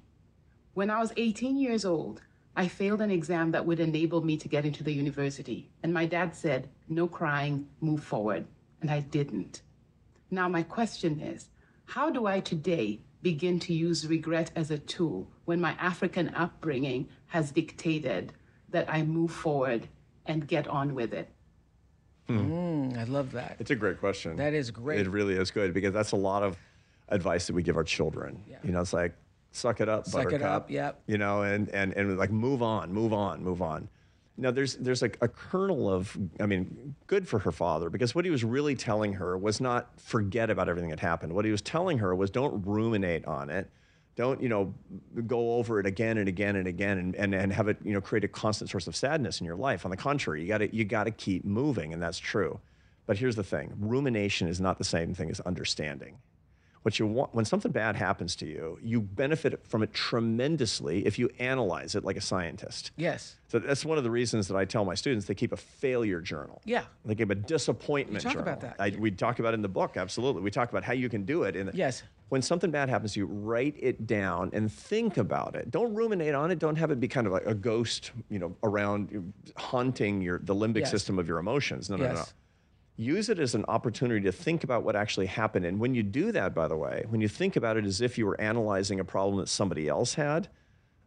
When 0.74 0.90
I 0.90 1.00
was 1.00 1.12
18 1.16 1.56
years 1.56 1.84
old, 1.84 2.22
I 2.56 2.68
failed 2.68 3.00
an 3.00 3.10
exam 3.10 3.52
that 3.52 3.66
would 3.66 3.80
enable 3.80 4.22
me 4.22 4.36
to 4.36 4.48
get 4.48 4.64
into 4.64 4.84
the 4.84 4.92
university. 4.92 5.70
And 5.82 5.94
my 5.94 6.06
dad 6.06 6.34
said, 6.34 6.68
no 6.88 7.06
crying, 7.08 7.68
move 7.80 8.02
forward. 8.02 8.46
And 8.80 8.90
I 8.90 9.00
didn't. 9.00 9.62
Now, 10.30 10.48
my 10.48 10.62
question 10.62 11.20
is 11.20 11.48
how 11.86 12.10
do 12.10 12.26
I 12.26 12.40
today 12.40 13.00
begin 13.22 13.58
to 13.60 13.74
use 13.74 14.06
regret 14.06 14.50
as 14.54 14.70
a 14.70 14.78
tool 14.78 15.30
when 15.44 15.60
my 15.60 15.72
African 15.72 16.32
upbringing 16.34 17.08
has 17.26 17.50
dictated 17.50 18.32
that 18.70 18.92
I 18.92 19.02
move 19.02 19.30
forward 19.32 19.88
and 20.26 20.46
get 20.46 20.68
on 20.68 20.94
with 20.94 21.12
it? 21.12 21.28
Mm, 22.28 22.96
I 22.96 23.04
love 23.04 23.32
that. 23.32 23.56
It's 23.58 23.70
a 23.70 23.74
great 23.74 23.98
question. 23.98 24.36
That 24.36 24.54
is 24.54 24.70
great. 24.70 25.00
It 25.00 25.08
really 25.08 25.34
is 25.34 25.50
good 25.50 25.74
because 25.74 25.92
that's 25.92 26.12
a 26.12 26.16
lot 26.16 26.42
of 26.42 26.56
advice 27.08 27.46
that 27.48 27.54
we 27.54 27.62
give 27.62 27.76
our 27.76 27.84
children. 27.84 28.42
Yeah. 28.48 28.58
You 28.62 28.72
know, 28.72 28.80
it's 28.80 28.92
like 28.92 29.14
suck 29.50 29.80
it 29.80 29.88
up, 29.88 30.06
Suck 30.06 30.22
it 30.22 30.24
buttercup. 30.26 30.50
up, 30.64 30.70
yep. 30.70 31.02
You 31.06 31.18
know, 31.18 31.42
and 31.42 31.68
and 31.70 31.92
and 31.94 32.16
like 32.16 32.30
move 32.30 32.62
on, 32.62 32.92
move 32.92 33.12
on, 33.12 33.42
move 33.42 33.62
on. 33.62 33.88
Now 34.36 34.52
there's 34.52 34.76
there's 34.76 35.02
a, 35.02 35.10
a 35.20 35.28
kernel 35.28 35.92
of 35.92 36.16
I 36.38 36.46
mean, 36.46 36.94
good 37.08 37.26
for 37.28 37.40
her 37.40 37.52
father 37.52 37.90
because 37.90 38.14
what 38.14 38.24
he 38.24 38.30
was 38.30 38.44
really 38.44 38.76
telling 38.76 39.14
her 39.14 39.36
was 39.36 39.60
not 39.60 40.00
forget 40.00 40.50
about 40.50 40.68
everything 40.68 40.90
that 40.90 41.00
happened. 41.00 41.32
What 41.32 41.44
he 41.44 41.50
was 41.50 41.62
telling 41.62 41.98
her 41.98 42.14
was 42.14 42.30
don't 42.30 42.64
ruminate 42.64 43.24
on 43.24 43.50
it. 43.50 43.68
Don't, 44.16 44.42
you 44.42 44.48
know, 44.48 44.74
go 45.26 45.54
over 45.54 45.80
it 45.80 45.86
again 45.86 46.18
and 46.18 46.28
again 46.28 46.56
and 46.56 46.66
again 46.66 46.98
and, 46.98 47.14
and, 47.14 47.34
and 47.34 47.52
have 47.52 47.68
it, 47.68 47.78
you 47.84 47.92
know, 47.92 48.00
create 48.00 48.24
a 48.24 48.28
constant 48.28 48.68
source 48.68 48.86
of 48.86 48.96
sadness 48.96 49.40
in 49.40 49.46
your 49.46 49.56
life. 49.56 49.84
On 49.84 49.90
the 49.90 49.96
contrary, 49.96 50.42
you 50.42 50.48
gotta 50.48 50.74
you 50.74 50.84
gotta 50.84 51.10
keep 51.10 51.44
moving, 51.44 51.92
and 51.92 52.02
that's 52.02 52.18
true. 52.18 52.60
But 53.06 53.18
here's 53.18 53.36
the 53.36 53.44
thing 53.44 53.72
rumination 53.78 54.48
is 54.48 54.60
not 54.60 54.78
the 54.78 54.84
same 54.84 55.14
thing 55.14 55.30
as 55.30 55.40
understanding. 55.40 56.18
What 56.82 56.98
you 56.98 57.06
want, 57.06 57.34
when 57.34 57.44
something 57.44 57.70
bad 57.72 57.94
happens 57.94 58.34
to 58.36 58.46
you, 58.46 58.78
you 58.82 59.02
benefit 59.02 59.66
from 59.66 59.82
it 59.82 59.92
tremendously 59.92 61.04
if 61.04 61.18
you 61.18 61.28
analyze 61.38 61.94
it 61.94 62.04
like 62.04 62.16
a 62.16 62.22
scientist. 62.22 62.90
Yes. 62.96 63.36
So 63.48 63.58
that's 63.58 63.84
one 63.84 63.98
of 63.98 64.04
the 64.04 64.10
reasons 64.10 64.48
that 64.48 64.56
I 64.56 64.64
tell 64.64 64.86
my 64.86 64.94
students 64.94 65.26
they 65.26 65.34
keep 65.34 65.52
a 65.52 65.58
failure 65.58 66.22
journal. 66.22 66.62
Yeah. 66.64 66.84
They 67.04 67.14
keep 67.14 67.28
a 67.30 67.34
disappointment 67.34 68.24
You 68.24 68.30
talk 68.30 68.32
journal. 68.32 68.48
about 68.48 68.60
that. 68.62 68.76
I, 68.78 68.96
we 68.98 69.10
talk 69.10 69.40
about 69.40 69.52
it 69.52 69.56
in 69.56 69.62
the 69.62 69.68
book, 69.68 69.98
absolutely. 69.98 70.40
We 70.40 70.50
talk 70.50 70.70
about 70.70 70.82
how 70.82 70.94
you 70.94 71.10
can 71.10 71.24
do 71.26 71.42
it. 71.42 71.54
In, 71.54 71.66
the, 71.66 71.72
Yes. 71.76 72.02
When 72.30 72.40
something 72.40 72.70
bad 72.70 72.88
happens 72.88 73.12
to 73.14 73.20
you, 73.20 73.26
write 73.26 73.74
it 73.78 74.06
down 74.06 74.50
and 74.54 74.72
think 74.72 75.16
about 75.18 75.56
it. 75.56 75.70
Don't 75.70 75.92
ruminate 75.94 76.34
on 76.34 76.50
it. 76.52 76.58
Don't 76.60 76.76
have 76.76 76.90
it 76.92 77.00
be 77.00 77.08
kind 77.08 77.26
of 77.26 77.32
like 77.34 77.44
a 77.44 77.54
ghost, 77.54 78.12
you 78.30 78.38
know, 78.38 78.56
around 78.62 79.32
haunting 79.56 80.22
your 80.22 80.38
the 80.38 80.54
limbic 80.54 80.78
Yes. 80.80 80.90
system 80.92 81.18
of 81.18 81.26
your 81.28 81.38
emotions. 81.38 81.90
No, 81.90 81.96
no, 81.96 82.04
no, 82.04 82.08
no 82.12 82.18
Yes. 82.20 82.34
Use 83.00 83.30
it 83.30 83.38
as 83.38 83.54
an 83.54 83.64
opportunity 83.66 84.20
to 84.20 84.30
think 84.30 84.62
about 84.62 84.84
what 84.84 84.94
actually 84.94 85.24
happened. 85.24 85.64
And 85.64 85.80
when 85.80 85.94
you 85.94 86.02
do 86.02 86.32
that, 86.32 86.54
by 86.54 86.68
the 86.68 86.76
way, 86.76 87.06
when 87.08 87.22
you 87.22 87.28
think 87.28 87.56
about 87.56 87.78
it 87.78 87.86
as 87.86 88.02
if 88.02 88.18
you 88.18 88.26
were 88.26 88.38
analyzing 88.38 89.00
a 89.00 89.04
problem 89.04 89.38
that 89.38 89.48
somebody 89.48 89.88
else 89.88 90.12
had, 90.12 90.48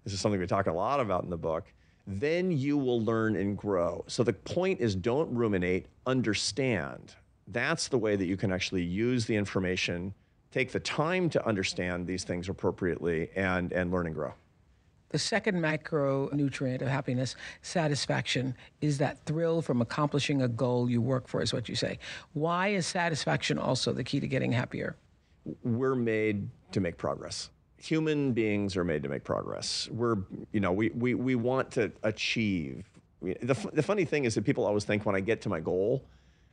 this 0.04 0.12
is 0.12 0.20
something 0.20 0.40
we 0.42 0.48
talk 0.48 0.66
a 0.66 0.74
lot 0.74 1.00
about 1.00 1.24
in 1.24 1.30
the 1.30 1.38
book, 1.38 1.72
then 2.08 2.52
you 2.52 2.78
will 2.80 3.02
learn 3.02 3.36
and 3.36 3.56
grow. 3.56 4.04
So 4.08 4.24
the 4.24 4.34
point 4.34 4.82
is 4.82 4.96
don't 4.96 5.32
ruminate, 5.34 5.86
understand. 6.08 7.14
That's 7.48 7.88
the 7.88 8.00
way 8.00 8.16
that 8.16 8.26
you 8.26 8.38
can 8.38 8.52
actually 8.52 8.84
use 8.84 9.28
the 9.28 9.36
information, 9.36 10.16
take 10.52 10.72
the 10.72 10.80
time 10.80 11.30
to 11.30 11.46
understand 11.46 12.08
these 12.08 12.24
things 12.24 12.50
appropriately, 12.50 13.30
and, 13.36 13.72
and 13.72 13.92
learn 13.92 14.08
and 14.08 14.16
grow. 14.16 14.34
The 15.14 15.20
second 15.20 15.62
macronutrient 15.62 16.82
of 16.82 16.90
happiness, 16.90 17.38
satisfaction, 17.62 18.56
is 18.82 18.98
that 18.98 19.24
thrill 19.26 19.62
from 19.62 19.82
accomplishing 19.82 20.42
a 20.42 20.50
goal 20.50 20.90
you 20.90 21.02
work 21.02 21.30
for, 21.30 21.42
is 21.42 21.54
what 21.54 21.70
you 21.70 21.76
say. 21.76 22.00
Why 22.34 22.70
is 22.70 22.86
satisfaction 22.86 23.58
also 23.58 23.94
the 23.94 24.04
key 24.04 24.20
to 24.20 24.28
getting 24.28 24.52
happier? 24.52 24.98
we're 25.64 25.96
made 25.96 26.50
to 26.72 26.80
make 26.80 26.98
progress. 26.98 27.50
Human 27.78 28.34
beings 28.34 28.78
are 28.78 28.84
made 28.84 29.04
to 29.04 29.10
make 29.10 29.24
progress. 29.24 29.90
We're, 29.92 30.18
you 30.52 30.60
know, 30.60 30.72
we, 30.72 30.90
we, 30.92 31.16
we 31.16 31.36
want 31.36 31.72
to 31.72 31.92
achieve. 32.04 32.86
The, 33.22 33.56
the 33.74 33.84
funny 33.84 34.06
thing 34.06 34.26
is 34.26 34.36
that 34.36 34.44
people 34.44 34.66
always 34.66 34.86
think 34.86 35.06
when 35.06 35.16
I 35.16 35.20
get 35.20 35.42
to 35.42 35.50
my 35.50 35.60
goal, 35.60 36.04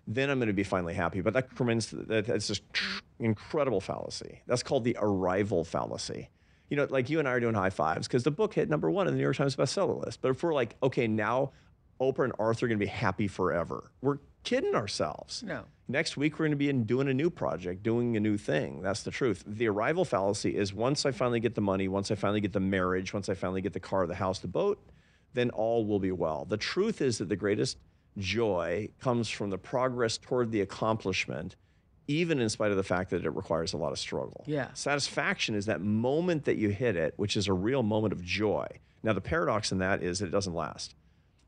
then 0.07 0.31
I'm 0.31 0.39
going 0.39 0.49
to 0.49 0.53
be 0.53 0.65
finally 0.65 0.95
happy. 0.95 1.21
But 1.21 1.35
that 1.35 1.49
that, 1.57 2.25
that's 2.27 2.49
just 2.49 2.63
incredible 3.21 3.81
fallacy. 3.81 4.41
That's 4.47 4.63
called 4.63 4.83
the 4.85 4.97
arrival 5.01 5.65
fallacy. 5.65 6.29
You 6.71 6.77
know, 6.77 6.87
like 6.89 7.11
you 7.11 7.19
and 7.19 7.29
I 7.29 7.33
are 7.33 7.41
doing 7.41 7.55
high 7.55 7.71
fives 7.71 8.07
because 8.07 8.23
the 8.23 8.31
book 8.31 8.55
hit 8.55 8.71
number 8.71 8.91
one 8.91 9.07
in 9.07 9.13
the 9.13 9.19
New 9.19 9.25
York 9.25 9.37
Times 9.37 9.57
bestseller 9.57 10.03
list. 10.05 10.23
But 10.23 10.31
if 10.31 10.43
we're 10.43 10.55
like, 10.55 10.77
okay, 10.83 11.07
now 11.07 11.51
Oprah 12.01 12.25
and 12.25 12.33
Arthur 12.39 12.67
are 12.67 12.69
going 12.69 12.79
to 12.79 12.85
be 12.85 12.91
happy 12.91 13.29
forever, 13.29 13.91
we're 14.01 14.19
kidding 14.45 14.75
ourselves. 14.75 15.43
No. 15.43 15.65
Next 15.89 16.17
week, 16.17 16.35
we're 16.35 16.45
going 16.45 16.53
to 16.53 16.57
be 16.57 16.69
in 16.69 16.85
doing 16.85 17.09
a 17.09 17.15
new 17.15 17.29
project, 17.29 17.83
doing 17.83 18.17
a 18.17 18.21
new 18.21 18.39
thing. 18.39 18.81
That's 18.81 19.03
the 19.03 19.11
truth. 19.11 19.43
The 19.47 19.69
arrival 19.69 20.05
fallacy 20.05 20.57
is 20.57 20.73
once 20.73 21.05
I 21.05 21.11
finally 21.11 21.41
get 21.41 21.57
the 21.57 21.61
money, 21.61 21.89
once 21.89 22.13
I 22.13 22.15
finally 22.15 22.41
get 22.41 22.53
the 22.53 22.61
marriage, 22.61 23.13
once 23.13 23.29
I 23.29 23.35
finally 23.35 23.61
get 23.61 23.73
the 23.73 23.81
car, 23.81 24.07
the 24.07 24.15
house, 24.15 24.39
the 24.39 24.49
boat, 24.49 24.81
then 25.35 25.51
all 25.51 25.85
will 25.85 25.99
be 25.99 26.13
well. 26.13 26.45
The 26.45 26.57
truth 26.57 27.01
is 27.01 27.19
that 27.19 27.29
the 27.29 27.37
greatest 27.37 27.79
joy 28.19 28.89
comes 29.01 29.29
from 29.29 29.51
the 29.51 29.59
progress 29.59 30.17
toward 30.19 30.53
the 30.53 30.61
accomplishment, 30.61 31.57
even 32.11 32.41
in 32.41 32.49
spite 32.49 32.73
of 32.73 32.77
the 32.77 32.83
fact 32.83 33.11
that 33.11 33.25
it 33.25 33.31
requires 33.31 33.73
a 33.73 33.77
lot 33.77 33.93
of 33.93 33.99
struggle. 33.99 34.43
Yeah. 34.47 34.69
Satisfaction 34.75 35.55
is 35.55 35.67
that 35.67 35.81
moment 35.81 36.45
that 36.47 36.57
you 36.57 36.71
hit 36.71 36.97
it, 36.97 37.15
which 37.17 37.37
is 37.37 37.47
a 37.47 37.53
real 37.53 37.85
moment 37.85 38.13
of 38.13 38.21
joy. 38.25 38.67
Now, 39.05 39.13
the 39.13 39.21
paradox 39.21 39.71
in 39.71 39.79
that 39.79 40.03
is 40.03 40.19
that 40.19 40.27
it 40.27 40.33
doesn't 40.33 40.55
last, 40.55 40.97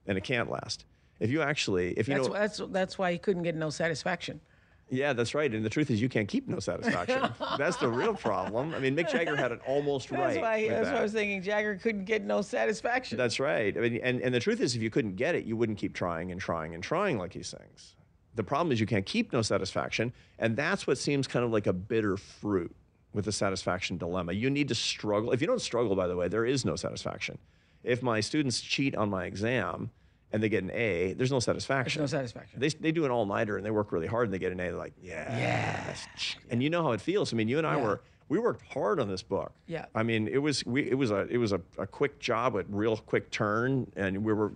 and 0.06 0.16
it 0.16 0.22
can't 0.22 0.48
last. 0.48 0.84
If 1.18 1.30
you 1.30 1.42
actually, 1.42 1.90
if 1.94 2.06
you 2.08 2.14
That's, 2.14 2.28
know, 2.28 2.34
that's, 2.34 2.62
that's 2.70 2.98
why 2.98 3.10
he 3.12 3.18
couldn't 3.18 3.42
get 3.42 3.56
no 3.56 3.70
satisfaction. 3.70 4.40
yeah, 4.88 5.12
that's 5.12 5.34
right. 5.34 5.52
And 5.52 5.64
the 5.64 5.70
truth 5.70 5.90
is, 5.90 6.00
you 6.00 6.08
can't 6.08 6.28
keep 6.28 6.48
no 6.48 6.60
satisfaction. 6.60 7.28
that's 7.58 7.76
the 7.78 7.88
real 7.88 8.14
problem. 8.14 8.72
I 8.72 8.78
mean, 8.78 8.94
Mick 8.96 9.10
Jagger 9.10 9.34
had 9.36 9.50
it 9.50 9.60
almost 9.66 10.10
That's 10.10 10.36
right. 10.36 10.40
why, 10.40 10.68
that's 10.68 10.84
that. 10.86 10.94
why 10.94 11.00
I 11.00 11.02
was 11.02 11.12
thinking 11.12 11.42
Jagger 11.42 11.74
couldn't 11.76 12.04
get 12.04 12.22
no 12.22 12.40
satisfaction. 12.40 13.18
That's 13.18 13.40
right. 13.40 13.76
I 13.76 13.80
mean, 13.80 14.00
and, 14.02 14.20
and 14.20 14.32
the 14.32 14.40
truth 14.40 14.60
is, 14.60 14.76
if 14.76 14.82
you 14.82 14.90
couldn't 14.90 15.16
get 15.16 15.34
it, 15.34 15.44
you 15.44 15.56
wouldn't 15.56 15.78
keep 15.78 15.92
trying 15.94 16.30
and 16.30 16.40
trying 16.40 16.74
and 16.74 16.82
trying 16.84 17.18
like 17.18 17.32
he 17.32 17.42
sings. 17.42 17.96
The 18.34 18.42
problem 18.44 18.72
is 18.72 18.80
you 18.80 18.86
can't 18.86 19.04
keep 19.06 19.32
no 19.32 19.42
satisfaction, 19.42 20.12
and 20.38 20.56
that's 20.56 20.86
what 20.86 20.96
seems 20.98 21.26
kind 21.26 21.44
of 21.44 21.50
like 21.50 21.66
a 21.66 21.72
bitter 21.72 22.16
fruit 22.16 22.74
with 23.12 23.26
the 23.26 23.32
satisfaction 23.32 23.98
dilemma. 23.98 24.32
You 24.32 24.48
need 24.48 24.68
to 24.68 24.74
struggle. 24.74 25.32
If 25.32 25.40
you 25.42 25.46
don't 25.46 25.60
struggle, 25.60 25.94
by 25.94 26.06
the 26.06 26.16
way, 26.16 26.28
there 26.28 26.46
is 26.46 26.64
no 26.64 26.76
satisfaction. 26.76 27.36
If 27.84 28.02
my 28.02 28.20
students 28.20 28.60
cheat 28.60 28.94
on 28.94 29.10
my 29.10 29.26
exam 29.26 29.90
and 30.32 30.42
they 30.42 30.48
get 30.48 30.62
an 30.64 30.70
A, 30.70 31.12
there's 31.12 31.30
no 31.32 31.40
satisfaction. 31.40 32.00
There's 32.00 32.12
no 32.12 32.18
satisfaction. 32.18 32.58
They, 32.58 32.68
they 32.68 32.90
do 32.92 33.04
an 33.04 33.10
all 33.10 33.26
nighter 33.26 33.58
and 33.58 33.66
they 33.66 33.70
work 33.70 33.92
really 33.92 34.06
hard 34.06 34.28
and 34.28 34.32
they 34.32 34.38
get 34.38 34.50
an 34.52 34.60
A. 34.60 34.64
They're 34.64 34.76
like, 34.76 34.94
yeah, 35.02 35.36
yes. 35.36 36.36
And 36.48 36.62
you 36.62 36.70
know 36.70 36.82
how 36.82 36.92
it 36.92 37.00
feels. 37.02 37.34
I 37.34 37.36
mean, 37.36 37.48
you 37.48 37.58
and 37.58 37.66
I 37.66 37.76
Yeah. 37.76 37.82
were 37.82 38.00
we 38.30 38.38
worked 38.38 38.62
hard 38.72 38.98
on 38.98 39.08
this 39.08 39.22
book. 39.22 39.52
Yeah. 39.66 39.84
I 39.94 40.04
mean, 40.04 40.26
it 40.26 40.38
was 40.38 40.64
we 40.64 40.88
it 40.90 40.94
was 40.94 41.10
a 41.10 41.26
it 41.28 41.36
was 41.36 41.52
a, 41.52 41.60
a 41.76 41.86
quick 41.86 42.18
job, 42.18 42.56
a 42.56 42.64
real 42.68 42.96
quick 42.96 43.30
turn, 43.30 43.90
and 43.94 44.24
we 44.24 44.32
were. 44.32 44.52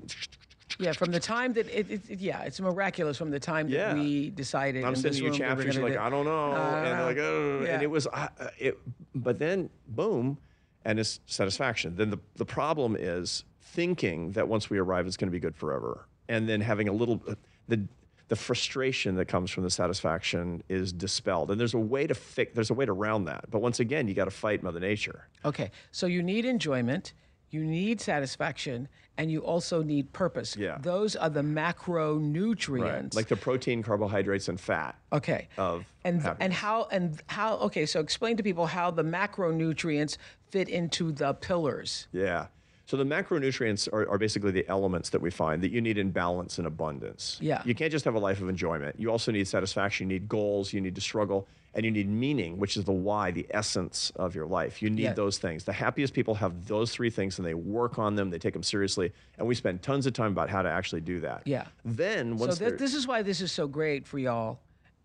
Yeah, 0.79 0.93
from 0.93 1.13
the 1.13 1.21
time 1.21 1.53
that 1.55 1.69
it, 1.69 1.91
it, 1.91 2.11
it- 2.11 2.21
yeah, 2.21 2.43
it's 2.43 2.61
miraculous 2.61 3.17
from 3.17 3.31
the 3.31 3.41
time 3.41 3.69
Yeah. 3.69 3.89
that 3.89 3.97
we 3.97 4.31
decided. 4.31 4.85
I'm 4.85 4.91
in 4.95 4.97
sending 5.01 5.23
you 5.23 5.31
room 5.31 5.39
that 5.39 5.49
we're 5.49 5.55
chapters. 5.65 5.75
You're 5.77 5.85
like, 5.85 5.93
do- 5.95 5.99
I 6.01 6.11
don't 6.11 6.25
know, 6.25 6.53
Uh, 6.53 6.83
and 6.85 7.03
like, 7.05 7.19
oh, 7.19 7.63
yeah. 7.65 7.75
and 7.75 7.83
it 7.83 7.87
was, 7.91 8.07
uh, 8.09 8.29
it. 8.59 8.79
But 9.15 9.39
then, 9.39 9.71
boom, 9.89 10.39
and 10.85 10.99
it's 10.99 11.21
satisfaction. 11.27 11.95
Then 11.97 12.11
the 12.11 12.19
the 12.37 12.45
problem 12.45 12.97
is 12.99 13.45
thinking 13.61 14.33
that 14.33 14.49
once 14.49 14.69
we 14.71 14.79
arrive, 14.79 15.07
it's 15.07 15.17
going 15.17 15.29
to 15.29 15.33
be 15.33 15.41
good 15.41 15.57
forever, 15.57 16.07
and 16.29 16.49
then 16.49 16.61
having 16.61 16.89
a 16.89 16.93
little 16.93 17.23
the 17.69 17.81
the 18.29 18.37
frustration 18.37 19.15
that 19.15 19.27
comes 19.29 19.53
from 19.53 19.63
the 19.63 19.71
satisfaction 19.71 20.61
is 20.69 20.93
dispelled. 20.93 21.49
And 21.53 21.61
there's 21.61 21.75
a 21.75 21.79
way 21.79 22.09
to 22.09 22.15
fix. 22.15 22.53
There's 22.55 22.71
a 22.71 22.75
way 22.75 22.85
to 22.85 22.93
round 22.93 23.29
that. 23.29 23.49
But 23.53 23.61
once 23.63 23.79
again, 23.79 24.09
you 24.09 24.15
got 24.15 24.25
to 24.25 24.33
fight 24.33 24.65
Mother 24.65 24.81
Nature. 24.81 25.29
Okay, 25.45 25.71
so 25.93 26.07
you 26.09 26.25
need 26.25 26.45
enjoyment, 26.45 27.13
you 27.51 27.65
need 27.65 28.01
satisfaction, 28.01 28.89
and 29.19 29.31
you 29.31 29.41
also 29.41 29.83
need 29.83 30.13
purpose. 30.13 30.57
Yeah. 30.57 30.79
Those 30.81 31.17
are 31.17 31.31
the 31.31 31.43
macronutrients. 31.43 32.81
Right. 32.81 33.15
Like 33.15 33.29
the 33.29 33.37
protein, 33.37 33.83
carbohydrates, 33.83 34.49
and 34.49 34.61
fat. 34.61 34.97
okay. 35.13 35.49
of 35.57 35.85
and 36.05 36.21
happiness. 36.21 36.45
and 36.45 36.53
how 36.53 36.89
and 36.91 37.23
how 37.27 37.57
okay, 37.57 37.87
so 37.87 38.01
explain 38.01 38.37
to 38.37 38.43
people 38.43 38.67
how 38.67 38.91
the 38.91 39.05
macronutrients 39.05 40.19
fit 40.51 40.69
into 40.69 41.13
the 41.13 41.35
pillars. 41.35 42.09
Yeah. 42.13 42.47
So 42.87 42.97
the 42.97 43.05
macronutrients 43.05 43.93
are, 43.93 44.09
are 44.09 44.19
basically 44.19 44.53
the 44.53 44.67
elements 44.69 45.11
that 45.11 45.21
we 45.21 45.31
find 45.31 45.61
that 45.63 45.73
you 45.73 45.81
need 45.81 45.99
in 45.99 46.13
balance 46.13 46.59
and 46.59 46.69
abundance. 46.69 47.37
Yeah. 47.41 47.61
You 47.65 47.75
can't 47.75 47.91
just 47.91 48.05
have 48.05 48.15
a 48.15 48.19
life 48.19 48.41
of 48.41 48.49
enjoyment. 48.49 48.95
You 48.99 49.11
also 49.11 49.33
need 49.33 49.49
satisfaction. 49.49 50.09
You 50.09 50.21
need 50.21 50.29
goals. 50.29 50.73
You 50.73 50.81
need 50.81 50.95
to 50.95 51.01
struggle, 51.01 51.49
and 51.77 51.85
you 51.85 51.91
need 51.93 52.09
meaning, 52.09 52.57
which 52.59 52.77
is 52.79 52.85
the 52.85 52.93
why, 52.93 53.31
the 53.31 53.47
essence 53.51 54.11
of 54.17 54.35
your 54.35 54.47
life. 54.47 54.81
You 54.83 54.89
need 54.89 55.03
Yeah. 55.03 55.13
those 55.13 55.37
things. 55.37 55.65
The 55.65 55.75
happiest 55.75 56.15
people 56.15 56.35
have 56.37 56.67
those 56.67 56.91
three 56.91 57.11
things, 57.11 57.39
and 57.39 57.47
they 57.47 57.53
work 57.55 57.99
on 57.99 58.17
them. 58.17 58.31
They 58.31 58.39
take 58.39 58.55
them 58.55 58.63
seriously, 58.63 59.13
and 59.39 59.47
we 59.47 59.55
spend 59.55 59.83
tons 59.83 60.07
of 60.07 60.15
time 60.15 60.33
about 60.33 60.49
how 60.49 60.63
to 60.63 60.71
actually 60.71 61.03
do 61.03 61.21
that. 61.21 61.43
Yeah. 61.45 61.67
Then 61.85 62.39
So 62.39 62.47
once 62.47 62.59
th- 62.59 62.79
this 62.79 62.95
is 62.95 63.07
why 63.07 63.21
this 63.23 63.43
is 63.43 63.53
so 63.53 63.69
great 63.69 64.07
for 64.07 64.19
y'all, 64.19 64.59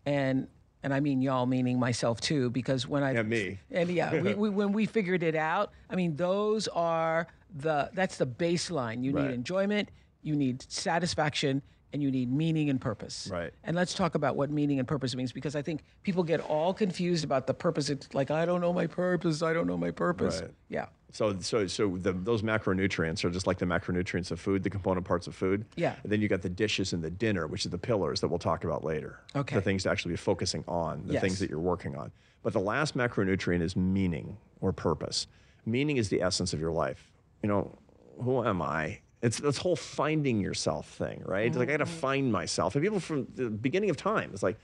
and 0.06 0.48
and 0.82 0.92
I 0.94 0.98
mean 1.00 1.20
y'all 1.22 1.46
meaning 1.46 1.78
myself 1.78 2.20
too, 2.22 2.48
because 2.50 2.88
when 2.88 3.02
I 3.02 3.12
And 3.12 3.28
me. 3.28 3.60
and 3.70 3.88
yeah, 3.90 4.20
we, 4.20 4.34
we, 4.34 4.48
when 4.50 4.72
we 4.72 4.86
figured 4.86 5.22
it 5.22 5.36
out, 5.36 5.72
I 5.90 5.94
mean 5.94 6.16
those 6.16 6.68
are 6.68 7.26
the 7.54 7.90
that's 7.92 8.16
the 8.16 8.26
baseline. 8.26 9.04
You 9.04 9.12
Right. 9.12 9.26
need 9.26 9.34
enjoyment, 9.34 9.90
you 10.22 10.34
need 10.34 10.62
satisfaction, 10.72 11.60
and 11.92 12.02
you 12.02 12.10
need 12.10 12.32
meaning 12.32 12.70
and 12.70 12.80
purpose. 12.80 13.28
Right. 13.30 13.52
And 13.64 13.76
let's 13.76 13.94
talk 13.94 14.14
about 14.14 14.36
what 14.36 14.50
meaning 14.50 14.78
and 14.78 14.88
purpose 14.88 15.14
means, 15.14 15.32
because 15.32 15.54
I 15.54 15.62
think 15.62 15.82
people 16.02 16.22
get 16.22 16.40
all 16.40 16.72
confused 16.72 17.24
about 17.24 17.46
the 17.46 17.54
purpose. 17.54 17.90
It's 17.90 18.12
like 18.14 18.30
I 18.30 18.44
don't 18.46 18.60
know 18.60 18.72
my 18.72 18.86
purpose. 18.86 19.42
I 19.42 19.52
don't 19.52 19.66
know 19.66 19.76
my 19.76 19.90
purpose. 19.90 20.40
Right. 20.40 20.50
Yeah. 20.68 20.86
So, 21.14 21.38
so, 21.40 21.66
so 21.66 21.98
the, 21.98 22.12
those 22.12 22.40
macronutrients 22.40 23.22
are 23.24 23.30
just 23.30 23.46
like 23.46 23.58
the 23.58 23.66
macronutrients 23.66 24.30
of 24.30 24.40
food, 24.40 24.62
the 24.62 24.70
component 24.70 25.06
parts 25.06 25.26
of 25.26 25.34
food. 25.34 25.66
Yeah. 25.76 25.94
And 26.02 26.10
then 26.10 26.22
you 26.22 26.28
got 26.28 26.40
the 26.40 26.48
dishes 26.48 26.94
and 26.94 27.04
the 27.04 27.10
dinner, 27.10 27.46
which 27.46 27.66
is 27.66 27.70
the 27.70 27.76
pillars 27.78 28.22
that 28.22 28.28
we'll 28.28 28.38
talk 28.38 28.64
about 28.64 28.82
later. 28.82 29.20
Okay. 29.36 29.56
The 29.56 29.60
things 29.60 29.82
to 29.82 29.90
actually 29.90 30.12
be 30.12 30.16
focusing 30.16 30.64
on, 30.66 31.06
the 31.06 31.14
Yes. 31.14 31.22
things 31.22 31.38
that 31.40 31.50
you're 31.50 31.58
working 31.58 31.96
on. 31.96 32.12
But 32.42 32.54
the 32.54 32.60
last 32.60 32.96
macronutrient 32.96 33.60
is 33.60 33.76
meaning 33.76 34.38
or 34.62 34.72
purpose. 34.72 35.26
Meaning 35.66 35.98
is 35.98 36.08
the 36.08 36.22
essence 36.22 36.54
of 36.54 36.60
your 36.60 36.72
life. 36.72 37.10
You 37.42 37.48
know, 37.50 37.78
who 38.22 38.42
am 38.42 38.62
I? 38.62 39.00
It's 39.22 39.38
this 39.38 39.56
whole 39.58 39.76
finding 39.76 40.40
yourself 40.40 40.88
thing, 40.88 41.22
right? 41.24 41.46
It's 41.46 41.56
like 41.56 41.68
I 41.68 41.72
got 41.72 41.78
to 41.78 41.84
Mm-hmm. 41.84 42.00
find 42.00 42.32
myself. 42.32 42.74
And 42.74 42.82
people 42.82 43.00
from 43.00 43.28
the 43.34 43.48
beginning 43.50 43.88
of 43.90 43.96
time, 43.96 44.30
it's 44.32 44.42
like, 44.42 44.58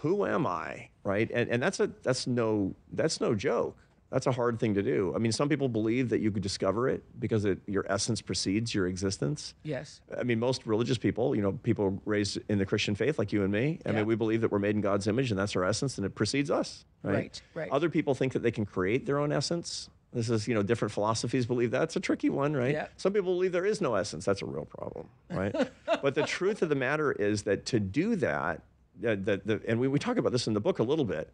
who 0.00 0.24
am 0.24 0.46
I, 0.46 0.90
right? 1.04 1.28
And 1.32 1.50
and 1.50 1.60
that's 1.62 1.80
a 1.80 1.88
that's 2.02 2.26
no 2.26 2.74
that's 2.92 3.20
no 3.20 3.34
joke. 3.34 3.76
That's 4.10 4.28
a 4.28 4.32
hard 4.32 4.60
thing 4.60 4.74
to 4.74 4.82
do. 4.84 5.12
I 5.16 5.18
mean, 5.18 5.32
some 5.32 5.48
people 5.48 5.68
believe 5.68 6.10
that 6.10 6.20
you 6.20 6.30
could 6.30 6.42
discover 6.44 6.88
it 6.88 7.02
because 7.18 7.44
it, 7.44 7.58
your 7.66 7.84
essence 7.90 8.22
precedes 8.22 8.72
your 8.72 8.86
existence. 8.86 9.52
Yes. 9.64 10.00
I 10.16 10.22
mean, 10.22 10.38
most 10.38 10.64
religious 10.64 10.96
people, 10.96 11.34
you 11.34 11.42
know, 11.42 11.52
people 11.64 12.00
raised 12.04 12.38
in 12.48 12.58
the 12.58 12.64
Christian 12.66 12.94
faith, 12.94 13.18
like 13.18 13.32
you 13.32 13.42
and 13.42 13.50
me. 13.52 13.80
I 13.84 13.90
Yeah. 13.90 13.96
mean, 13.96 14.06
we 14.06 14.14
believe 14.14 14.42
that 14.42 14.52
we're 14.52 14.60
made 14.60 14.76
in 14.76 14.80
God's 14.80 15.08
image, 15.08 15.32
and 15.32 15.38
that's 15.40 15.56
our 15.56 15.64
essence, 15.64 15.98
and 15.98 16.06
it 16.06 16.14
precedes 16.14 16.52
us. 16.52 16.84
Right. 17.02 17.14
Right, 17.14 17.42
right. 17.54 17.70
Other 17.72 17.90
people 17.90 18.14
think 18.14 18.32
that 18.34 18.44
they 18.44 18.52
can 18.52 18.64
create 18.64 19.06
their 19.06 19.18
own 19.18 19.32
essence. 19.32 19.90
This 20.16 20.30
is, 20.30 20.48
you 20.48 20.54
know, 20.54 20.62
different 20.62 20.92
philosophies 20.92 21.44
believe 21.44 21.72
that. 21.72 21.82
It's 21.82 21.96
a 21.96 22.00
tricky 22.00 22.30
one, 22.30 22.54
right? 22.54 22.72
Yeah. 22.72 22.86
Some 22.96 23.12
people 23.12 23.34
believe 23.34 23.52
there 23.52 23.66
is 23.66 23.82
no 23.82 23.96
essence. 23.96 24.24
That's 24.24 24.40
a 24.40 24.46
real 24.46 24.64
problem, 24.64 25.08
right? 25.30 25.54
but 26.02 26.14
the 26.14 26.22
truth 26.22 26.62
of 26.62 26.70
the 26.70 26.74
matter 26.74 27.12
is 27.12 27.42
that 27.42 27.66
to 27.66 27.78
do 27.78 28.16
that, 28.16 28.62
uh, 29.06 29.16
that 29.18 29.46
the, 29.46 29.60
and 29.68 29.78
we, 29.78 29.88
we 29.88 29.98
talk 29.98 30.16
about 30.16 30.32
this 30.32 30.46
in 30.46 30.54
the 30.54 30.60
book 30.60 30.78
a 30.78 30.82
little 30.82 31.04
bit, 31.04 31.28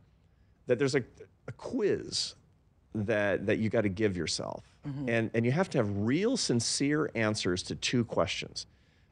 that 0.66 0.80
there's 0.80 0.96
a, 0.96 1.04
a 1.46 1.52
quiz 1.52 2.34
that 2.96 3.46
that 3.46 3.58
you 3.58 3.70
got 3.70 3.82
to 3.82 3.88
give 3.88 4.16
yourself, 4.16 4.64
and 5.08 5.30
and 5.32 5.46
you 5.46 5.52
have 5.52 5.70
to 5.70 5.78
have 5.78 5.88
real, 5.98 6.36
sincere 6.36 7.08
answers 7.14 7.62
to 7.62 7.76
two 7.76 8.04
questions. 8.04 8.66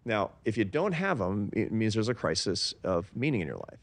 Now, 0.05 0.33
if 0.45 0.59
you 0.59 0.65
don't 0.65 0.93
have 0.93 1.19
them, 1.19 1.49
it 1.53 1.71
means 1.71 1.95
there's 1.95 2.09
a 2.09 2.15
crisis 2.15 2.75
of 2.83 3.09
meaning 3.15 3.41
in 3.41 3.47
your 3.47 3.57
life. 3.57 3.79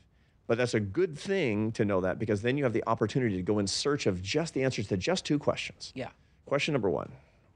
But 0.47 0.57
that's 0.57 0.73
a 0.73 0.79
good 0.79 1.17
thing 1.17 1.71
to 1.73 1.83
know 1.85 1.99
that 2.01 2.19
because 2.19 2.41
then 2.41 2.57
you 2.57 2.63
have 2.63 2.73
the 2.73 2.83
opportunity 2.87 3.35
to 3.35 3.41
go 3.43 3.59
in 3.59 3.67
search 3.67 4.07
of 4.07 4.21
just 4.21 4.53
the 4.53 4.63
answers 4.63 4.87
to 4.87 4.97
just 4.97 5.25
two 5.25 5.37
questions. 5.37 5.91
Yeah. 5.95 6.09
Question 6.45 6.71
number 6.73 6.89
one 6.89 7.11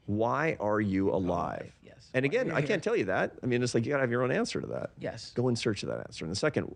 Why 0.05 0.57
are 0.59 0.81
you 0.81 1.09
alive? 1.09 1.73
yes. 1.83 2.09
And 2.13 2.25
again, 2.25 2.51
I 2.51 2.61
can't 2.61 2.83
tell 2.83 2.95
you 2.95 3.05
that. 3.05 3.33
I 3.41 3.45
mean, 3.45 3.63
it's 3.63 3.73
like 3.73 3.85
you 3.85 3.91
got 3.91 3.97
to 3.97 4.01
have 4.01 4.11
your 4.11 4.23
own 4.23 4.31
answer 4.31 4.59
to 4.59 4.67
that. 4.67 4.89
Yes. 4.99 5.31
Go 5.33 5.47
in 5.47 5.55
search 5.55 5.83
of 5.83 5.89
that 5.89 5.99
answer. 5.99 6.25
And 6.25 6.31
the 6.31 6.35
second, 6.35 6.75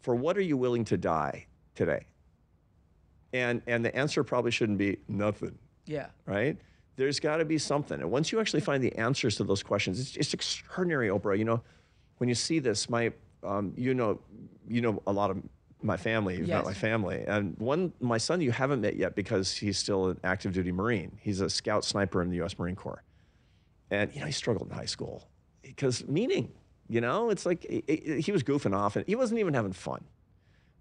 for 0.00 0.14
what 0.14 0.38
are 0.38 0.42
you 0.42 0.56
willing 0.56 0.84
to 0.86 0.96
die 0.96 1.46
today? 1.74 2.06
And, 3.34 3.60
and 3.66 3.84
the 3.84 3.94
answer 3.94 4.24
probably 4.24 4.50
shouldn't 4.50 4.78
be 4.78 4.98
nothing 5.08 5.56
Yeah. 5.86 6.06
right? 6.26 6.56
There's 6.96 7.18
got 7.20 7.38
to 7.38 7.44
be 7.44 7.56
something. 7.58 8.00
And 8.00 8.10
once 8.10 8.32
you 8.32 8.40
actually 8.40 8.60
find 8.60 8.82
the 8.82 8.94
answers 8.96 9.36
to 9.36 9.44
those 9.44 9.62
questions, 9.62 9.98
it's, 10.00 10.16
it's 10.16 10.34
extraordinary, 10.34 11.08
Oprah. 11.08 11.38
You 11.38 11.44
know, 11.44 11.62
when 12.18 12.28
you 12.28 12.34
see 12.34 12.58
this, 12.58 12.88
my, 12.90 13.12
um, 13.42 13.72
you 13.76 13.94
know, 13.94 14.20
you 14.68 14.80
know 14.80 15.02
a 15.06 15.12
lot 15.12 15.30
of 15.30 15.38
my 15.82 15.96
family. 15.96 16.36
You've 16.36 16.48
met 16.48 16.64
my 16.64 16.74
family, 16.74 17.24
and 17.26 17.56
one, 17.58 17.92
my 18.00 18.18
son, 18.18 18.40
you 18.40 18.52
haven't 18.52 18.80
met 18.80 18.96
yet 18.96 19.14
because 19.16 19.52
he's 19.56 19.78
still 19.78 20.06
an 20.10 20.20
active 20.24 20.52
duty 20.52 20.70
Marine. 20.72 21.18
He's 21.20 21.40
a 21.40 21.50
scout 21.50 21.84
sniper 21.84 22.22
in 22.22 22.30
the 22.30 22.36
U.S. 22.36 22.58
Marine 22.58 22.76
Corps, 22.76 23.02
and 23.90 24.12
you 24.14 24.20
know 24.20 24.26
he 24.26 24.32
struggled 24.32 24.68
in 24.70 24.74
high 24.74 24.84
school 24.86 25.28
because 25.62 26.06
meaning. 26.06 26.52
You 26.88 27.00
know, 27.00 27.30
it's 27.30 27.46
like 27.46 27.64
he- 27.70 27.84
he 28.06 28.20
he 28.20 28.32
was 28.32 28.42
goofing 28.42 28.74
off, 28.76 28.96
and 28.96 29.06
he 29.06 29.14
wasn't 29.14 29.40
even 29.40 29.54
having 29.54 29.72
fun 29.72 30.04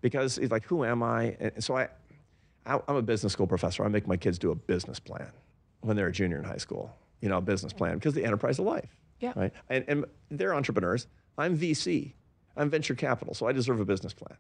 because 0.02 0.36
he's 0.36 0.52
like, 0.52 0.66
"Who 0.66 0.84
am 0.84 1.02
I?" 1.04 1.38
And 1.40 1.64
so 1.64 1.78
I, 1.78 1.88
I- 2.66 2.82
I'm 2.88 2.96
a 2.98 3.02
business 3.02 3.32
school 3.32 3.48
professor. 3.48 3.86
I 3.86 3.88
make 3.88 4.08
my 4.08 4.18
kids 4.18 4.38
do 4.38 4.52
a 4.52 4.56
business 4.56 5.00
plan 5.00 5.32
when 5.82 5.96
they're 5.96 6.08
a 6.08 6.12
junior 6.12 6.38
in 6.40 6.44
high 6.44 6.58
school. 6.58 6.94
You 7.22 7.30
know, 7.30 7.38
a 7.38 7.42
business 7.42 7.72
plan 7.72 7.94
because 7.96 8.14
the 8.14 8.26
enterprise 8.26 8.60
of 8.60 8.66
life. 8.66 8.90
Yeah. 9.22 9.32
Right. 9.36 9.54
And, 9.70 9.86
and 9.88 10.06
they're 10.32 10.54
entrepreneurs. 10.54 11.08
I'm 11.38 11.58
VC. 11.58 12.14
I'm 12.58 12.70
venture 12.70 12.96
capital, 12.96 13.34
so 13.34 13.48
I 13.48 13.52
deserve 13.52 13.80
a 13.80 13.86
business 13.86 14.14
plan. 14.14 14.38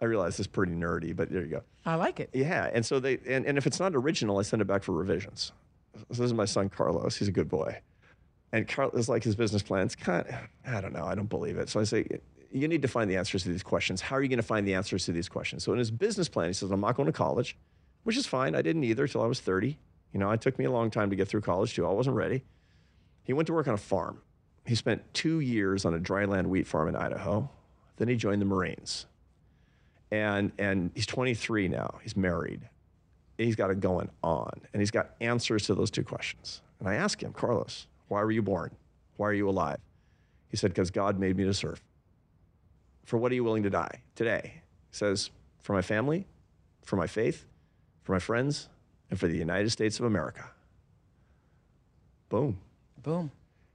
I 0.00 0.06
realize 0.06 0.38
it's 0.38 0.48
pretty 0.48 0.72
nerdy, 0.72 1.14
but 1.14 1.30
there 1.30 1.42
you 1.42 1.48
go. 1.48 1.62
I 1.86 1.94
like 1.94 2.20
it. 2.20 2.30
Yeah. 2.32 2.68
And 2.72 2.84
so 2.84 2.98
they 2.98 3.18
and, 3.26 3.46
and 3.46 3.56
if 3.56 3.66
it's 3.66 3.78
not 3.78 3.94
original, 3.94 4.38
I 4.38 4.42
send 4.42 4.60
it 4.60 4.66
back 4.66 4.82
for 4.82 4.92
revisions. 4.92 5.52
So 5.94 6.04
this 6.08 6.20
is 6.20 6.34
my 6.34 6.44
son 6.44 6.68
Carlos. 6.68 7.16
He's 7.16 7.28
a 7.28 7.32
good 7.32 7.48
boy. 7.48 7.80
And 8.52 8.68
Carlos 8.68 9.08
like 9.08 9.24
his 9.24 9.36
business 9.36 9.62
plan's 9.62 9.94
kind 9.94 10.26
of, 10.26 10.34
I 10.66 10.80
don't 10.80 10.92
know, 10.92 11.04
I 11.04 11.14
don't 11.14 11.28
believe 11.28 11.58
it. 11.58 11.68
So 11.68 11.80
I 11.80 11.84
say, 11.84 12.06
you 12.52 12.68
need 12.68 12.82
to 12.82 12.88
find 12.88 13.10
the 13.10 13.16
answers 13.16 13.42
to 13.42 13.48
these 13.48 13.64
questions. 13.64 14.00
How 14.00 14.16
are 14.16 14.22
you 14.22 14.28
going 14.28 14.36
to 14.36 14.44
find 14.44 14.66
the 14.66 14.74
answers 14.74 15.04
to 15.06 15.12
these 15.12 15.28
questions? 15.28 15.64
So 15.64 15.72
in 15.72 15.78
his 15.78 15.90
business 15.90 16.28
plan, 16.28 16.48
he 16.48 16.52
says, 16.52 16.70
I'm 16.70 16.80
not 16.80 16.96
going 16.96 17.06
to 17.06 17.12
college, 17.12 17.56
which 18.04 18.16
is 18.16 18.26
fine. 18.26 18.54
I 18.54 18.62
didn't 18.62 18.84
either 18.84 19.08
till 19.08 19.22
I 19.22 19.26
was 19.26 19.40
30. 19.40 19.76
You 20.12 20.20
know, 20.20 20.30
it 20.30 20.40
took 20.40 20.56
me 20.56 20.64
a 20.64 20.70
long 20.70 20.90
time 20.90 21.10
to 21.10 21.16
get 21.16 21.26
through 21.26 21.40
college 21.40 21.74
too. 21.74 21.84
I 21.84 21.90
wasn't 21.90 22.14
ready. 22.14 22.44
He 23.24 23.32
went 23.32 23.48
to 23.48 23.52
work 23.52 23.66
on 23.66 23.74
a 23.74 23.78
farm. 23.78 24.20
He 24.66 24.74
spent 24.74 25.02
two 25.12 25.40
years 25.40 25.84
on 25.84 25.94
a 25.94 25.98
dryland 25.98 26.46
wheat 26.46 26.66
farm 26.66 26.88
in 26.88 26.96
Idaho. 26.96 27.48
Then 27.96 28.08
he 28.08 28.16
joined 28.16 28.40
the 28.40 28.46
Marines. 28.46 29.06
And, 30.10 30.52
and 30.58 30.90
he's 30.94 31.06
23 31.06 31.68
now. 31.68 31.98
He's 32.02 32.16
married. 32.16 32.62
He's 33.36 33.56
got 33.56 33.70
it 33.70 33.80
going 33.80 34.10
on. 34.22 34.60
And 34.72 34.80
he's 34.80 34.90
got 34.90 35.10
answers 35.20 35.66
to 35.66 35.74
those 35.74 35.90
two 35.90 36.04
questions. 36.04 36.62
And 36.78 36.88
I 36.88 36.94
asked 36.94 37.22
him, 37.22 37.32
Carlos, 37.32 37.86
why 38.08 38.22
were 38.22 38.30
you 38.30 38.42
born? 38.42 38.70
Why 39.16 39.28
are 39.28 39.34
you 39.34 39.48
alive? 39.48 39.78
He 40.48 40.56
said, 40.56 40.70
because 40.70 40.90
God 40.90 41.18
made 41.18 41.36
me 41.36 41.44
to 41.44 41.54
serve. 41.54 41.82
For 43.04 43.18
what 43.18 43.32
are 43.32 43.34
you 43.34 43.44
willing 43.44 43.64
to 43.64 43.70
die 43.70 44.02
today? 44.14 44.62
He 44.90 44.96
says, 44.96 45.30
for 45.62 45.72
my 45.72 45.82
family, 45.82 46.26
for 46.84 46.96
my 46.96 47.06
faith, 47.06 47.44
for 48.02 48.12
my 48.12 48.18
friends, 48.18 48.68
and 49.10 49.18
for 49.18 49.28
the 49.28 49.36
United 49.36 49.70
States 49.70 49.98
of 49.98 50.06
America. 50.06 50.48
Boom. 52.28 52.58
Boom. 53.02 53.30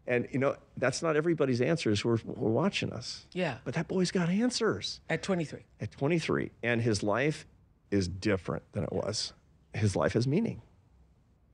And 0.09 0.27
you 0.31 0.39
know, 0.39 0.55
that's 0.75 1.01
not 1.01 1.15
everybody's 1.15 1.61
answers 1.61 2.01
who 2.01 2.09
are, 2.09 2.17
who 2.17 2.31
are 2.47 2.49
watching 2.51 2.91
us. 2.91 3.27
Yeah. 3.31 3.59
But 3.63 3.75
that 3.75 3.87
boy's 3.87 4.11
got 4.11 4.27
answers 4.27 4.99
At 5.09 5.23
23. 5.23 5.59
at 5.79 5.91
23. 5.91 6.51
And 6.63 6.81
his 6.81 7.03
life 7.03 7.45
is 7.91 8.07
different 8.07 8.63
than 8.73 8.83
it 8.83 8.91
was. 8.91 9.33
His 9.73 9.95
life 9.95 10.13
has 10.13 10.27
meaning. 10.27 10.61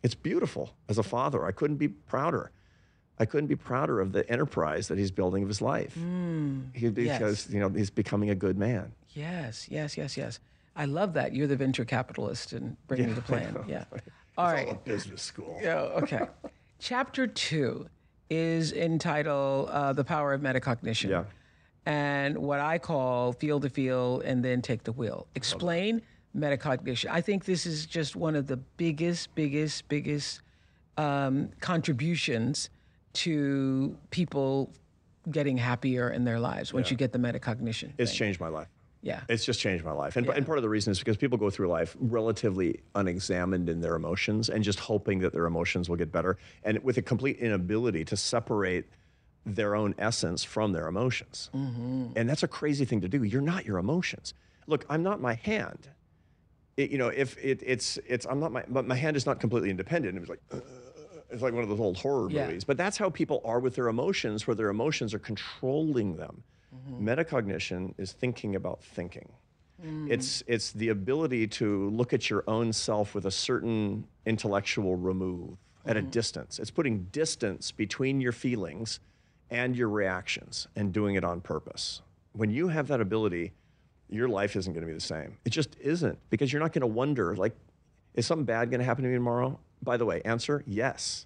It's 0.03 0.16
beautiful. 0.16 0.74
As 0.88 0.97
a 0.97 1.03
father, 1.03 1.45
I 1.45 1.51
couldn't 1.51 1.78
be 1.78 1.89
prouder. 1.89 2.51
I 3.20 3.26
couldn't 3.26 3.47
be 3.47 3.56
prouder 3.56 3.99
of 3.99 4.12
the 4.14 4.30
enterprise 4.30 4.88
that 4.88 4.97
he's 4.97 5.12
building 5.12 5.43
of 5.43 5.49
his 5.49 5.62
life. 5.62 5.95
Mm, 5.99 6.76
He- 6.76 6.89
because, 6.89 7.49
you 7.49 7.60
know, 7.60 7.70
he's 7.70 7.89
becoming 7.89 8.30
a 8.30 8.36
good 8.36 8.58
man. 8.58 8.93
Yes, 9.14 9.68
yes, 9.70 9.97
yes, 9.97 10.16
yes. 10.18 10.39
I 10.76 10.86
love 10.86 11.14
that. 11.14 11.34
You're 11.34 11.47
the 11.47 11.56
venture 11.56 11.86
capitalist 11.86 12.51
and 12.53 12.76
bringing 12.88 13.08
me 13.08 13.14
the 13.14 13.22
plan. 13.22 13.58
Yeah. 13.68 13.86
All 14.38 14.47
right. 14.47 14.68
It's 14.68 14.72
all 14.72 14.76
a 14.76 14.80
business 14.89 15.22
school. 15.22 15.58
Yeah, 15.62 15.80
okay. 16.03 16.28
Chapter 16.80 17.26
two 17.26 17.88
is 18.30 18.73
entitled 18.73 19.69
uh, 19.69 19.93
The 19.93 20.03
Power 20.03 20.34
of 20.34 20.41
Metacognition. 20.41 21.09
Yeah. 21.09 21.23
And 21.86 22.38
what 22.39 22.59
I 22.59 22.80
call 22.80 23.34
feel 23.34 23.59
to 23.59 23.69
feel 23.69 24.21
and 24.21 24.43
then 24.43 24.61
take 24.61 24.84
the 24.84 24.91
wheel. 24.91 25.28
Explain 25.36 26.01
metacognition. 26.36 27.09
I 27.11 27.21
think 27.21 27.45
this 27.45 27.65
is 27.65 27.86
just 27.86 28.15
one 28.15 28.36
of 28.36 28.47
the 28.47 28.57
biggest, 28.57 29.34
biggest, 29.36 29.88
biggest 29.88 30.41
um, 30.97 31.49
contributions 31.59 32.69
to 33.13 33.95
people 34.09 34.71
getting 35.32 35.57
happier 35.57 36.09
in 36.09 36.23
their 36.23 36.39
lives 36.39 36.73
once 36.73 36.91
you 36.91 36.97
get 36.97 37.11
the 37.11 37.19
metacognition. 37.19 37.91
It's 37.97 38.11
thing. 38.11 38.17
changed 38.17 38.39
my 38.39 38.47
life. 38.47 38.67
Yeah. 39.06 39.22
It's 39.30 39.45
just 39.45 39.60
changed 39.60 39.86
my 39.86 39.91
life. 39.91 40.16
And, 40.16 40.26
Yeah. 40.26 40.34
and 40.34 40.45
part 40.47 40.58
of 40.58 40.64
the 40.64 40.70
reason 40.70 40.89
is 40.91 40.97
because 40.99 41.16
people 41.16 41.38
go 41.38 41.51
through 41.51 41.68
life 41.68 41.95
relatively 41.99 42.80
unexamined 42.95 43.70
in 43.70 43.80
their 43.80 43.93
emotions 43.95 44.49
and 44.49 44.64
just 44.64 44.80
hoping 44.80 45.20
that 45.20 45.32
their 45.32 45.45
emotions 45.45 45.88
will 45.89 45.95
get 45.95 46.12
better 46.12 46.38
and 46.64 46.84
with 46.84 46.97
a 46.97 47.03
complete 47.03 47.38
inability 47.38 48.03
to 48.06 48.18
separate 48.18 48.86
their 49.45 49.76
own 49.76 49.93
essence 49.99 50.43
from 50.43 50.72
their 50.72 50.88
emotions. 50.88 51.51
And 51.53 52.28
that's 52.28 52.41
a 52.41 52.47
crazy 52.47 52.84
thing 52.84 53.01
to 53.01 53.08
do. 53.08 53.22
You're 53.24 53.41
not 53.53 53.64
your 53.64 53.78
emotions. 53.78 54.34
Look, 54.66 54.86
I'm 54.89 55.03
not 55.03 55.22
my 55.22 55.36
hand. 55.36 55.88
It- 56.76 56.89
you 56.89 56.97
know, 56.97 57.10
if 57.10 57.38
it, 57.38 57.62
it's, 57.64 57.99
it's, 58.08 58.26
I'm 58.26 58.39
not 58.39 58.51
my, 58.51 58.64
but 58.68 58.88
my 58.88 58.95
hand 58.95 59.16
is 59.16 59.28
not 59.28 59.39
completely 59.39 59.70
independent. 59.70 60.18
It 60.18 60.20
was 60.20 60.30
like, 60.30 60.41
uh, 60.51 60.58
it's 61.30 61.43
like 61.43 61.53
one 61.53 61.62
of 61.62 61.70
those 61.70 61.80
old 61.80 61.97
horror 61.97 62.28
Yeah. 62.32 62.47
movies. 62.47 62.64
But 62.64 62.78
that's 62.78 62.97
how 62.97 63.12
people 63.12 63.39
are 63.45 63.60
with 63.60 63.76
their 63.76 63.88
emotions, 63.88 64.47
where 64.47 64.56
their 64.56 64.70
emotions 64.70 65.14
are 65.14 65.20
controlling 65.20 66.16
them. 66.16 66.43
Mm-hmm. 66.89 67.07
Metacognition 67.07 67.93
is 67.97 68.11
thinking 68.11 68.55
about 68.55 68.84
thinking. 68.84 69.30
Mm-hmm. 69.82 70.11
It's 70.11 70.43
it's 70.47 70.71
the 70.71 70.89
ability 70.89 71.47
to 71.47 71.89
look 71.89 72.13
at 72.13 72.30
your 72.30 72.43
own 72.47 72.71
self 72.71 73.13
with 73.13 73.26
a 73.26 73.32
certain 73.32 74.07
intellectual 74.26 74.95
remove 74.95 75.57
at 75.86 75.97
a 75.97 75.99
mm-hmm. 75.99 76.09
distance. 76.09 76.59
It's 76.59 76.71
putting 76.71 77.05
distance 77.11 77.71
between 77.71 78.21
your 78.21 78.32
feelings 78.32 78.99
and 79.49 79.76
your 79.76 79.89
reactions 79.89 80.67
and 80.76 80.91
doing 80.93 81.15
it 81.15 81.23
on 81.23 81.41
purpose. 81.41 82.01
When 82.34 82.49
you 82.49 82.69
have 82.69 82.88
that 82.88 83.01
ability, 83.01 83.51
your 84.09 84.28
life 84.28 84.55
isn't 84.55 84.73
going 84.73 84.82
to 84.82 84.88
be 84.88 84.93
the 84.93 84.99
same. 84.99 85.38
It 85.45 85.51
just 85.51 85.76
isn't 85.80 86.17
because 86.30 86.51
you're 86.51 86.61
not 86.61 86.73
going 86.73 86.82
to 86.82 86.88
wonder 86.88 87.36
like 87.36 87.55
is 88.13 88.26
something 88.26 88.45
bad 88.45 88.69
going 88.69 88.80
to 88.80 88.86
happen 88.86 89.03
to 89.03 89.09
me 89.09 89.15
tomorrow? 89.15 89.59
By 89.84 89.97
the 89.97 90.05
way, 90.05 90.21
answer 90.23 90.63
yes. 90.65 91.26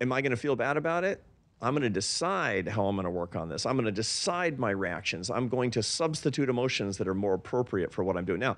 Am 0.00 0.12
I 0.12 0.22
going 0.22 0.30
to 0.30 0.36
feel 0.36 0.54
bad 0.54 0.76
about 0.76 1.02
it? 1.02 1.22
I'm 1.60 1.72
going 1.72 1.82
to 1.82 1.90
decide 1.90 2.68
how 2.68 2.86
I'm 2.86 2.94
going 2.96 3.04
to 3.04 3.10
work 3.10 3.34
on 3.34 3.48
this. 3.48 3.66
I'm 3.66 3.74
going 3.74 3.86
to 3.86 3.92
decide 3.92 4.58
my 4.58 4.70
reactions. 4.70 5.28
I'm 5.30 5.48
going 5.48 5.70
to 5.72 5.82
substitute 5.82 6.48
emotions 6.48 6.98
that 6.98 7.08
are 7.08 7.14
more 7.14 7.34
appropriate 7.34 7.92
for 7.92 8.04
what 8.04 8.16
I'm 8.16 8.24
doing. 8.24 8.40
Now, 8.40 8.56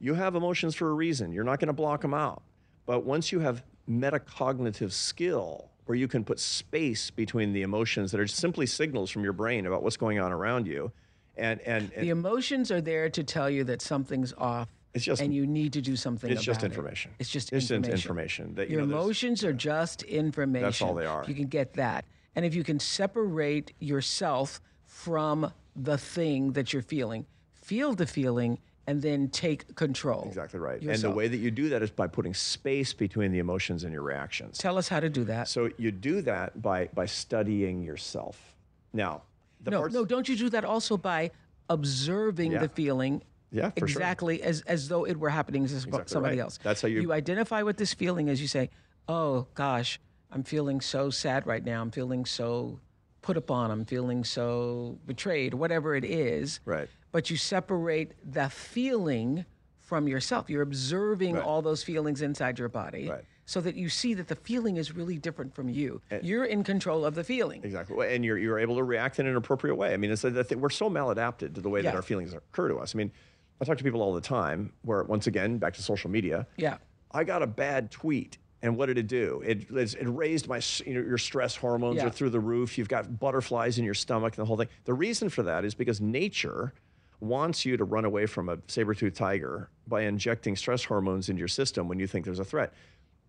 you 0.00 0.14
have 0.14 0.34
emotions 0.34 0.74
for 0.74 0.90
a 0.90 0.92
reason. 0.92 1.32
You're 1.32 1.44
not 1.44 1.60
going 1.60 1.68
to 1.68 1.72
block 1.72 2.00
them 2.02 2.12
out. 2.14 2.42
But 2.86 3.04
once 3.04 3.30
you 3.30 3.40
have 3.40 3.62
metacognitive 3.88 4.92
skill 4.92 5.70
where 5.86 5.96
you 5.96 6.08
can 6.08 6.24
put 6.24 6.40
space 6.40 7.10
between 7.10 7.52
the 7.52 7.62
emotions 7.62 8.10
that 8.12 8.20
are 8.20 8.26
simply 8.26 8.66
signals 8.66 9.10
from 9.10 9.22
your 9.22 9.32
brain 9.34 9.66
about 9.66 9.82
what's 9.82 9.96
going 9.98 10.18
on 10.18 10.32
around 10.32 10.66
you. 10.66 10.90
And, 11.36 11.60
and, 11.60 11.92
and 11.94 12.04
The 12.04 12.10
emotions 12.10 12.70
are 12.70 12.80
there 12.80 13.10
to 13.10 13.22
tell 13.22 13.50
you 13.50 13.64
that 13.64 13.82
something's 13.82 14.32
off. 14.38 14.68
It's 14.94 15.04
just- 15.04 15.20
and 15.20 15.34
you 15.34 15.46
need 15.46 15.72
to 15.74 15.82
do 15.82 15.94
something. 15.96 16.30
it's 16.30 16.42
just 16.42 16.60
about 16.60 16.66
it. 16.70 16.72
information. 16.72 17.10
It's 17.18 17.28
just 17.28 17.52
It's 17.52 17.70
information. 17.70 17.94
information 17.94 18.54
that, 18.54 18.70
you 18.70 18.78
Your 18.78 18.86
know, 18.86 18.94
emotions 18.94 19.44
are 19.44 19.52
just 19.52 20.02
information. 20.04 20.62
That's 20.62 20.80
all 20.80 20.94
they 20.94 21.06
are. 21.06 21.24
You 21.28 21.34
can 21.34 21.48
get 21.48 21.74
that, 21.74 22.04
and 22.36 22.44
if 22.44 22.54
you 22.54 22.64
can 22.64 22.78
separate 22.80 23.72
yourself 23.80 24.60
from 24.86 25.52
the 25.76 25.98
thing 25.98 26.52
that 26.52 26.72
you're 26.72 26.82
feeling, 26.82 27.26
feel 27.54 27.94
the 27.94 28.06
feeling, 28.06 28.58
and 28.86 29.00
then 29.00 29.28
take 29.28 29.74
control. 29.76 30.24
Exactly 30.26 30.60
right. 30.60 30.80
And 30.82 30.98
the 31.00 31.10
way 31.10 31.26
that 31.26 31.38
you 31.38 31.50
do 31.50 31.70
that 31.70 31.82
is 31.82 31.90
by 31.90 32.06
putting 32.06 32.34
space 32.34 32.92
between 32.92 33.32
the 33.32 33.38
emotions 33.38 33.82
and 33.84 33.92
your 33.92 34.02
reactions. 34.02 34.58
Tell 34.58 34.76
us 34.76 34.88
how 34.88 35.00
to 35.00 35.08
do 35.08 35.24
that. 35.24 35.48
So 35.48 35.70
you 35.78 35.90
do 35.90 36.20
that 36.22 36.60
by 36.60 36.88
by 36.92 37.06
studying 37.06 37.82
yourself. 37.82 38.54
Now, 38.92 39.22
the 39.62 39.70
no, 39.70 39.78
parts, 39.80 39.94
no, 39.94 40.04
don't 40.04 40.28
you 40.28 40.36
do 40.36 40.50
that 40.50 40.64
also 40.64 40.96
by 40.98 41.30
observing 41.70 42.52
Yeah. 42.52 42.60
the 42.60 42.68
feeling 42.68 43.22
Yeah, 43.50 43.70
for 43.70 43.88
sure. 43.88 43.98
exactly 44.00 44.42
as, 44.42 44.60
as 44.62 44.88
though 44.88 45.04
it 45.06 45.18
were 45.18 45.30
happening 45.30 45.66
to 45.66 45.74
Exactly 45.74 46.02
somebody 46.06 46.36
right. 46.36 46.42
else. 46.42 46.58
That's 46.62 46.82
how 46.82 46.88
you- 46.88 47.00
you 47.00 47.12
identify 47.12 47.62
with 47.62 47.78
this 47.78 47.94
feeling 47.94 48.28
as 48.28 48.40
you 48.42 48.48
say, 48.48 48.68
"Oh 49.08 49.46
gosh, 49.54 49.98
I'm 50.34 50.42
feeling 50.42 50.80
so 50.80 51.10
sad 51.10 51.46
right 51.46 51.64
now. 51.64 51.80
I'm 51.80 51.90
feeling 51.90 52.24
so 52.26 52.80
put 53.22 53.36
upon. 53.36 53.70
I'm 53.70 53.84
feeling 53.84 54.24
so 54.24 54.98
betrayed. 55.06 55.54
Whatever 55.54 55.94
it 55.94 56.04
is." 56.04 56.60
Right. 56.64 56.88
But 57.12 57.30
you 57.30 57.36
separate 57.36 58.12
the 58.30 58.48
feeling 58.50 59.44
from 59.80 60.08
yourself. 60.08 60.50
You're 60.50 60.62
observing 60.62 61.36
Right. 61.36 61.44
all 61.44 61.62
those 61.62 61.82
feelings 61.84 62.20
inside 62.22 62.58
your 62.58 62.68
body. 62.68 63.08
Right. 63.08 63.24
So 63.46 63.60
that 63.60 63.74
you 63.76 63.88
see 63.90 64.14
that 64.14 64.28
the 64.28 64.34
feeling 64.36 64.78
is 64.78 64.94
really 64.96 65.18
different 65.18 65.54
from 65.54 65.68
you. 65.68 66.00
You're 66.22 66.46
in 66.46 66.64
control 66.64 67.04
of 67.04 67.14
the 67.14 67.22
feeling. 67.22 67.62
Exactly. 67.62 68.14
And 68.14 68.24
you're, 68.24 68.38
you're 68.38 68.58
able 68.58 68.76
to 68.76 68.82
react 68.82 69.20
in 69.20 69.26
an 69.26 69.36
appropriate 69.36 69.74
way. 69.74 69.92
I 69.92 69.98
mean, 69.98 70.10
it's 70.10 70.22
that 70.22 70.44
thing, 70.48 70.60
we're 70.62 70.70
so 70.70 70.88
maladapted 70.88 71.54
to 71.54 71.60
the 71.60 71.68
way 71.68 71.82
that 71.82 71.94
our 71.94 72.00
feelings 72.02 72.32
occur 72.32 72.68
to 72.68 72.76
us. 72.78 72.94
I 72.94 72.98
mean, 72.98 73.12
I 73.60 73.66
talk 73.66 73.76
to 73.76 73.84
people 73.84 74.00
all 74.00 74.14
the 74.14 74.20
time 74.22 74.72
where, 74.82 75.02
once 75.04 75.26
again, 75.26 75.58
back 75.58 75.74
to 75.74 75.82
social 75.82 76.10
media. 76.10 76.46
Yeah. 76.56 76.78
I 77.12 77.22
got 77.24 77.42
a 77.42 77.46
bad 77.46 77.90
tweet. 77.90 78.38
And 78.64 78.76
what 78.76 78.86
did 78.86 78.98
it 78.98 79.06
do? 79.06 79.42
It, 79.44 79.70
it 79.70 79.94
it 79.94 80.08
raised 80.08 80.48
my, 80.48 80.60
you 80.86 80.94
know, 80.94 81.00
your 81.06 81.18
stress 81.18 81.54
hormones 81.54 81.96
Yeah. 81.96 82.06
are 82.06 82.10
through 82.10 82.30
the 82.30 82.40
roof. 82.40 82.78
You've 82.78 82.88
got 82.88 83.20
butterflies 83.20 83.78
in 83.78 83.84
your 83.84 83.94
stomach 83.94 84.36
and 84.36 84.42
the 84.42 84.46
whole 84.46 84.56
thing. 84.56 84.68
The 84.84 84.94
reason 84.94 85.28
for 85.28 85.42
that 85.42 85.64
is 85.64 85.74
because 85.74 86.00
nature 86.00 86.72
wants 87.20 87.64
you 87.64 87.76
to 87.76 87.84
run 87.84 88.04
away 88.04 88.26
from 88.26 88.48
a 88.48 88.58
saber-toothed 88.66 89.16
tiger 89.16 89.68
by 89.86 90.02
injecting 90.02 90.56
stress 90.56 90.82
hormones 90.84 91.28
into 91.28 91.38
your 91.38 91.48
system 91.48 91.88
when 91.88 91.98
you 91.98 92.06
think 92.06 92.24
there's 92.24 92.38
a 92.40 92.44
threat 92.44 92.72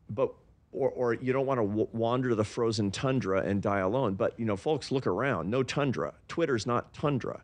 but 0.09 0.33
or, 0.71 0.89
or 0.89 1.13
you 1.13 1.31
don't 1.31 1.45
want 1.45 1.59
to 1.59 1.65
w- 1.65 1.87
wander 1.93 2.35
the 2.35 2.43
frozen 2.43 2.91
tundra 2.91 3.41
and 3.41 3.61
die 3.61 3.79
alone. 3.79 4.15
But 4.15 4.37
you 4.37 4.45
know, 4.45 4.57
folks, 4.57 4.91
look 4.91 5.07
around. 5.07 5.49
No 5.49 5.63
tundra. 5.63 6.13
Twitter's 6.27 6.65
not 6.65 6.93
tundra. 6.93 7.41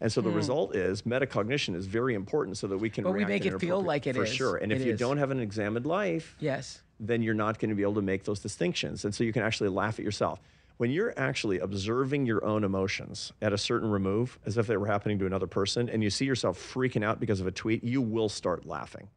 And 0.00 0.10
so 0.10 0.22
the 0.22 0.30
hmm. 0.30 0.36
result 0.36 0.74
is 0.74 1.02
metacognition 1.02 1.74
is 1.74 1.84
very 1.84 2.14
important 2.14 2.56
so 2.56 2.66
that 2.68 2.78
we 2.78 2.88
can. 2.88 3.04
But 3.04 3.12
we 3.12 3.26
make 3.26 3.44
it 3.44 3.60
feel 3.60 3.82
like 3.82 4.06
it 4.06 4.16
for 4.16 4.24
is. 4.24 4.32
sure. 4.32 4.56
And 4.56 4.72
if 4.72 4.82
you 4.82 4.92
is. 4.92 4.98
don't 4.98 5.18
have 5.18 5.30
an 5.30 5.40
examined 5.40 5.84
life, 5.84 6.36
Yes. 6.40 6.80
Then 7.00 7.22
you're 7.22 7.34
not 7.34 7.58
going 7.58 7.70
to 7.70 7.74
be 7.74 7.82
able 7.82 7.94
to 7.94 8.02
make 8.02 8.24
those 8.24 8.40
distinctions. 8.40 9.04
And 9.04 9.14
so 9.14 9.24
you 9.24 9.32
can 9.32 9.42
actually 9.42 9.70
laugh 9.70 9.98
at 9.98 10.04
yourself. 10.04 10.38
When 10.76 10.90
you're 10.90 11.12
actually 11.18 11.58
observing 11.58 12.26
your 12.26 12.44
own 12.44 12.64
emotions 12.64 13.32
at 13.42 13.52
a 13.52 13.58
certain 13.58 13.90
remove, 13.90 14.38
as 14.46 14.56
if 14.56 14.66
they 14.66 14.76
were 14.76 14.86
happening 14.86 15.18
to 15.18 15.26
another 15.26 15.46
person, 15.46 15.88
and 15.88 16.02
you 16.02 16.10
see 16.10 16.24
yourself 16.24 16.58
freaking 16.58 17.04
out 17.04 17.20
because 17.20 17.40
of 17.40 17.46
a 17.46 17.50
tweet, 17.50 17.82
you 17.82 18.00
will 18.00 18.28
start 18.28 18.66
laughing. 18.66 19.08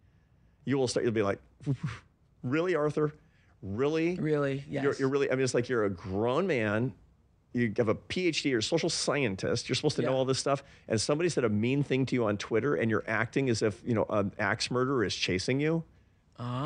You 0.65 0.77
will 0.77 0.87
start, 0.87 1.05
you'll 1.05 1.13
be 1.13 1.23
like, 1.23 1.39
really, 2.43 2.75
Arthur? 2.75 3.13
Really? 3.61 4.15
Really? 4.15 4.65
Yes. 4.67 4.83
You're, 4.83 4.95
you're 4.95 5.09
really, 5.09 5.31
I 5.31 5.35
mean, 5.35 5.43
it's 5.43 5.53
like 5.53 5.69
you're 5.69 5.85
a 5.85 5.89
grown 5.89 6.47
man. 6.47 6.93
You 7.53 7.71
have 7.77 7.87
a 7.87 7.95
PhD, 7.95 8.45
you're 8.45 8.59
a 8.59 8.63
social 8.63 8.89
scientist. 8.89 9.69
You're 9.69 9.75
supposed 9.75 9.95
to 9.97 10.01
know 10.01 10.13
all 10.13 10.25
this 10.25 10.39
stuff. 10.39 10.63
And 10.87 10.99
somebody 10.99 11.29
said 11.29 11.43
a 11.43 11.49
mean 11.49 11.83
thing 11.83 12.05
to 12.07 12.15
you 12.15 12.25
on 12.25 12.37
Twitter, 12.37 12.75
and 12.75 12.89
you're 12.89 13.03
acting 13.07 13.49
as 13.49 13.61
if, 13.61 13.81
you 13.85 13.93
know, 13.93 14.05
an 14.09 14.33
axe 14.39 14.71
murderer 14.71 15.05
is 15.05 15.15
chasing 15.15 15.59
you. 15.59 15.83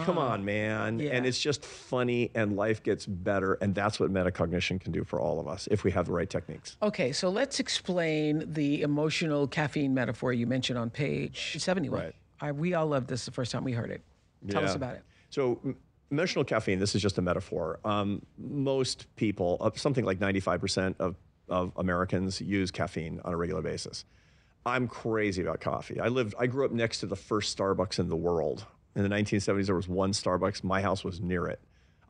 Come 0.05 0.17
on, 0.17 0.45
man. 0.45 0.99
Ah. 0.99 1.03
Yeah. 1.03 1.11
And 1.11 1.25
it's 1.25 1.39
just 1.39 1.65
funny, 1.65 2.31
and 2.35 2.55
life 2.55 2.83
gets 2.83 3.05
better. 3.05 3.53
And 3.55 3.75
that's 3.75 3.99
what 3.99 4.11
metacognition 4.11 4.79
can 4.79 4.91
do 4.91 5.03
for 5.03 5.19
all 5.19 5.39
of 5.39 5.47
us 5.47 5.67
if 5.71 5.83
we 5.83 5.91
have 5.91 6.05
the 6.05 6.13
right 6.13 6.29
techniques. 6.29 6.77
Okay, 6.81 7.11
so 7.11 7.29
let's 7.29 7.59
explain 7.59 8.43
the 8.53 8.81
emotional 8.81 9.47
caffeine 9.47 9.93
metaphor 9.93 10.33
you 10.33 10.47
mentioned 10.47 10.79
on 10.79 10.89
page 10.89 11.55
71. 11.59 11.99
Right. 11.99 12.15
I, 12.39 12.51
we 12.51 12.73
all 12.73 12.87
loved 12.87 13.07
this 13.07 13.25
the 13.25 13.31
first 13.31 13.51
time 13.51 13.63
we 13.63 13.71
heard 13.73 13.91
it. 13.91 14.01
Tell 14.49 14.63
us 14.63 14.75
about 14.75 14.95
it. 14.95 15.03
So, 15.29 15.59
m- 15.65 15.75
emotional 16.11 16.45
caffeine, 16.45 16.79
this 16.79 16.95
is 16.95 17.01
just 17.01 17.17
a 17.17 17.21
metaphor. 17.21 17.79
Um, 17.83 18.21
most 18.37 19.07
people, 19.15 19.57
uh, 19.59 19.71
something 19.75 20.05
like 20.05 20.19
95% 20.19 20.95
of, 20.99 21.15
of 21.49 21.71
Americans 21.77 22.39
use 22.39 22.71
caffeine 22.71 23.19
on 23.25 23.33
a 23.33 23.37
regular 23.37 23.61
basis. 23.61 24.05
I'm 24.65 24.87
crazy 24.87 25.41
about 25.41 25.61
coffee. 25.61 25.99
I 25.99 26.09
lived, 26.09 26.35
I 26.37 26.45
grew 26.47 26.65
up 26.65 26.71
next 26.71 26.99
to 26.99 27.05
the 27.07 27.15
first 27.15 27.57
Starbucks 27.57 27.99
in 27.99 28.09
the 28.09 28.15
world. 28.15 28.65
In 28.97 29.03
the 29.07 29.09
1970s, 29.15 29.67
there 29.67 29.75
was 29.75 29.87
one 29.87 30.11
Starbucks. 30.11 30.63
My 30.63 30.81
house 30.81 31.03
was 31.03 31.21
near 31.21 31.45
it. 31.47 31.59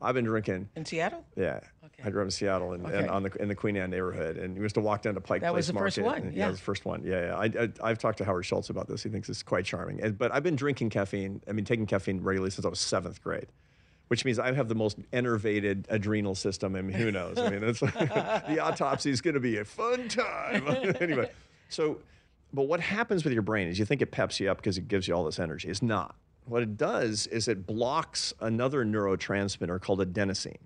I've 0.00 0.14
been 0.14 0.24
drinking, 0.24 0.68
In 0.74 0.84
Seattle? 0.86 1.22
yeah. 1.36 1.60
I 2.04 2.10
grew 2.10 2.22
up 2.22 2.26
in 2.26 2.30
Seattle 2.30 2.72
and, 2.72 2.86
Okay. 2.86 2.96
and 2.98 3.10
on 3.10 3.24
the 3.24 3.42
in 3.42 3.48
the 3.48 3.54
Queen 3.56 3.76
Anne 3.76 3.90
neighborhood, 3.90 4.36
and 4.38 4.54
we 4.54 4.62
used 4.62 4.76
to 4.76 4.80
walk 4.80 5.02
down 5.02 5.14
to 5.14 5.20
Pike 5.20 5.40
That 5.42 5.50
Place 5.50 5.56
was 5.58 5.66
the 5.66 5.72
first 5.74 5.98
Market. 5.98 6.20
one, 6.20 6.28
and- 6.28 6.36
yeah. 6.36 6.46
it 6.46 6.50
was 6.50 6.58
the 6.58 6.64
first 6.64 6.84
one. 6.84 7.02
Yeah, 7.04 7.26
yeah. 7.26 7.36
I, 7.36 7.44
I, 7.64 7.90
I've 7.90 7.98
talked 7.98 8.18
to 8.18 8.24
Howard 8.24 8.46
Schultz 8.46 8.70
about 8.70 8.86
this. 8.88 9.02
He 9.02 9.08
thinks 9.10 9.28
it's 9.28 9.42
quite 9.42 9.64
charming. 9.64 10.00
And, 10.00 10.16
but 10.16 10.32
I've 10.32 10.44
been 10.44 10.54
drinking 10.56 10.90
caffeine. 10.90 11.42
I 11.48 11.52
mean, 11.52 11.64
taking 11.64 11.84
caffeine 11.86 12.22
regularly 12.22 12.50
since 12.50 12.64
I 12.64 12.68
was 12.68 12.78
seventh 12.78 13.20
grade, 13.22 13.48
which 14.06 14.24
means 14.24 14.38
I 14.38 14.52
have 14.52 14.68
the 14.68 14.76
most 14.76 14.98
enervated 15.12 15.86
adrenal 15.90 16.36
system. 16.36 16.76
I 16.76 16.82
mean, 16.82 16.96
who 16.96 17.10
knows? 17.10 17.36
I 17.36 17.50
mean, 17.50 17.64
it's, 17.64 17.80
the 17.80 18.60
autopsy 18.62 19.10
is 19.10 19.20
going 19.20 19.34
to 19.34 19.40
be 19.40 19.58
a 19.58 19.64
fun 19.64 20.08
time. 20.08 20.64
anyway, 21.00 21.28
so, 21.68 21.98
but 22.52 22.62
what 22.68 22.78
happens 22.78 23.24
with 23.24 23.32
your 23.32 23.42
brain 23.42 23.66
is 23.66 23.78
you 23.80 23.84
think 23.84 24.00
it 24.00 24.12
peps 24.12 24.38
you 24.38 24.48
up 24.48 24.58
because 24.58 24.78
it 24.78 24.86
gives 24.86 25.08
you 25.08 25.14
all 25.14 25.24
this 25.24 25.40
energy. 25.40 25.68
It's 25.68 25.82
not. 25.82 26.14
What 26.48 26.62
it 26.62 26.76
does 26.76 27.26
is 27.26 27.46
it 27.46 27.66
blocks 27.66 28.32
another 28.40 28.84
neurotransmitter 28.84 29.80
called 29.80 30.00
adenosine. 30.00 30.56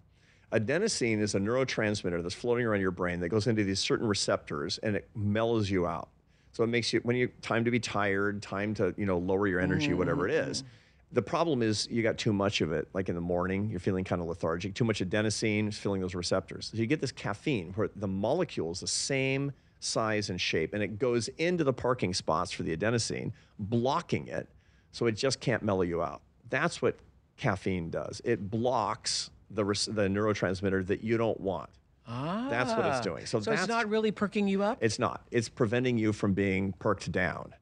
Adenosine 0.53 1.21
is 1.21 1.35
a 1.35 1.41
neurotransmitter 1.41 2.23
that's 2.23 2.35
floating 2.35 2.67
around 2.67 2.81
your 2.81 2.91
brain 2.91 3.21
that 3.21 3.31
goes 3.31 3.47
into 3.47 3.65
these 3.65 3.81
certain 3.81 4.07
receptors 4.07 4.79
and 4.79 4.95
it 4.95 5.09
mellows 5.15 5.71
you 5.71 5.87
out. 5.87 6.09
So 6.53 6.63
it 6.63 6.69
makes 6.69 6.93
you 6.93 7.01
when 7.01 7.17
you 7.17 7.29
time 7.41 7.65
to 7.65 7.71
be 7.71 7.81
tired, 7.81 8.43
time 8.43 8.75
to 8.75 8.95
you 8.97 9.07
know 9.07 9.19
lower 9.19 9.47
your 9.47 9.61
energy, 9.61 9.89
mm-hmm. 9.89 9.99
whatever 9.99 10.29
it 10.29 10.35
is. 10.35 10.65
The 11.13 11.23
problem 11.23 11.63
is 11.63 11.89
you 11.91 12.03
got 12.03 12.17
too 12.17 12.33
much 12.33 12.61
of 12.61 12.73
it, 12.73 12.89
like 12.95 13.09
in 13.09 13.15
the 13.15 13.21
morning, 13.21 13.69
you're 13.71 13.81
feeling 13.81 14.05
kind 14.05 14.23
of 14.23 14.29
lethargic. 14.29 14.75
Too 14.75 14.85
much 14.85 15.01
adenosine 15.01 15.69
is 15.69 15.77
filling 15.77 16.01
those 16.01 16.15
receptors. 16.15 16.71
So 16.73 16.79
you 16.79 16.87
get 16.87 17.01
this 17.01 17.13
caffeine 17.13 17.73
where 17.75 17.91
the 17.97 18.09
molecule 18.09 18.71
is 18.71 18.81
the 18.81 18.87
same 18.87 19.53
size 19.81 20.31
and 20.31 20.41
shape, 20.41 20.75
and 20.75 20.83
it 20.83 20.99
goes 20.99 21.29
into 21.39 21.65
the 21.65 21.73
parking 21.73 22.15
spots 22.15 22.51
for 22.51 22.63
the 22.63 22.75
adenosine, 22.75 23.33
blocking 23.59 24.29
it, 24.29 24.49
so 24.93 25.07
it 25.07 25.13
just 25.13 25.41
can't 25.41 25.63
mellow 25.63 25.83
you 25.83 26.03
out. 26.03 26.23
That's 26.51 26.81
what 26.81 26.97
caffeine 27.37 27.91
does. 27.91 28.21
It 28.25 28.51
blocks 28.51 29.31
the, 29.51 29.65
the 29.65 30.09
neurotransmitter 30.09 30.87
that 30.87 31.03
you 31.03 31.17
don't 31.17 31.41
want. 31.41 31.71
Ah. 32.07 32.47
That's 32.51 32.73
what 32.73 32.85
it's 32.87 33.01
doing. 33.01 33.27
So 33.27 33.41
So 33.41 33.53
it's 33.53 33.69
not 33.69 33.89
really 33.89 34.11
perking 34.11 34.49
you 34.49 34.63
up? 34.63 34.79
it's 34.81 34.99
not. 34.99 35.23
It's 35.31 35.49
preventing 35.49 35.99
you 35.99 36.13
from 36.13 36.35
being 36.35 36.73
perked 36.75 37.11
down. 37.11 37.55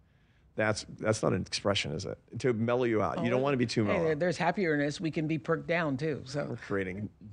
That's 0.61 0.85
that's 0.99 1.23
not 1.23 1.33
an 1.33 1.41
expression, 1.41 1.93
is 1.93 2.05
it? 2.05 2.19
To 2.41 2.53
mellow 2.53 2.85
you 2.85 3.01
out. 3.01 3.17
you 3.21 3.29
oh, 3.29 3.31
don't 3.31 3.41
want 3.41 3.55
to 3.55 3.57
be 3.57 3.65
too 3.65 3.83
Hey, 3.87 3.93
mellow. 3.95 4.05
there- 4.05 4.15
there's 4.15 4.37
happierness. 4.37 5.01
We 5.01 5.11
can 5.11 5.27
be 5.27 5.39
perked 5.39 5.67
down 5.67 5.97
too. 5.97 6.21
So 6.27 6.45
We're 6.51 6.57
creating 6.57 7.09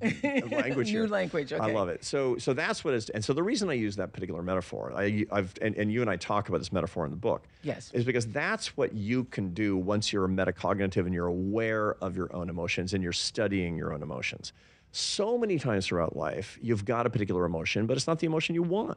language 0.50 0.86
New 0.86 1.00
here. 1.00 1.06
language, 1.06 1.52
I 1.52 1.70
love 1.72 1.90
it. 1.90 2.02
So 2.04 2.38
so 2.38 2.54
that's 2.54 2.84
what 2.84 2.94
is. 2.94 3.10
and 3.10 3.22
so 3.22 3.34
the 3.34 3.42
reason 3.42 3.68
I 3.68 3.74
use 3.74 3.96
that 3.96 4.14
particular 4.14 4.42
metaphor, 4.42 4.94
I, 4.96 5.26
I've 5.30 5.52
and, 5.60 5.74
and 5.76 5.92
you 5.92 6.00
and 6.00 6.08
I 6.08 6.16
talk 6.16 6.48
about 6.48 6.56
this 6.58 6.72
metaphor 6.72 7.04
in 7.04 7.10
the 7.10 7.18
book. 7.18 7.46
Yes. 7.62 7.90
Is 7.92 8.04
because 8.04 8.26
that's 8.28 8.74
what 8.78 8.94
you 8.94 9.24
can 9.24 9.52
do 9.52 9.76
once 9.76 10.10
you're 10.10 10.26
metacognitive 10.26 11.04
and 11.04 11.12
you're 11.12 11.26
aware 11.26 11.96
of 12.02 12.16
your 12.16 12.34
own 12.34 12.48
emotions 12.48 12.94
and 12.94 13.02
you're 13.02 13.12
studying 13.12 13.76
your 13.76 13.92
own 13.92 14.02
emotions. 14.02 14.54
So 14.92 15.36
many 15.36 15.58
times 15.58 15.86
throughout 15.86 16.16
life, 16.16 16.58
you've 16.62 16.86
got 16.86 17.04
a 17.06 17.10
particular 17.10 17.44
emotion, 17.44 17.86
but 17.86 17.98
it's 17.98 18.06
not 18.06 18.20
the 18.20 18.26
emotion 18.26 18.54
you 18.54 18.62
want. 18.62 18.96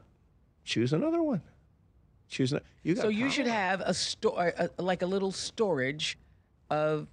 Choose 0.64 0.94
another 0.94 1.22
one. 1.22 1.42
Choose 2.32 2.50
another. 2.52 2.64
You 2.82 2.94
got 2.94 3.02
so 3.02 3.08
you 3.08 3.28
should 3.28 3.46
have 3.46 3.82
a 3.82 3.92
store 3.92 4.52
like 4.78 5.02
a 5.02 5.06
little 5.06 5.32
storage 5.32 6.16
of 6.70 7.06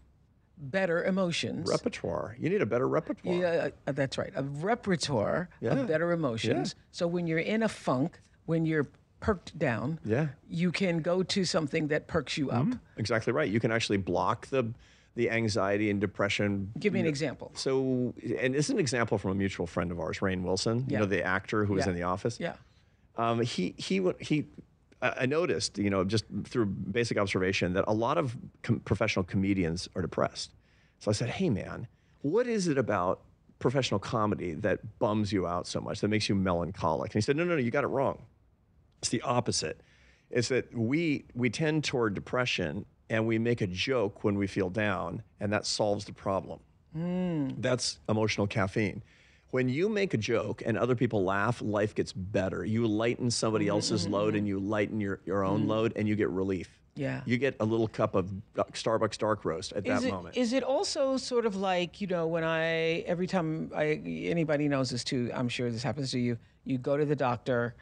better 0.58 1.04
emotions. 1.04 1.70
repertoire. 1.70 2.38
You 2.40 2.50
need 2.50 2.62
a 2.62 2.66
better 2.66 2.88
repertoire. 2.88 3.36
Yeah, 3.36 3.70
uh, 3.86 3.92
that's 3.92 4.18
right. 4.18 4.32
A 4.36 4.44
repertoire 4.44 5.50
Yeah. 5.60 5.74
of 5.74 5.88
better 5.88 6.14
emotions. 6.14 6.76
So 6.92 7.06
when 7.06 7.28
you're 7.28 7.38
in 7.40 7.64
a 7.64 7.68
funk, 7.70 8.22
when 8.46 8.66
you're 8.66 8.88
perked 9.20 9.60
down, 9.60 10.00
Yeah. 10.06 10.30
you 10.48 10.72
can 10.72 11.00
go 11.00 11.22
to 11.24 11.44
something 11.44 11.90
that 11.90 12.08
perks 12.08 12.38
you 12.38 12.50
up. 12.50 12.68
Exactly 12.96 13.34
right. 13.34 13.50
You 13.52 13.60
can 13.60 13.72
actually 13.74 13.98
block 13.98 14.48
the 14.48 14.74
the 15.16 15.30
anxiety 15.32 15.90
and 15.90 16.00
depression. 16.00 16.72
Give 16.80 16.94
me 16.94 17.02
an 17.02 17.06
example. 17.08 17.52
So, 17.56 18.14
and 18.40 18.54
this 18.54 18.68
is 18.68 18.70
an 18.70 18.80
example 18.80 19.18
from 19.18 19.32
a 19.32 19.36
mutual 19.36 19.68
friend 19.68 19.92
of 19.92 20.00
ours, 20.00 20.20
Rainn 20.20 20.44
Wilson. 20.44 20.80
You 20.88 20.94
Yeah. 20.94 21.00
know, 21.00 21.06
the 21.08 21.24
actor 21.24 21.66
who 21.66 21.74
was 21.74 21.88
in 21.88 21.96
The 21.96 22.04
Office. 22.04 22.40
Yeah. 22.40 22.54
Um, 23.18 23.42
he 23.42 23.74
he 23.78 24.02
he. 24.22 24.46
I 25.02 25.26
noticed, 25.26 25.78
you 25.78 25.90
know, 25.90 26.04
just 26.04 26.26
through 26.44 26.66
basic 26.66 27.18
observation, 27.18 27.74
that 27.74 27.86
a 27.88 27.94
lot 27.94 28.18
of 28.18 28.36
com- 28.64 28.82
professional 28.82 29.24
comedians 29.24 29.88
are 29.96 30.02
depressed. 30.02 30.52
So 31.00 31.10
I 31.10 31.14
said, 31.14 31.30
"Hey, 31.30 31.50
man, 31.50 31.88
what 32.22 32.48
is 32.48 32.68
it 32.68 32.78
about 32.78 33.22
professional 33.60 34.00
comedy 34.00 34.54
that 34.54 35.00
bums 35.00 35.32
you 35.32 35.46
out 35.46 35.68
so 35.68 35.82
much, 35.82 36.02
that 36.02 36.08
makes 36.08 36.30
you 36.30 36.36
melancholic? 36.36 37.14
And 37.14 37.22
he 37.22 37.22
said, 37.22 37.36
no, 37.36 37.44
no, 37.44 37.56
no, 37.56 37.62
you 37.62 37.72
got 37.72 37.84
it 37.84 37.88
wrong. 37.88 38.22
It's 39.00 39.10
the 39.10 39.22
opposite. 39.22 39.82
It's 40.30 40.50
that 40.50 40.74
we 40.76 41.26
we 41.34 41.50
tend 41.50 41.84
toward 41.84 42.14
depression 42.14 42.86
and 43.10 43.26
we 43.26 43.40
make 43.40 43.62
a 43.62 43.68
joke 43.68 44.24
when 44.24 44.36
we 44.38 44.46
feel 44.46 44.70
down, 44.70 45.24
and 45.40 45.52
that 45.52 45.66
solves 45.66 46.06
the 46.06 46.14
problem. 46.14 46.60
Mm. 46.96 47.56
That's 47.60 48.00
emotional 48.08 48.46
caffeine. 48.46 49.02
When 49.52 49.68
you 49.68 49.90
make 49.90 50.14
a 50.14 50.18
joke 50.18 50.62
and 50.66 50.78
other 50.78 50.96
people 50.96 51.24
laugh, 51.24 51.62
life 51.62 51.96
gets 51.96 52.14
better. 52.14 52.64
You 52.64 52.86
lighten 52.86 53.32
somebody 53.32 53.68
else's 53.68 54.08
load 54.08 54.36
and 54.36 54.46
mm. 54.46 54.50
you 54.50 54.60
lighten 54.60 55.02
your, 55.02 55.22
your 55.26 55.44
own 55.44 55.64
mm. 55.64 55.68
load 55.68 55.94
and 55.96 56.08
you 56.08 56.16
get 56.16 56.30
relief. 56.30 56.80
Yeah. 57.00 57.22
You 57.26 57.38
get 57.38 57.56
a 57.62 57.66
little 57.66 57.88
cup 57.88 58.14
of 58.14 58.30
Starbucks 58.56 59.18
dark 59.18 59.46
roast 59.46 59.72
at 59.72 59.88
Is 59.88 60.02
that 60.02 60.08
it, 60.08 60.12
moment. 60.12 60.36
is 60.36 60.52
it 60.52 60.64
also 60.64 61.16
sort 61.16 61.46
of 61.46 61.56
like 61.56 62.02
you 62.02 62.08
know 62.08 62.28
when 62.28 62.44
I 62.44 63.06
every 63.08 63.26
time 63.26 63.72
I 63.74 64.02
anybody 64.06 64.68
knows 64.68 64.90
this 64.90 65.06
too 65.06 65.32
I'm 65.34 65.48
sure 65.48 65.72
this 65.72 65.82
happens 65.82 66.12
to 66.12 66.20
you 66.20 66.38
you 66.66 66.78
go 66.78 66.98
to 66.98 67.06
the 67.06 67.16
doctor 67.16 67.76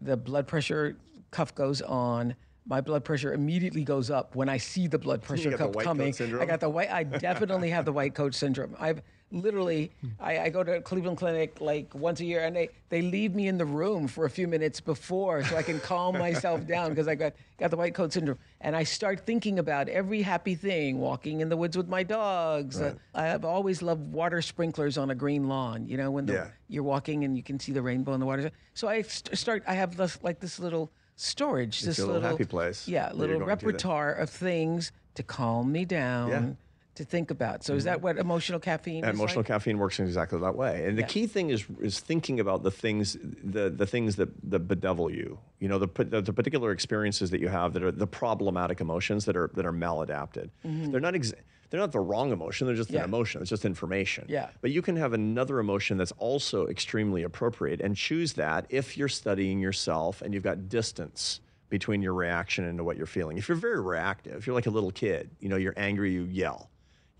the 0.00 0.16
blood 0.16 0.46
pressure 0.46 0.96
cuff 1.32 1.52
goes 1.52 1.82
on 1.82 2.36
my 2.64 2.80
blood 2.80 3.04
pressure 3.04 3.32
immediately 3.32 3.82
goes 3.82 4.08
up 4.08 4.36
when 4.36 4.48
I 4.48 4.58
see 4.58 4.86
the 4.86 4.98
blood 4.98 5.22
pressure 5.22 5.56
cuff 5.56 5.74
coming? 5.78 6.14
I 6.38 6.44
got 6.44 6.60
the 6.60 6.68
white 6.68 6.92
I 6.92 7.02
definitely 7.02 7.70
have 7.70 7.84
the 7.84 7.92
white 7.92 8.14
coat 8.14 8.36
syndrome 8.36 8.76
I've 8.78 9.02
literally 9.32 9.90
I, 10.18 10.38
I 10.40 10.48
go 10.48 10.64
to 10.64 10.80
Cleveland 10.80 11.18
Clinic 11.18 11.60
like 11.60 11.94
once 11.94 12.20
a 12.20 12.24
year 12.24 12.44
and 12.44 12.54
they 12.56 12.68
they 12.88 13.02
leave 13.02 13.34
me 13.34 13.46
in 13.48 13.58
the 13.58 13.64
room 13.64 14.08
for 14.08 14.24
a 14.24 14.30
few 14.30 14.48
minutes 14.48 14.80
before 14.80 15.44
so 15.44 15.56
I 15.56 15.62
can 15.62 15.78
calm 15.80 16.18
myself 16.18 16.66
down 16.66 16.90
because 16.90 17.06
I 17.08 17.14
got 17.14 17.34
got 17.58 17.70
the 17.70 17.76
white 17.76 17.94
coat 17.94 18.12
syndrome. 18.12 18.38
And 18.60 18.74
I 18.74 18.84
start 18.84 19.24
thinking 19.26 19.58
about 19.58 19.88
every 19.88 20.22
happy 20.22 20.54
thing 20.54 20.98
walking 20.98 21.40
in 21.40 21.48
the 21.48 21.56
woods 21.56 21.76
with 21.76 21.88
my 21.88 22.02
dogs. 22.02 22.80
Uh, 22.80 22.94
I've 23.14 23.44
always 23.44 23.82
loved 23.82 24.12
water 24.12 24.42
sprinklers 24.42 24.98
on 24.98 25.10
a 25.10 25.14
green 25.14 25.48
lawn 25.48 25.86
you 25.86 25.96
know 25.96 26.10
when 26.10 26.26
the, 26.26 26.32
Yeah. 26.32 26.48
you're 26.68 26.82
walking 26.82 27.24
and 27.24 27.36
you 27.36 27.42
can 27.42 27.60
see 27.60 27.72
the 27.72 27.82
rainbow 27.82 28.14
in 28.14 28.20
the 28.20 28.26
water. 28.26 28.50
So 28.74 28.88
I 28.88 29.02
st- 29.02 29.36
start 29.38 29.62
I 29.66 29.74
have 29.74 29.96
this, 29.96 30.18
like 30.22 30.40
this 30.40 30.58
little 30.58 30.90
storage 31.16 31.82
this 31.82 31.98
your 31.98 32.06
little 32.06 32.22
happy 32.22 32.46
place 32.46 32.88
yeah 32.88 33.12
little 33.12 33.38
going 33.38 33.40
to 33.40 33.44
that- 33.44 33.46
repertoire 33.66 34.12
of 34.14 34.30
things 34.30 34.90
to 35.14 35.22
calm 35.22 35.70
me 35.70 35.84
down. 35.84 36.28
Yeah. 36.30 36.50
Mm-hmm. 36.90 37.04
to 37.04 37.04
think 37.10 37.30
about 37.30 37.64
so 37.64 37.74
is 37.74 37.84
that 37.84 38.02
what 38.02 38.18
emotional 38.18 38.58
caffeine 38.60 39.04
is 39.04 39.10
emotional 39.10 39.40
like? 39.40 39.46
caffeine 39.46 39.78
works 39.78 39.98
in 40.00 40.06
exactly 40.06 40.38
that 40.40 40.56
way 40.56 40.84
and 40.86 40.96
the 40.98 41.02
Yeah. 41.02 41.06
key 41.06 41.26
thing 41.26 41.50
is 41.50 41.64
is 41.80 42.00
thinking 42.00 42.40
about 42.40 42.62
the 42.62 42.70
things 42.70 43.16
the 43.44 43.70
the 43.70 43.86
things 43.86 44.16
that 44.16 44.28
that 44.50 44.60
bedevil 44.60 45.10
you 45.10 45.38
you 45.60 45.68
know 45.68 45.78
the, 45.78 45.88
the 46.04 46.20
the 46.20 46.32
particular 46.32 46.72
experiences 46.72 47.30
that 47.30 47.40
you 47.40 47.48
have 47.48 47.72
that 47.74 47.82
are 47.82 47.92
the 47.92 48.06
problematic 48.06 48.80
emotions 48.80 49.24
that 49.26 49.36
are 49.36 49.50
that 49.54 49.64
are 49.64 49.72
maladapted 49.72 50.50
they're 50.64 51.00
not 51.00 51.14
ex- 51.14 51.32
they're 51.70 51.80
not 51.80 51.92
the 51.92 52.00
wrong 52.00 52.32
emotion 52.32 52.66
they're 52.66 52.74
just 52.76 52.88
Mm-hmm. 52.90 52.96
Yeah. 52.96 53.04
an 53.04 53.10
emotion 53.10 53.40
it's 53.40 53.50
just 53.50 53.64
information 53.64 54.24
Yeah. 54.28 54.48
but 54.60 54.70
you 54.72 54.82
can 54.82 54.96
have 54.96 55.12
another 55.12 55.60
emotion 55.60 55.96
that's 55.96 56.12
also 56.18 56.66
extremely 56.66 57.22
appropriate 57.22 57.80
and 57.80 57.96
choose 57.96 58.32
that 58.34 58.66
if 58.68 58.96
you're 58.98 59.08
studying 59.08 59.60
yourself 59.60 60.22
and 60.22 60.34
you've 60.34 60.42
got 60.42 60.68
distance 60.68 61.40
between 61.68 62.02
your 62.02 62.14
reaction 62.14 62.64
and 62.64 62.84
what 62.84 62.96
you're 62.96 63.06
feeling 63.06 63.38
if 63.38 63.48
you're 63.48 63.56
very 63.56 63.80
reactive 63.80 64.34
if 64.38 64.46
you're 64.46 64.54
like 64.56 64.66
a 64.66 64.70
little 64.70 64.90
kid 64.90 65.30
you 65.38 65.48
know 65.48 65.56
you're 65.56 65.74
angry 65.76 66.12
you 66.12 66.24
yell 66.24 66.68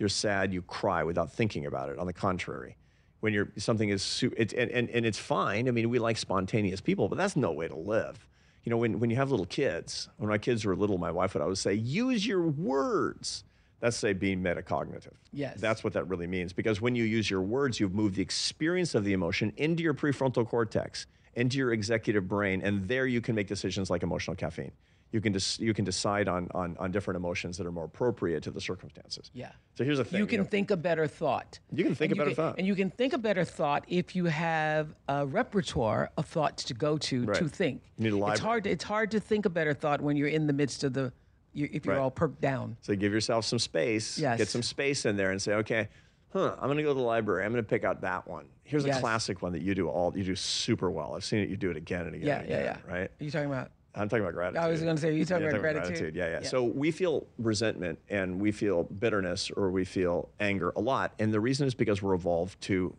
you're 0.01 0.09
sad, 0.09 0.53
you 0.53 0.63
cry 0.63 1.05
without 1.05 1.31
thinking 1.31 1.67
about 1.67 1.91
it. 1.91 1.99
On 1.99 2.07
the 2.07 2.13
contrary, 2.13 2.77
when 3.21 3.33
you're 3.33 3.51
something 3.59 3.91
is 3.91 4.03
su- 4.03 4.33
it's 4.37 4.55
and, 4.55 4.71
and, 4.71 4.89
and 4.91 5.07
it's 5.07 5.19
fine. 5.19 5.69
I 5.69 5.71
mean, 5.71 5.91
we 5.91 5.99
like 5.99 6.17
spontaneous 6.17 6.81
people, 6.81 7.09
but 7.09 7.19
that's 7.19 7.37
no 7.37 7.53
way 7.53 7.69
to 7.69 7.77
live. 7.77 8.27
You 8.65 8.71
know, 8.71 8.79
when, 8.79 8.99
when 8.99 9.11
you 9.11 9.17
have 9.17 9.31
little 9.31 9.47
kids, 9.47 10.09
when 10.17 10.29
my 10.29 10.39
kids 10.39 10.65
were 10.65 10.75
little, 10.75 10.99
my 10.99 11.11
wife 11.11 11.35
would 11.35 11.43
always 11.43 11.61
say, 11.61 11.75
use 11.75 12.27
your 12.27 12.43
words. 12.43 13.45
That's 13.81 13.97
say 13.97 14.13
being 14.13 14.43
metacognitive. 14.43 15.15
Yes. 15.33 15.59
That's 15.61 15.83
what 15.83 15.95
that 15.95 16.09
really 16.09 16.27
means. 16.27 16.53
Because 16.53 16.81
when 16.81 16.95
you 16.95 17.05
use 17.05 17.31
your 17.31 17.41
words, 17.41 17.81
you've 17.81 17.95
moved 17.95 18.17
the 18.17 18.23
experience 18.23 18.95
of 18.95 19.05
the 19.05 19.15
emotion 19.15 19.53
into 19.57 19.83
your 19.83 19.95
prefrontal 19.95 20.47
cortex, 20.47 21.07
into 21.35 21.57
your 21.57 21.73
executive 21.73 22.29
brain, 22.29 22.61
and 22.63 22.87
there 22.89 23.07
you 23.07 23.23
can 23.23 23.35
make 23.35 23.47
decisions 23.47 23.89
like 23.89 24.03
emotional 24.03 24.37
caffeine. 24.37 24.73
You 25.13 25.21
can, 25.21 25.33
dis- 25.33 25.59
you 25.59 25.75
can 25.75 25.85
decide 25.85 26.29
on, 26.29 26.49
on, 26.55 26.77
on 26.79 26.93
different 26.93 27.17
emotions 27.17 27.59
that 27.59 27.67
are 27.67 27.73
more 27.73 27.85
appropriate 27.85 28.45
to 28.45 28.51
the 28.53 28.61
circumstances. 28.61 29.31
Yeah. 29.35 29.51
So 29.75 29.83
here's 29.85 29.99
the 29.99 30.05
thing. 30.05 30.21
you 30.21 30.27
can 30.27 30.41
know, 30.43 30.47
think 30.47 30.71
a 30.71 30.77
better 30.77 31.09
thought. 31.09 31.59
You 31.73 31.83
can 31.85 31.95
think 31.97 32.13
And 32.13 32.21
a 32.21 32.25
better 32.25 32.31
can- 32.35 32.37
thought. 32.37 32.55
And 32.59 32.67
you 32.67 32.77
can 32.77 32.91
think 32.91 33.13
a 33.13 33.19
better 33.19 33.45
thought 33.45 33.85
if 33.89 34.15
you 34.15 34.27
have 34.27 34.95
a 35.09 35.27
repertoire 35.27 36.11
of 36.17 36.27
thoughts 36.27 36.63
to 36.65 36.75
go 36.75 36.97
to 36.99 37.27
to 37.27 37.49
think. 37.49 37.83
You 37.99 38.11
need 38.13 38.23
a 38.23 38.27
It's 38.29 38.41
hard. 38.41 38.65
To, 38.65 38.71
it's 38.71 38.85
hard 38.85 39.11
to 39.11 39.21
think 39.21 39.47
a 39.47 39.51
better 39.51 39.75
thought 39.75 40.01
when 40.01 40.17
you're 40.17 40.29
in 40.29 40.47
the 40.47 40.53
midst 40.53 40.85
of 40.85 40.93
the. 40.93 41.13
You, 41.53 41.69
if 41.73 41.85
you're 41.85 41.97
Right. 41.97 42.01
all 42.01 42.13
perked 42.13 42.41
down. 42.41 42.77
So 42.81 42.95
give 42.95 43.13
yourself 43.13 43.45
some 43.45 43.59
space. 43.59 44.17
Yes. 44.17 44.39
Get 44.39 44.47
some 44.47 44.63
space 44.63 45.05
in 45.05 45.17
there 45.17 45.33
and 45.33 45.43
say, 45.43 45.55
okay, 45.55 45.89
huh, 46.33 46.55
I'm 46.61 46.67
going 46.69 46.77
to 46.77 46.85
go 46.85 46.91
to 46.91 46.95
the 46.95 47.01
library. 47.01 47.45
I'm 47.45 47.51
going 47.51 47.65
to 47.65 47.69
pick 47.69 47.83
out 47.83 48.03
that 48.03 48.29
one. 48.29 48.45
Here's 48.63 48.85
Yes. 48.85 48.99
a 48.99 49.01
classic 49.01 49.43
one 49.43 49.51
that 49.55 49.63
you 49.63 49.75
do 49.75 49.89
all 49.89 50.13
you 50.17 50.23
do 50.23 50.37
super 50.37 50.89
well. 50.93 51.15
I've 51.17 51.25
seen 51.25 51.41
it. 51.41 51.49
You 51.49 51.57
do 51.57 51.69
it 51.73 51.77
again 51.77 52.07
and 52.07 52.15
again. 52.15 52.27
Yeah, 52.29 52.39
and 52.39 52.49
yeah, 52.49 52.63
yeah. 52.63 52.77
Right. 52.89 53.11
Are 53.21 53.25
you 53.25 53.33
talking 53.33 53.49
about? 53.51 53.73
I'm 53.95 54.09
talking 54.09 54.23
about 54.23 54.35
gratitude. 54.35 54.63
I 54.63 54.69
was 54.69 54.81
gonna 54.83 54.97
say, 54.99 55.15
you 55.17 55.25
talking 55.25 55.49
about 55.49 55.63
talking 55.63 55.73
gratitude? 55.81 56.15
Yeah, 56.15 56.27
yeah, 56.27 56.41
Yeah. 56.43 56.49
So 56.49 56.65
we 56.65 56.91
feel 56.91 57.27
resentment 57.39 57.99
and 58.09 58.41
we 58.41 58.53
feel 58.53 58.85
bitterness 58.85 59.51
or 59.51 59.71
we 59.71 59.85
feel 59.85 60.29
anger 60.39 60.73
a 60.77 60.81
lot, 60.81 61.13
and 61.19 61.33
the 61.33 61.41
reason 61.41 61.67
is 61.67 61.75
because 61.75 62.01
we're 62.03 62.15
evolved 62.15 62.61
to 62.63 62.95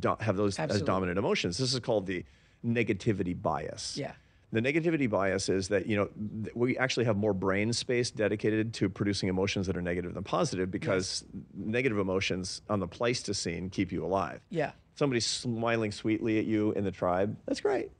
do- 0.00 0.16
have 0.20 0.36
those 0.36 0.58
as 0.58 0.82
dominant 0.82 1.18
emotions. 1.18 1.56
This 1.58 1.72
is 1.72 1.80
called 1.80 2.06
the 2.06 2.24
negativity 2.64 3.40
bias. 3.40 3.96
Yeah. 3.96 4.12
The 4.52 4.60
negativity 4.60 5.10
bias 5.10 5.48
is 5.48 5.68
that 5.68 5.86
you 5.86 5.96
know 5.96 6.08
th- 6.44 6.54
we 6.54 6.78
actually 6.78 7.06
have 7.06 7.16
more 7.16 7.32
brain 7.34 7.72
space 7.72 8.10
dedicated 8.10 8.72
to 8.74 8.88
producing 8.88 9.28
emotions 9.28 9.66
that 9.66 9.76
are 9.76 9.82
negative 9.82 10.14
than 10.14 10.22
positive 10.22 10.70
because 10.70 11.24
negative 11.54 11.98
emotions 11.98 12.62
on 12.70 12.78
the 12.80 12.86
Pleistocene 12.86 13.68
keep 13.70 13.90
you 13.90 14.04
alive. 14.04 14.40
Yeah. 14.50 14.72
Somebody 14.94 15.18
smiling 15.20 15.90
sweetly 15.90 16.38
at 16.38 16.44
you 16.44 16.70
in 16.72 16.84
the 16.84 16.92
tribe, 16.92 17.36
that's 17.46 17.60
great. 17.60 17.90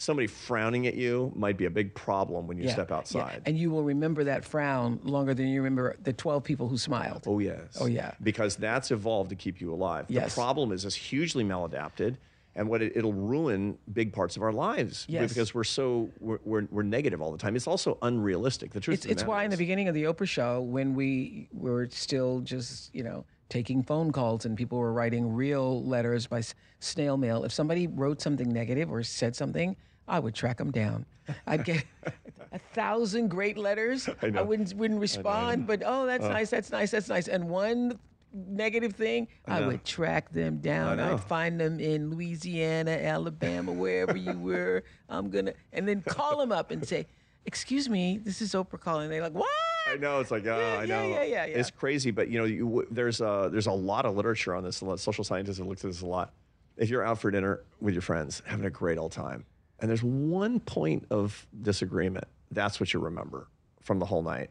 Somebody 0.00 0.28
frowning 0.28 0.86
at 0.86 0.94
you 0.94 1.32
might 1.34 1.56
be 1.56 1.64
a 1.64 1.70
big 1.70 1.92
problem 1.92 2.46
when 2.46 2.56
you 2.56 2.64
Yeah. 2.64 2.72
step 2.72 2.90
yeah. 2.90 2.96
outside. 2.96 3.42
And 3.46 3.58
you 3.58 3.70
will 3.72 3.82
remember 3.82 4.22
that 4.24 4.44
frown 4.44 5.00
longer 5.02 5.34
than 5.34 5.48
you 5.48 5.60
remember 5.60 5.96
the 6.04 6.12
12 6.12 6.44
people 6.44 6.68
who 6.68 6.78
smiled. 6.78 7.24
Oh 7.26 7.40
yes. 7.40 7.76
Oh, 7.80 7.86
yeah. 7.86 8.12
Because 8.22 8.54
that's 8.54 8.92
evolved 8.92 9.30
to 9.30 9.36
keep 9.36 9.60
you 9.60 9.72
alive. 9.74 10.06
Yes. 10.08 10.34
The 10.34 10.40
problem 10.40 10.70
is 10.70 10.84
it's 10.84 10.94
hugely 10.94 11.42
maladapted, 11.42 12.16
and 12.54 12.68
what 12.68 12.80
it, 12.80 12.92
it'll 12.96 13.12
ruin 13.12 13.76
big 13.92 14.12
parts 14.12 14.36
of 14.36 14.42
our 14.44 14.52
lives 14.52 15.04
Yes. 15.08 15.30
because 15.32 15.52
we're 15.52 15.64
so 15.64 16.08
we're, 16.20 16.38
we're, 16.44 16.68
we're 16.70 16.82
negative 16.84 17.20
all 17.20 17.32
the 17.32 17.38
time. 17.38 17.56
It's 17.56 17.66
also 17.66 17.98
unrealistic. 18.00 18.70
The 18.70 18.80
truth. 18.80 18.98
It's, 18.98 19.06
the 19.06 19.10
it's 19.10 19.24
why 19.24 19.42
in 19.42 19.50
the 19.50 19.56
beginning 19.56 19.88
of 19.88 19.94
the 19.96 20.04
Oprah 20.04 20.28
show, 20.28 20.60
when 20.60 20.94
we 20.94 21.48
were 21.52 21.88
still 21.90 22.38
just, 22.40 22.94
you 22.94 23.02
know, 23.02 23.24
taking 23.48 23.82
phone 23.82 24.12
calls 24.12 24.44
and 24.44 24.56
people 24.56 24.78
were 24.78 24.92
writing 24.92 25.32
real 25.32 25.84
letters 25.84 26.26
by 26.26 26.38
s- 26.38 26.54
snail 26.80 27.16
mail, 27.16 27.44
if 27.44 27.52
somebody 27.52 27.86
wrote 27.86 28.20
something 28.20 28.48
negative 28.52 28.90
or 28.90 29.02
said 29.02 29.34
something, 29.34 29.76
I 30.06 30.18
would 30.18 30.34
track 30.34 30.58
them 30.58 30.70
down. 30.70 31.06
I'd 31.46 31.64
get 31.64 31.84
a 32.52 32.58
thousand 32.72 33.28
great 33.28 33.58
letters. 33.58 34.08
I, 34.22 34.30
know. 34.30 34.44
wouldn't 34.44 34.74
wouldn't 34.74 35.00
respond, 35.00 35.66
but 35.66 35.82
oh, 35.84 36.06
that's 36.06 36.24
oh. 36.24 36.30
nice, 36.30 36.50
that's 36.50 36.70
nice, 36.70 36.90
that's 36.90 37.08
nice. 37.08 37.28
And 37.28 37.48
one 37.48 37.98
negative 38.32 38.94
thing, 38.94 39.28
I, 39.46 39.60
know. 39.60 39.68
would 39.68 39.84
track 39.84 40.30
them 40.30 40.58
down. 40.58 41.00
I'd 41.00 41.20
find 41.20 41.60
them 41.60 41.80
in 41.80 42.10
Louisiana, 42.10 42.92
Alabama, 42.92 43.72
wherever 43.72 44.16
you 44.16 44.32
were. 44.38 44.84
I'm 45.08 45.30
gonna 45.30 45.52
and 45.72 45.86
then 45.86 46.02
call 46.02 46.38
them 46.38 46.52
up 46.52 46.70
and 46.70 46.86
say, 46.86 47.06
"Excuse 47.44 47.88
me, 47.88 48.18
this 48.22 48.40
is 48.40 48.52
Oprah 48.54 48.80
calling." 48.80 49.10
They're 49.10 49.22
like, 49.22 49.34
"What?" 49.34 49.48
I 49.88 49.96
know 49.96 50.20
it's 50.20 50.30
like 50.30 50.46
oh, 50.46 50.58
Yeah, 50.58 50.74
ah, 50.76 50.80
I 50.80 50.86
know 50.86 51.08
yeah, 51.08 51.22
yeah, 51.22 51.46
yeah. 51.46 51.58
it's 51.58 51.70
crazy, 51.70 52.10
but 52.10 52.28
you 52.28 52.38
know 52.38 52.44
you, 52.44 52.86
there's 52.90 53.20
a 53.20 53.48
there's 53.50 53.66
a 53.66 53.72
lot 53.72 54.04
of 54.04 54.16
literature 54.16 54.54
on 54.54 54.62
this. 54.62 54.80
A 54.80 54.84
lot 54.84 54.94
of 54.94 55.00
social 55.00 55.24
scientists 55.24 55.58
have 55.58 55.66
looked 55.66 55.84
at 55.84 55.90
this 55.90 56.02
a 56.02 56.06
lot. 56.06 56.32
If 56.76 56.90
you're 56.90 57.04
out 57.04 57.18
for 57.20 57.30
dinner 57.30 57.60
with 57.80 57.94
your 57.94 58.02
friends, 58.02 58.42
having 58.46 58.66
a 58.66 58.70
great 58.70 58.98
old 58.98 59.12
time, 59.12 59.44
and 59.80 59.88
there's 59.88 60.02
one 60.02 60.60
point 60.60 61.06
of 61.10 61.46
disagreement, 61.62 62.24
that's 62.50 62.78
what 62.78 62.92
you 62.92 63.00
remember 63.00 63.48
from 63.80 63.98
the 63.98 64.06
whole 64.06 64.22
night. 64.22 64.50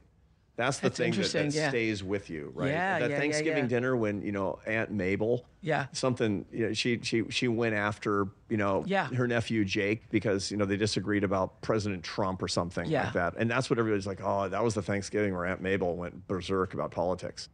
That's 0.58 0.80
the 0.80 0.89
That's 0.89 0.97
thing 0.97 1.12
that, 1.14 1.32
that 1.32 1.53
yeah. 1.53 1.70
stays 1.70 2.03
with 2.03 2.32
you, 2.32 2.51
right? 2.55 2.70
Yeah, 2.72 2.97
that 2.99 3.12
yeah, 3.12 3.20
Thanksgiving 3.20 3.66
yeah. 3.66 3.70
dinner 3.70 3.95
when 3.95 4.24
you 4.24 4.32
know 4.32 4.58
Aunt 4.66 4.91
Mabel, 4.91 5.45
Yeah. 5.62 5.86
something 5.93 6.45
you 6.51 6.68
know, 6.68 6.74
she 6.74 6.99
she 7.03 7.26
she 7.30 7.47
went 7.47 7.76
after 7.76 8.28
you 8.49 8.58
know 8.58 8.84
Yeah. 8.88 9.05
her 9.10 9.28
nephew 9.28 9.64
Jake 9.64 10.10
because 10.10 10.49
you 10.49 10.58
know 10.58 10.66
they 10.66 10.76
disagreed 10.76 11.24
about 11.24 11.62
President 11.62 12.03
Trump 12.03 12.41
or 12.41 12.47
something 12.47 12.89
like 12.89 13.14
that, 13.14 13.36
and 13.38 13.49
that's 13.49 13.70
what 13.70 13.78
everybody's 13.78 14.08
like. 14.08 14.20
Oh, 14.24 14.49
that 14.49 14.64
was 14.64 14.74
the 14.74 14.82
Thanksgiving 14.82 15.34
where 15.36 15.45
Aunt 15.45 15.62
Mabel 15.62 15.95
went 15.95 16.28
berserk 16.28 16.74
about 16.74 16.89
politics, 16.89 17.49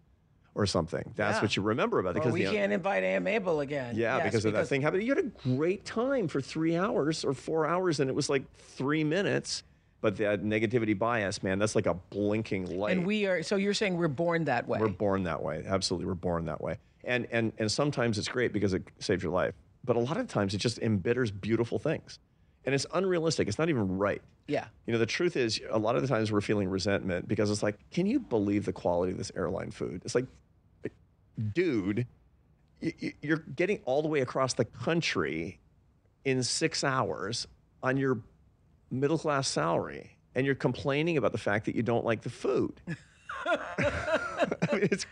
or 0.55 0.65
something. 0.65 1.11
That's 1.17 1.37
Yeah. 1.37 1.41
what 1.41 1.57
you 1.57 1.63
remember 1.63 1.99
about 1.99 2.11
it 2.11 2.13
because 2.15 2.31
we 2.31 2.45
the, 2.45 2.51
can't 2.51 2.71
invite 2.71 3.03
Aunt 3.03 3.25
Mabel 3.25 3.59
again. 3.59 3.95
yeah, 3.97 4.15
Yes, 4.17 4.25
because 4.27 4.45
of 4.45 4.53
that 4.53 4.67
thing 4.69 4.81
happened. 4.81 5.03
You 5.03 5.13
had 5.13 5.25
a 5.25 5.55
great 5.55 5.83
time 5.83 6.29
for 6.29 6.39
three 6.39 6.77
hours 6.77 7.25
or 7.25 7.33
four 7.33 7.67
hours, 7.67 7.99
and 7.99 8.09
it 8.09 8.13
was 8.13 8.29
like 8.29 8.43
three 8.59 9.03
minutes. 9.03 9.63
But 10.03 10.17
that 10.17 10.43
negativity 10.43 10.99
bias, 10.99 11.41
man, 11.43 11.59
that's 11.59 11.75
like 11.75 11.85
a 11.85 11.93
blinking 11.93 12.77
light. 12.77 12.91
And 12.97 13.05
we 13.05 13.25
are. 13.25 13.41
So 13.41 13.55
you're 13.55 13.73
saying 13.73 13.95
we're 13.95 14.09
born 14.09 14.43
that 14.43 14.67
way. 14.67 14.77
We're 14.77 14.89
born 14.89 15.23
that 15.23 15.41
way. 15.41 15.63
Absolutely, 15.65 16.07
we're 16.07 16.13
born 16.13 16.43
that 16.47 16.59
way. 16.59 16.77
And 17.05 17.25
and 17.31 17.53
and 17.57 17.71
sometimes 17.71 18.17
it's 18.17 18.27
great 18.27 18.51
because 18.51 18.73
it 18.73 18.83
saves 18.99 19.23
your 19.23 19.31
life. 19.31 19.53
But 19.85 19.95
a 19.95 19.99
lot 19.99 20.17
of 20.17 20.27
times 20.27 20.53
it 20.53 20.57
just 20.57 20.79
embitters 20.79 21.31
beautiful 21.31 21.79
things. 21.79 22.19
And 22.65 22.75
it's 22.75 22.85
unrealistic. 22.93 23.47
It's 23.47 23.57
not 23.57 23.69
even 23.69 23.97
right. 23.97 24.21
yeah. 24.49 24.65
You 24.85 24.91
know, 24.91 24.99
the 24.99 25.05
truth 25.05 25.37
is 25.37 25.61
a 25.69 25.79
lot 25.79 25.95
of 25.95 26.01
the 26.01 26.07
times 26.09 26.33
we're 26.33 26.41
feeling 26.41 26.67
resentment 26.69 27.25
because 27.25 27.49
it's 27.49 27.63
like, 27.63 27.77
can 27.89 28.05
you 28.05 28.19
believe 28.19 28.65
the 28.65 28.73
quality 28.73 29.13
of 29.13 29.17
this 29.17 29.31
airline 29.37 29.71
food? 29.71 30.01
It's 30.03 30.15
like, 30.15 30.25
dude, 31.53 32.07
you're 33.21 33.43
getting 33.55 33.79
all 33.85 34.01
the 34.01 34.09
way 34.09 34.19
across 34.19 34.53
the 34.53 34.65
country 34.65 35.59
in 36.25 36.43
six 36.43 36.83
hours 36.83 37.47
on 37.81 37.95
your 37.97 38.19
middle 38.93 39.17
class 39.17 39.47
salary, 39.47 40.17
and 40.35 40.45
you're 40.45 40.55
complaining 40.55 41.17
about 41.17 41.31
the 41.31 41.37
fact 41.37 41.65
that 41.65 41.75
you 41.75 41.83
don't 41.83 42.05
like 42.05 42.21
the 42.21 42.29
food. 42.29 42.79
I 43.45 44.55
mean, 44.71 44.87
it's 44.91 45.05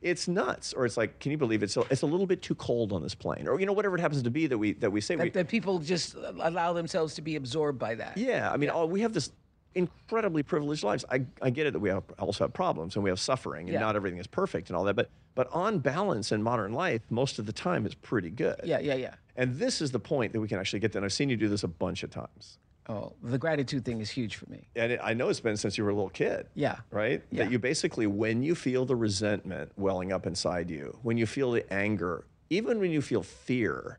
it's 0.00 0.28
nuts. 0.28 0.72
Or 0.74 0.84
it's 0.84 0.96
like, 0.96 1.18
can 1.18 1.32
you 1.32 1.38
believe 1.38 1.62
it's 1.62 1.76
a, 1.76 1.80
it's 1.90 2.02
a 2.02 2.06
little 2.06 2.26
bit 2.26 2.42
too 2.42 2.54
cold 2.54 2.92
on 2.92 3.02
this 3.02 3.14
plane, 3.14 3.48
or 3.48 3.58
you 3.58 3.66
know 3.66 3.72
whatever 3.72 3.96
it 3.96 4.00
happens 4.00 4.22
to 4.22 4.30
be 4.30 4.46
that 4.46 4.58
we 4.58 4.74
that 4.74 4.90
we 4.90 5.00
say. 5.00 5.16
we, 5.16 5.24
That, 5.24 5.32
that 5.34 5.48
people 5.48 5.78
just 5.78 6.14
allow 6.14 6.72
themselves 6.72 7.14
to 7.14 7.22
be 7.22 7.36
absorbed 7.36 7.78
by 7.78 7.94
that. 7.96 8.16
yeah, 8.16 8.50
I 8.52 8.56
mean, 8.56 8.70
all, 8.70 8.82
oh, 8.84 8.86
we 8.86 9.00
have 9.00 9.12
this 9.12 9.30
incredibly 9.74 10.42
privileged 10.44 10.84
lives. 10.84 11.04
I, 11.10 11.24
I 11.42 11.50
get 11.50 11.66
it 11.66 11.72
that 11.72 11.80
we 11.80 11.88
have, 11.88 12.04
also 12.20 12.44
have 12.44 12.52
problems 12.52 12.94
and 12.94 13.02
we 13.02 13.10
have 13.10 13.18
suffering, 13.18 13.66
and 13.66 13.74
Yeah. 13.74 13.80
not 13.80 13.96
everything 13.96 14.20
is 14.20 14.26
perfect 14.28 14.68
and 14.68 14.76
all 14.76 14.84
that. 14.84 14.94
But 14.94 15.10
but 15.34 15.48
on 15.52 15.80
balance 15.80 16.30
in 16.30 16.42
modern 16.44 16.72
life, 16.74 17.02
most 17.10 17.40
of 17.40 17.46
the 17.46 17.52
time 17.52 17.86
is 17.86 17.94
pretty 17.94 18.30
good. 18.30 18.60
Yeah, 18.62 18.78
yeah, 18.78 18.94
yeah. 18.94 19.14
And 19.36 19.56
this 19.56 19.80
is 19.80 19.90
the 19.90 19.98
point 19.98 20.32
that 20.32 20.40
we 20.40 20.46
can 20.46 20.60
actually 20.60 20.78
get 20.78 20.92
to. 20.92 20.98
And 20.98 21.04
I've 21.04 21.12
seen 21.12 21.28
you 21.28 21.36
do 21.36 21.48
this 21.48 21.64
a 21.64 21.68
bunch 21.68 22.04
of 22.04 22.10
times. 22.10 22.58
Oh, 22.88 23.12
the 23.22 23.38
gratitude 23.38 23.84
thing 23.84 24.00
is 24.00 24.10
huge 24.10 24.36
for 24.36 24.48
me. 24.50 24.68
And 24.76 24.92
it, 24.92 25.00
I 25.02 25.14
know 25.14 25.28
it's 25.30 25.40
been 25.40 25.56
since 25.56 25.78
you 25.78 25.84
were 25.84 25.90
a 25.90 25.94
little 25.94 26.10
kid. 26.10 26.46
Yeah. 26.54 26.76
Right? 26.90 27.22
Yeah. 27.30 27.44
That 27.44 27.52
you 27.52 27.58
basically, 27.58 28.06
when 28.06 28.42
you 28.42 28.54
feel 28.54 28.84
the 28.84 28.96
resentment 28.96 29.72
welling 29.76 30.12
up 30.12 30.26
inside 30.26 30.70
you, 30.70 30.98
when 31.02 31.16
you 31.16 31.24
feel 31.26 31.50
the 31.52 31.72
anger, 31.72 32.24
even 32.50 32.78
when 32.80 32.90
you 32.90 33.00
feel 33.00 33.22
fear, 33.22 33.98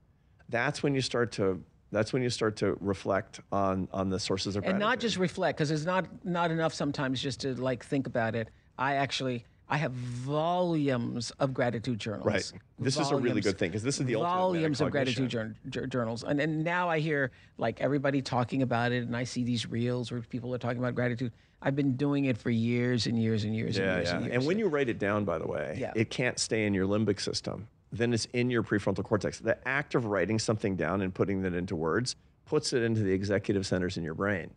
that's 0.49 0.83
when 0.83 0.93
you 0.93 1.01
start 1.01 1.31
to. 1.33 1.63
That's 1.91 2.11
when 2.11 2.21
you 2.21 2.29
start 2.29 2.57
to 2.57 2.77
reflect 2.81 3.39
on 3.51 3.88
on 3.93 4.09
the 4.09 4.19
sources 4.19 4.55
of 4.55 4.63
and 4.63 4.73
gratitude. 4.73 4.79
not 4.79 4.99
just 4.99 5.17
reflect 5.17 5.57
because 5.57 5.71
it's 5.71 5.86
not 5.86 6.05
not 6.25 6.51
enough 6.51 6.73
sometimes 6.73 7.21
just 7.21 7.39
to 7.41 7.55
like 7.55 7.86
think 7.86 8.05
about 8.05 8.36
it 8.36 8.49
i 8.77 8.95
actually 8.95 9.45
i 9.70 9.78
have 9.78 9.91
volumes 9.91 11.32
of 11.39 11.53
gratitude 11.53 11.99
journals 11.99 12.26
Right. 12.26 12.51
This 12.80 12.97
is 12.99 13.11
a 13.11 13.16
really 13.16 13.41
good 13.41 13.57
thing 13.57 13.70
because 13.70 13.84
this 13.84 13.99
is 13.99 14.05
the 14.05 14.16
ultimate 14.16 14.36
volumes 14.36 14.82
of 14.82 14.91
gratitude 14.91 15.30
jour- 15.30 15.55
jour- 15.70 15.88
journals 15.88 16.24
and, 16.24 16.39
and 16.39 16.63
now 16.63 16.89
i 16.89 16.99
hear 16.99 17.32
like 17.57 17.80
everybody 17.82 18.22
talking 18.22 18.61
about 18.61 18.91
it 18.91 19.03
and 19.05 19.16
i 19.16 19.24
see 19.24 19.43
these 19.43 19.66
reels 19.68 20.11
where 20.11 20.22
people 20.22 20.53
are 20.53 20.57
talking 20.57 20.80
about 20.80 20.93
gratitude 20.95 21.32
i've 21.61 21.76
been 21.76 21.95
doing 21.95 22.26
it 22.26 22.38
for 22.38 22.49
years 22.49 23.07
and 23.07 23.18
years 23.22 23.43
and 23.43 23.55
years 23.55 23.78
Yeah, 23.78 23.84
and 23.86 23.95
years 23.97 24.09
yeah. 24.09 24.18
and 24.18 24.28
And, 24.34 24.45
when 24.45 24.59
you 24.59 24.68
write 24.68 24.89
it 24.89 24.99
down, 24.99 25.26
by 25.26 25.38
the 25.39 25.47
way, 25.47 25.78
Yeah. 25.80 25.93
it 25.95 26.09
can't 26.09 26.38
stay 26.39 26.66
in 26.66 26.74
your 26.74 26.86
limbic 26.86 27.20
system. 27.20 27.68
Then 27.91 28.13
it's 28.13 28.26
in 28.34 28.49
your 28.49 28.61
prefrontal 28.61 29.03
cortex. 29.05 29.39
The 29.39 29.57
act 29.68 29.95
of 29.95 30.05
writing 30.05 30.38
something 30.38 30.76
down 30.76 31.01
and 31.01 31.13
putting 31.13 31.41
that 31.43 31.53
into 31.53 31.76
words 31.76 32.16
puts 32.45 32.74
it 32.74 32.84
into 32.84 33.01
the 33.01 33.11
executive 33.13 33.66
centers 33.66 33.95
in 33.97 34.03
your 34.03 34.13
brain. 34.13 34.51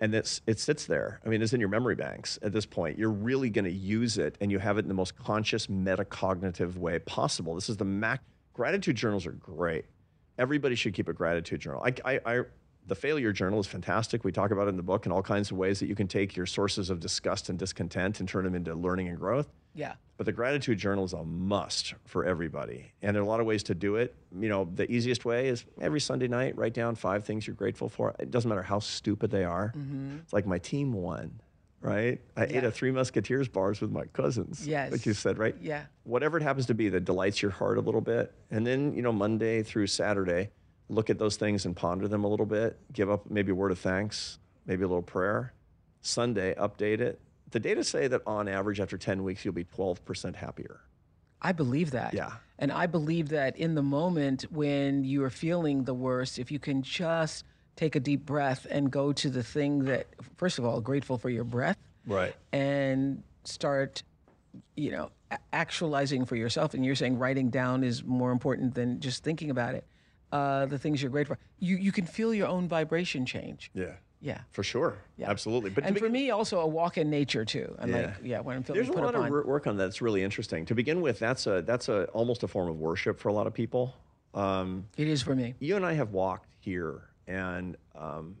And 0.00 0.14
it's, 0.14 0.40
it 0.46 0.58
sits 0.58 0.86
there. 0.86 1.20
I 1.24 1.28
mean, 1.28 1.42
it's 1.42 1.52
in 1.52 1.60
your 1.60 1.68
memory 1.68 1.94
banks 1.94 2.38
at 2.42 2.52
this 2.52 2.64
point. 2.64 2.98
You're 2.98 3.10
really 3.10 3.50
going 3.50 3.66
to 3.66 3.70
use 3.70 4.16
it 4.16 4.36
and 4.40 4.50
you 4.50 4.58
have 4.58 4.78
it 4.78 4.80
in 4.80 4.88
the 4.88 4.94
most 4.94 5.16
conscious, 5.16 5.66
metacognitive 5.66 6.76
way 6.76 6.98
possible. 7.00 7.54
This 7.54 7.68
is 7.68 7.76
the 7.76 7.84
Mac. 7.84 8.22
Gratitude 8.54 8.96
journals 8.96 9.26
are 9.26 9.32
great. 9.32 9.84
Everybody 10.38 10.74
should 10.74 10.94
keep 10.94 11.08
a 11.08 11.12
gratitude 11.12 11.60
journal. 11.60 11.82
I, 11.84 11.94
I, 12.14 12.20
I, 12.24 12.42
the 12.86 12.94
failure 12.94 13.32
journal 13.32 13.60
is 13.60 13.66
fantastic. 13.66 14.24
We 14.24 14.32
talk 14.32 14.50
about 14.50 14.66
it 14.66 14.70
in 14.70 14.76
the 14.76 14.82
book 14.82 15.06
in 15.06 15.12
all 15.12 15.22
kinds 15.22 15.50
of 15.50 15.56
ways 15.56 15.78
that 15.80 15.86
you 15.86 15.94
can 15.94 16.08
take 16.08 16.34
your 16.36 16.46
sources 16.46 16.90
of 16.90 16.98
disgust 17.00 17.48
and 17.48 17.58
discontent 17.58 18.20
and 18.20 18.28
turn 18.28 18.44
them 18.44 18.54
into 18.54 18.74
learning 18.74 19.08
and 19.08 19.18
growth. 19.18 19.48
yeah 19.74 19.94
But 20.16 20.26
the 20.26 20.32
gratitude 20.32 20.78
journal 20.78 21.04
is 21.04 21.12
a 21.12 21.22
must 21.22 21.94
for 22.06 22.24
everybody. 22.24 22.92
And 23.02 23.14
there 23.14 23.22
are 23.22 23.24
a 23.24 23.28
lot 23.28 23.38
of 23.40 23.46
ways 23.46 23.62
to 23.64 23.74
do 23.74 23.96
it. 23.96 24.14
You 24.36 24.48
know, 24.48 24.68
the 24.74 24.90
easiest 24.90 25.24
way 25.24 25.48
is 25.48 25.64
every 25.80 26.00
Sunday 26.00 26.26
night, 26.26 26.56
write 26.56 26.74
down 26.74 26.96
five 26.96 27.24
things 27.24 27.46
you're 27.46 27.54
grateful 27.54 27.88
for. 27.88 28.14
It 28.18 28.30
doesn't 28.30 28.48
matter 28.48 28.62
how 28.62 28.80
stupid 28.80 29.30
they 29.30 29.44
are. 29.44 29.72
Mm-hmm. 29.76 30.18
It's 30.24 30.32
like 30.32 30.46
my 30.46 30.58
team 30.58 30.92
won, 30.92 31.40
right? 31.80 32.20
I 32.36 32.44
ate 32.44 32.64
a 32.64 32.70
Three 32.72 32.90
Musketeers 32.90 33.46
bars 33.48 33.80
with 33.80 33.92
my 33.92 34.06
cousins. 34.06 34.66
Yes. 34.66 34.90
Like 34.90 35.06
you 35.06 35.14
said, 35.14 35.38
right? 35.38 35.54
Yeah. 35.60 35.84
Whatever 36.02 36.38
it 36.38 36.42
happens 36.42 36.66
to 36.66 36.74
be 36.74 36.88
that 36.88 37.04
delights 37.04 37.40
your 37.40 37.52
heart 37.52 37.78
a 37.78 37.82
little 37.82 38.00
bit. 38.00 38.34
And 38.50 38.66
then, 38.66 38.94
you 38.94 39.02
know, 39.02 39.12
Monday 39.12 39.62
through 39.62 39.86
Saturday, 39.86 40.50
look 40.90 41.08
at 41.08 41.18
those 41.18 41.36
things 41.36 41.64
and 41.64 41.76
ponder 41.76 42.08
them 42.08 42.24
a 42.24 42.28
little 42.28 42.46
bit. 42.46 42.78
Give 42.92 43.08
up 43.10 43.30
maybe 43.30 43.52
a 43.52 43.54
word 43.54 43.70
of 43.70 43.78
thanks, 43.78 44.38
maybe 44.66 44.82
a 44.82 44.88
little 44.88 45.02
prayer. 45.02 45.54
Sunday, 46.02 46.54
update 46.56 47.00
it. 47.00 47.20
The 47.50 47.60
data 47.60 47.84
say 47.84 48.08
that 48.08 48.22
on 48.26 48.48
average, 48.48 48.80
after 48.80 48.98
10 48.98 49.22
weeks, 49.22 49.44
you'll 49.44 49.54
be 49.54 49.64
12% 49.64 50.34
happier. 50.34 50.80
I 51.40 51.52
believe 51.52 51.92
that. 51.92 52.12
Yeah. 52.12 52.32
And 52.58 52.70
I 52.72 52.86
believe 52.86 53.30
that 53.30 53.56
in 53.56 53.74
the 53.74 53.82
moment 53.82 54.42
when 54.50 55.04
you 55.04 55.24
are 55.24 55.30
feeling 55.30 55.84
the 55.84 55.94
worst, 55.94 56.38
if 56.38 56.50
you 56.50 56.58
can 56.58 56.82
just 56.82 57.44
take 57.76 57.96
a 57.96 58.00
deep 58.00 58.26
breath 58.26 58.66
and 58.70 58.90
go 58.90 59.12
to 59.12 59.30
the 59.30 59.42
thing 59.42 59.84
that, 59.84 60.06
first 60.36 60.58
of 60.58 60.64
all, 60.64 60.80
grateful 60.80 61.16
for 61.16 61.30
your 61.30 61.44
breath 61.44 61.78
Right. 62.06 62.34
and 62.52 63.22
start, 63.44 64.02
you 64.76 64.90
know, 64.90 65.10
actualizing 65.52 66.24
for 66.26 66.36
yourself. 66.36 66.74
And 66.74 66.84
you're 66.84 66.94
saying 66.94 67.18
writing 67.18 67.48
down 67.48 67.84
is 67.84 68.04
more 68.04 68.32
important 68.32 68.74
than 68.74 69.00
just 69.00 69.22
thinking 69.24 69.50
about 69.50 69.74
it. 69.74 69.84
Uh, 70.32 70.66
the 70.66 70.78
things 70.78 71.02
you're 71.02 71.10
grateful 71.10 71.36
for. 71.36 71.42
You, 71.58 71.76
you 71.76 71.92
can 71.92 72.06
feel 72.06 72.32
your 72.32 72.46
own 72.46 72.68
vibration 72.68 73.26
change. 73.26 73.70
Yeah. 73.74 73.94
Yeah. 74.20 74.40
For 74.52 74.62
sure. 74.62 74.98
Yeah. 75.16 75.30
Absolutely. 75.30 75.70
But 75.70 75.84
and 75.84 75.96
for 75.96 76.02
begin- 76.04 76.12
me, 76.12 76.30
also 76.30 76.60
a 76.60 76.66
walk 76.66 76.98
in 76.98 77.08
nature 77.10 77.44
too. 77.44 77.74
And 77.78 77.90
like, 77.92 78.14
yeah, 78.22 78.40
when 78.40 78.56
I'm 78.56 78.62
feeling 78.62 78.82
There's 78.82 78.94
a 78.94 79.00
lot 79.00 79.14
of 79.14 79.28
wor- 79.28 79.44
work 79.46 79.66
on 79.66 79.76
that. 79.78 79.86
It's 79.86 80.02
really 80.02 80.22
interesting. 80.22 80.66
To 80.66 80.74
begin 80.74 81.00
with, 81.00 81.18
that's 81.18 81.46
a 81.46 81.62
that's 81.62 81.88
a 81.88 82.04
almost 82.08 82.42
a 82.42 82.48
form 82.48 82.68
of 82.68 82.78
worship 82.78 83.18
for 83.18 83.28
a 83.28 83.32
lot 83.32 83.46
of 83.46 83.54
people. 83.54 83.94
Um, 84.34 84.86
it 84.96 85.08
is 85.08 85.22
for 85.22 85.34
me. 85.34 85.54
you 85.58 85.74
and 85.76 85.84
I 85.84 85.94
have 85.94 86.10
walked 86.12 86.48
here, 86.60 87.00
and 87.26 87.76
um, 87.96 88.36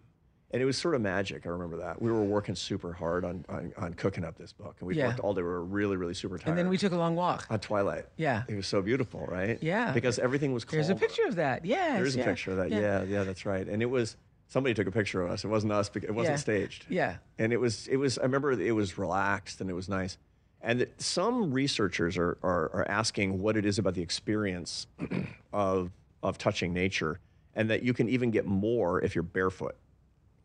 and 0.52 0.60
it 0.62 0.64
was 0.64 0.76
sort 0.76 0.94
of 0.94 1.00
magic. 1.00 1.46
I 1.46 1.48
remember 1.50 1.76
that 1.78 2.00
we 2.02 2.10
were 2.10 2.24
working 2.24 2.54
super 2.54 2.92
hard 2.92 3.24
on 3.24 3.44
on, 3.48 3.72
on 3.76 3.94
cooking 3.94 4.24
up 4.24 4.36
this 4.36 4.52
book, 4.52 4.76
and 4.80 4.86
we 4.88 4.96
Yeah. 4.96 5.08
worked 5.08 5.20
all 5.20 5.34
day. 5.34 5.42
We 5.42 5.48
were 5.48 5.64
really 5.64 5.96
really 5.96 6.14
super 6.14 6.38
tired. 6.38 6.50
And 6.50 6.58
then 6.58 6.68
we 6.68 6.76
took 6.78 6.92
a 6.92 6.96
long 6.96 7.14
walk. 7.16 7.46
on 7.50 7.60
Twilight. 7.60 8.06
Yeah. 8.16 8.42
it 8.48 8.54
was 8.56 8.66
so 8.66 8.82
beautiful, 8.82 9.26
right? 9.26 9.58
Yeah. 9.62 9.92
because 9.92 10.18
everything 10.18 10.52
was. 10.52 10.64
Cool. 10.64 10.76
There's 10.76 10.90
a 10.90 10.94
picture 10.94 11.24
of 11.26 11.36
that. 11.36 11.64
Yes. 11.64 11.94
There 11.96 12.06
is 12.06 12.16
a 12.16 12.24
picture 12.24 12.50
of 12.50 12.56
that. 12.58 12.70
Yeah. 12.70 13.02
yeah, 13.04 13.24
that's 13.24 13.46
right. 13.46 13.66
And 13.66 13.82
it 13.82 13.86
was 13.90 14.16
somebody 14.48 14.74
took 14.74 14.86
a 14.88 14.92
picture 14.92 15.22
of 15.22 15.30
us. 15.30 15.44
It 15.44 15.48
wasn't 15.48 15.72
us. 15.72 15.90
It 15.94 16.12
wasn't 16.14 16.34
Yeah. 16.34 16.36
staged. 16.36 16.86
Yeah. 16.88 17.16
And 17.38 17.52
it 17.52 17.58
was. 17.60 17.86
It 17.88 17.96
was. 17.96 18.18
I 18.18 18.22
remember 18.22 18.52
it 18.52 18.72
was 18.72 18.98
relaxed 18.98 19.60
and 19.60 19.70
it 19.70 19.74
was 19.74 19.88
nice. 19.88 20.18
And 20.62 20.80
that 20.80 21.00
some 21.00 21.52
researchers 21.54 22.18
are, 22.18 22.36
are 22.42 22.70
are 22.74 22.86
asking 22.88 23.40
what 23.40 23.56
it 23.56 23.64
is 23.64 23.78
about 23.78 23.94
the 23.94 24.02
experience 24.02 24.86
of 25.52 25.90
of 26.22 26.36
touching 26.36 26.72
nature, 26.74 27.18
and 27.54 27.70
that 27.70 27.82
you 27.82 27.94
can 27.94 28.08
even 28.08 28.30
get 28.30 28.44
more 28.46 29.00
if 29.02 29.14
you're 29.14 29.22
barefoot. 29.22 29.74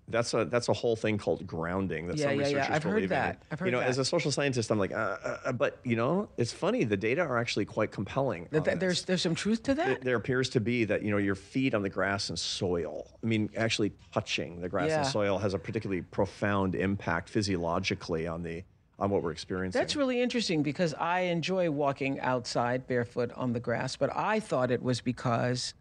That's 0.08 0.34
a 0.36 0.46
that's 0.46 0.70
a 0.70 0.74
whole 0.74 0.96
thing 0.96 1.18
called 1.18 1.48
grounding. 1.48 2.08
That 2.08 2.18
Yeah, 2.18 2.26
some 2.26 2.32
yeah, 2.32 2.38
yeah. 2.38 2.46
researchers 2.58 2.76
I've 2.76 2.84
heard 2.84 2.90
believe 2.96 3.04
in. 3.12 3.18
that. 3.18 3.44
I've 3.52 3.60
heard 3.60 3.66
you 3.66 3.72
know, 3.72 3.80
as 3.80 3.98
a 3.98 4.06
social 4.06 4.32
scientist, 4.32 4.70
I'm 4.70 4.78
like, 4.78 4.92
uh, 4.92 4.96
uh, 4.96 5.38
uh, 5.46 5.52
but 5.52 5.80
you 5.84 5.96
know, 5.96 6.30
it's 6.38 6.54
funny. 6.54 6.84
The 6.84 6.98
data 6.98 7.22
are 7.22 7.38
actually 7.40 7.66
quite 7.66 7.92
compelling. 7.92 8.48
That, 8.52 8.66
that 8.66 8.74
this 8.74 8.80
there's 8.80 9.02
there's 9.06 9.22
some 9.24 9.34
truth 9.34 9.64
to 9.64 9.74
that. 9.74 9.86
th- 9.86 10.00
there 10.02 10.16
appears 10.16 10.50
to 10.50 10.60
be 10.60 10.86
that 10.86 11.02
you 11.02 11.10
know 11.10 11.18
your 11.18 11.36
feet 11.36 11.74
on 11.74 11.82
the 11.82 11.90
grass 11.90 12.30
and 12.30 12.38
soil. 12.38 13.08
I 13.24 13.26
mean, 13.26 13.50
actually 13.58 13.94
touching 14.14 14.62
the 14.62 14.70
grass 14.70 14.92
and 14.92 15.08
soil 15.08 15.40
has 15.40 15.54
a 15.56 15.60
particularly 15.60 16.04
profound 16.04 16.76
impact 16.76 17.30
physiologically 17.30 18.28
on 18.28 18.44
the 18.44 18.64
on 19.00 19.10
what 19.10 19.24
we're 19.24 19.32
experiencing. 19.32 19.80
That's 19.80 19.96
really 19.96 20.22
interesting 20.22 20.64
because 20.64 20.94
I 20.94 21.22
enjoy 21.22 21.70
walking 21.72 22.20
outside 22.20 22.88
barefoot 22.88 23.32
on 23.36 23.54
the 23.54 23.60
grass, 23.60 23.96
but 23.96 24.16
I 24.16 24.40
thought 24.40 24.72
it 24.72 24.82
was 24.82 25.02
because 25.02 25.74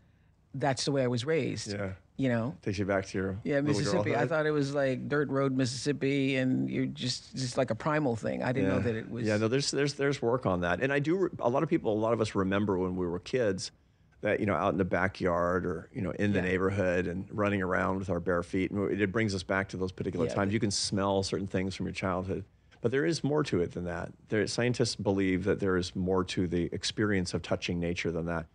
that's 0.54 0.84
the 0.84 0.92
way 0.92 1.02
I 1.02 1.08
was 1.08 1.24
raised. 1.24 1.72
yeah. 1.72 1.90
You 2.16 2.28
know. 2.28 2.56
Takes 2.62 2.78
you 2.78 2.84
back 2.84 3.06
to 3.06 3.18
your 3.18 3.38
Yeah, 3.42 3.60
Mississippi. 3.60 4.14
I 4.14 4.26
thought 4.26 4.46
it 4.46 4.52
was 4.52 4.72
like 4.72 5.08
dirt 5.08 5.28
road 5.30 5.56
Mississippi, 5.56 6.36
and 6.36 6.70
you're 6.70 6.86
just 6.86 7.34
just 7.34 7.58
like 7.58 7.70
a 7.70 7.74
primal 7.74 8.14
thing. 8.14 8.42
I 8.42 8.52
didn't 8.52 8.68
know 8.68 8.80
that 8.80 8.94
it 8.94 9.10
was. 9.10 9.26
Yeah, 9.26 9.36
no, 9.36 9.48
there's 9.48 9.72
there's 9.72 9.94
there's 9.94 10.22
work 10.22 10.46
on 10.46 10.60
that, 10.60 10.80
and 10.80 10.92
I 10.92 11.00
do. 11.00 11.28
A 11.40 11.48
lot 11.48 11.64
of 11.64 11.68
people, 11.68 11.92
a 11.92 11.98
lot 11.98 12.12
of 12.12 12.20
us 12.20 12.36
remember 12.36 12.78
when 12.78 12.94
we 12.94 13.04
were 13.06 13.18
kids, 13.18 13.72
that 14.20 14.38
you 14.38 14.46
know, 14.46 14.54
out 14.54 14.70
in 14.72 14.78
the 14.78 14.84
backyard 14.84 15.66
or 15.66 15.88
you 15.92 16.02
know, 16.02 16.12
in 16.12 16.32
the 16.32 16.38
Yeah. 16.38 16.44
neighborhood 16.44 17.08
and 17.08 17.26
running 17.32 17.62
around 17.62 17.98
with 17.98 18.10
our 18.10 18.20
bare 18.20 18.44
feet, 18.44 18.70
and 18.70 18.92
it 19.00 19.10
brings 19.10 19.34
us 19.34 19.42
back 19.42 19.68
to 19.70 19.76
those 19.76 19.90
particular 19.90 20.26
Yeah, 20.26 20.34
times. 20.34 20.52
You 20.52 20.60
can 20.60 20.70
smell 20.70 21.24
certain 21.24 21.48
things 21.48 21.74
from 21.74 21.86
your 21.86 21.94
childhood, 21.94 22.44
but 22.80 22.92
there 22.92 23.04
is 23.04 23.24
more 23.24 23.42
to 23.42 23.60
it 23.60 23.72
than 23.72 23.86
that. 23.86 24.12
There, 24.28 24.46
scientists 24.46 24.94
believe 24.94 25.42
that 25.44 25.58
there 25.58 25.76
is 25.76 25.96
more 25.96 26.22
to 26.26 26.46
the 26.46 26.68
experience 26.72 27.34
of 27.34 27.42
touching 27.42 27.80
nature 27.80 28.12
than 28.12 28.26
that. 28.26 28.46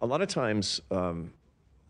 A 0.00 0.06
lot 0.06 0.22
of 0.22 0.28
times. 0.28 0.80
Um, 0.92 1.32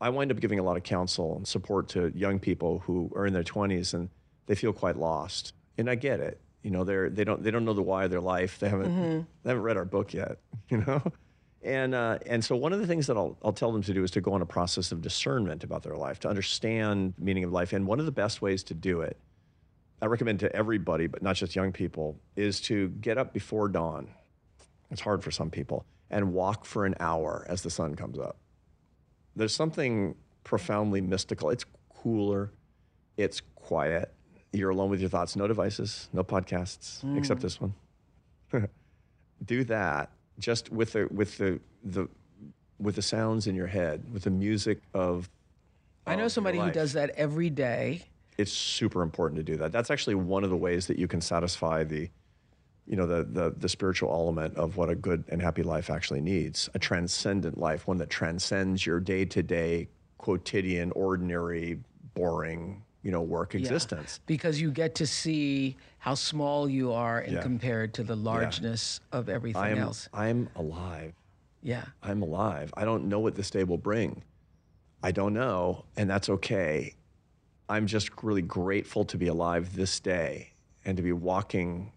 I 0.01 0.11
wind 0.11 0.31
up 0.31 0.41
giving 0.41 0.59
a 0.59 0.63
lot 0.63 0.77
of 0.77 0.83
counsel 0.83 1.37
and 1.37 1.47
support 1.47 1.89
to 1.91 2.13
young 2.15 2.39
people 2.39 2.81
who 2.81 3.11
are 3.17 3.27
in 3.27 3.33
their 3.33 3.43
20s 3.43 3.95
and 3.95 4.09
they 4.47 4.55
feel 4.55 4.73
quite 4.73 4.97
lost. 4.97 5.53
And 5.77 5.91
I 5.91 5.95
get 5.95 6.21
it. 6.21 6.41
You 6.63 6.71
know, 6.71 6.85
they're 6.85 7.09
they 7.09 7.25
don't 7.25 7.43
they 7.43 7.51
don't 7.51 7.65
know 7.65 7.73
the 7.73 7.83
why 7.83 8.05
of 8.05 8.11
their 8.11 8.21
life. 8.21 8.59
They 8.59 8.69
haven't 8.69 9.27
they 9.43 9.51
haven't 9.51 9.63
read 9.63 9.77
our 9.77 9.85
book 9.85 10.13
yet. 10.13 10.39
You 10.71 10.85
know, 10.87 11.03
and 11.63 11.95
uh, 11.95 12.19
and 12.27 12.45
so 12.45 12.55
one 12.55 12.75
of 12.75 12.81
the 12.81 12.87
things 12.87 13.07
that 13.07 13.17
I'll 13.17 13.39
I'll 13.43 13.55
tell 13.55 13.73
them 13.73 13.83
to 13.85 13.95
do 13.95 14.05
is 14.05 14.11
to 14.11 14.21
go 14.21 14.35
on 14.35 14.43
a 14.43 14.47
process 14.47 14.93
of 14.93 15.01
discernment 15.01 15.65
about 15.65 15.83
their 15.83 15.97
life 15.97 16.21
to 16.21 16.29
understand 16.29 17.15
meaning 17.17 17.45
of 17.45 17.53
life. 17.53 17.73
And 17.73 17.87
one 17.87 17.99
of 18.01 18.05
the 18.05 18.13
best 18.13 18.43
ways 18.43 18.63
to 18.65 18.75
do 18.75 19.01
it, 19.01 19.17
I 20.03 20.07
recommend 20.07 20.41
to 20.41 20.55
everybody, 20.55 21.07
but 21.07 21.23
not 21.23 21.37
just 21.37 21.57
young 21.57 21.73
people, 21.73 22.21
is 22.37 22.61
to 22.63 22.89
get 22.89 23.17
up 23.17 23.33
before 23.33 23.69
dawn. 23.69 24.09
It's 24.91 25.01
hard 25.01 25.25
for 25.25 25.31
some 25.31 25.49
people 25.49 25.87
and 26.11 26.35
walk 26.35 26.67
for 26.67 26.85
an 26.85 26.95
hour 27.01 27.47
as 27.49 27.63
the 27.63 27.71
sun 27.71 27.95
comes 27.95 28.19
up 28.19 28.37
there's 29.39 29.55
something 29.55 30.15
profoundly 30.45 31.01
mystical. 31.01 31.51
It's 31.51 31.65
cooler, 31.95 32.53
it's 33.17 33.41
quiet. 33.55 34.13
You're 34.53 34.71
alone 34.71 34.91
with 34.91 35.01
your 35.01 35.11
thoughts, 35.11 35.37
no 35.37 35.47
devices, 35.47 36.09
no 36.13 36.25
podcasts, 36.25 37.01
hmm. 37.03 37.17
except 37.17 37.41
this 37.41 37.61
one. 37.61 37.75
Do 39.45 39.65
that 39.65 40.11
just 40.39 40.71
with 40.73 40.93
the 40.93 41.07
with 41.11 41.39
the 41.39 41.61
the 41.85 42.09
with 42.79 42.97
the 42.97 43.03
sounds 43.03 43.47
in 43.47 43.55
your 43.55 43.67
head, 43.67 44.05
with 44.13 44.25
the 44.25 44.31
music 44.31 44.81
of. 44.95 45.29
I 46.07 46.17
know 46.17 46.29
somebody 46.29 46.59
who 46.59 46.71
does 46.71 46.95
that 46.95 47.11
every 47.11 47.51
day. 47.51 48.03
It's 48.39 48.53
super 48.53 49.03
important 49.03 49.37
to 49.39 49.43
do 49.43 49.57
that. 49.59 49.73
That's 49.73 49.91
actually 49.91 50.15
one 50.15 50.45
of 50.45 50.51
the 50.51 50.57
ways 50.57 50.87
that 50.87 50.99
you 50.99 51.09
can 51.09 51.21
satisfy 51.21 51.85
the, 51.85 52.09
you 52.89 52.97
know, 52.97 53.07
the 53.07 53.23
the 53.25 53.55
the 53.59 53.69
spiritual 53.69 54.11
element 54.11 54.57
of 54.57 54.77
what 54.79 54.89
a 54.89 54.95
good 54.95 55.23
and 55.29 55.43
happy 55.43 55.63
life 55.63 55.91
actually 55.91 56.23
needs. 56.23 56.71
A 56.75 56.79
transcendent 56.79 57.59
life, 57.59 57.87
one 57.87 57.99
that 57.99 58.09
transcends 58.09 58.87
your 58.87 58.99
day 58.99 59.25
to 59.27 59.43
day, 59.43 59.89
quotidian, 60.17 60.91
ordinary, 60.93 61.79
boring, 62.15 62.83
you 63.03 63.11
know, 63.11 63.21
work 63.21 63.53
Yeah. 63.53 63.61
existence. 63.61 64.21
Because 64.27 64.59
you 64.61 64.71
get 64.71 64.95
to 64.97 65.07
see 65.07 65.77
how 65.99 66.15
small 66.15 66.69
you 66.69 66.93
are 66.93 67.21
and 67.21 67.35
Yeah. 67.35 67.43
compared 67.43 67.93
to 67.95 68.03
the 68.03 68.17
largeness 68.17 69.01
of 69.13 69.29
everything 69.29 69.63
I'm 69.63 69.79
else. 69.79 70.09
I'm 70.15 70.49
alive. 70.57 71.13
Yeah. 71.63 71.85
I'm 72.03 72.23
alive. 72.23 72.73
I 72.75 72.85
don't 72.87 73.07
know 73.09 73.19
what 73.19 73.35
this 73.35 73.51
day 73.51 73.65
will 73.65 73.79
bring. 73.79 74.23
I 75.03 75.13
don't 75.13 75.35
know, 75.35 75.85
and 75.97 76.09
that's 76.09 76.29
okay. 76.29 76.95
I'm 77.69 77.87
just 77.87 78.23
really 78.23 78.43
grateful 78.43 79.05
to 79.05 79.19
be 79.19 79.27
alive 79.27 79.77
this 79.77 80.01
day 80.01 80.53
and 80.87 80.97
to 80.97 81.03
be 81.03 81.13
walking 81.13 81.93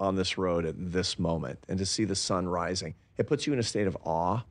on 0.00 0.16
this 0.16 0.36
road 0.36 0.64
at 0.64 0.74
this 0.76 1.18
moment 1.18 1.58
and 1.68 1.78
to 1.78 1.86
see 1.86 2.04
the 2.04 2.16
sun 2.16 2.48
rising. 2.48 2.94
It 3.16 3.26
puts 3.26 3.46
you 3.46 3.52
in 3.52 3.58
a 3.58 3.62
state 3.62 3.86
of 3.86 3.96
awe. 4.04 4.42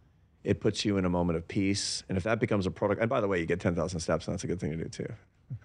It 0.44 0.60
puts 0.60 0.84
you 0.84 0.98
in 0.98 1.06
a 1.06 1.10
moment 1.10 1.38
of 1.38 1.48
peace. 1.48 2.04
And 2.10 2.18
if 2.18 2.24
that 2.24 2.39
becomes 2.39 2.66
a 2.66 2.72
product, 2.72 3.02
and 3.02 3.10
by 3.10 3.22
the 3.22 3.28
way, 3.28 3.39
you 3.39 3.46
get 3.46 3.60
10,000 3.60 4.00
steps, 4.00 4.28
and 4.28 4.34
that's 4.34 4.44
a 4.44 4.48
good 4.48 4.60
thing 4.60 4.72
to 4.72 4.78
do 4.78 4.89
too. 4.89 5.14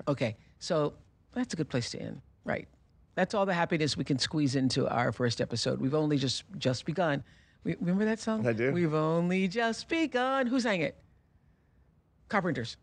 Okay, 0.06 0.36
so 0.58 0.94
that's 1.32 1.54
a 1.54 1.56
good 1.56 1.68
place 1.68 1.90
to 1.90 2.00
end. 2.00 2.20
Right. 2.44 2.68
That's 3.14 3.34
all 3.34 3.46
the 3.46 3.54
happiness 3.54 3.96
we 3.96 4.04
can 4.04 4.18
squeeze 4.18 4.54
into 4.54 4.88
our 4.88 5.10
first 5.10 5.40
episode. 5.40 5.80
We've 5.80 5.94
only 5.94 6.18
just 6.18 6.44
just 6.58 6.84
begun. 6.84 7.24
We, 7.64 7.76
remember 7.80 8.04
that 8.04 8.20
song? 8.20 8.46
I 8.46 8.52
do. 8.52 8.72
We've 8.72 8.94
only 8.94 9.48
just 9.48 9.88
begun. 9.88 10.46
Who 10.46 10.60
sang 10.60 10.82
it? 10.82 10.96
Carpenters. 12.28 12.76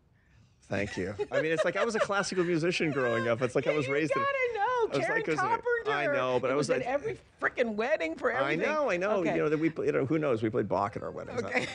Thank 0.68 0.96
you. 0.96 1.14
I 1.30 1.40
mean, 1.40 1.52
it's 1.52 1.64
like 1.64 1.76
I 1.76 1.84
was 1.84 1.94
a 1.94 2.00
classical 2.00 2.44
musician 2.44 2.90
growing 2.90 3.28
up. 3.28 3.40
It's 3.40 3.54
like 3.54 3.66
I 3.66 3.74
was 3.74 3.88
raised 3.88 4.12
in. 4.14 4.20
God, 4.20 4.28
I 4.28 4.45
know. 4.92 4.98
I 4.98 5.00
Karen 5.02 5.22
like? 5.26 5.36
Carpenter. 5.38 5.90
I 5.90 6.06
know, 6.06 6.38
but 6.40 6.50
It 6.50 6.54
I 6.54 6.56
was 6.56 6.70
at 6.70 6.78
like- 6.78 6.86
every 6.86 7.18
freaking 7.40 7.74
wedding 7.74 8.14
for 8.14 8.32
I 8.32 8.40
everything. 8.52 8.66
know, 8.72 8.90
I 8.90 8.96
know. 8.96 9.10
Okay. 9.18 9.32
You 9.36 9.42
know 9.42 9.48
that 9.48 9.58
we, 9.58 9.72
you 9.84 9.92
know, 9.92 10.06
who 10.06 10.18
knows? 10.18 10.42
We 10.42 10.50
played 10.50 10.68
Bach 10.68 10.96
at 10.96 11.02
our 11.02 11.10
weddings. 11.10 11.42
Okay. 11.42 11.66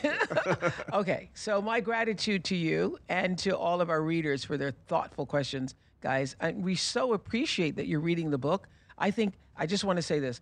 okay. 0.94 1.30
So 1.34 1.62
my 1.62 1.80
gratitude 1.80 2.44
to 2.46 2.56
you 2.56 2.98
and 3.10 3.38
to 3.40 3.58
all 3.58 3.82
of 3.82 3.90
our 3.90 4.02
readers 4.02 4.44
for 4.44 4.58
their 4.58 4.72
thoughtful 4.88 5.26
questions, 5.26 5.76
guys. 6.02 6.36
I, 6.42 6.52
we 6.52 6.76
so 6.76 7.14
appreciate 7.14 7.76
that 7.78 7.88
you're 7.88 8.00
reading 8.00 8.32
the 8.32 8.38
book. 8.38 8.68
I 8.98 9.12
think 9.12 9.34
I 9.58 9.66
just 9.66 9.84
want 9.84 9.98
to 9.98 10.04
say 10.04 10.20
this. 10.20 10.42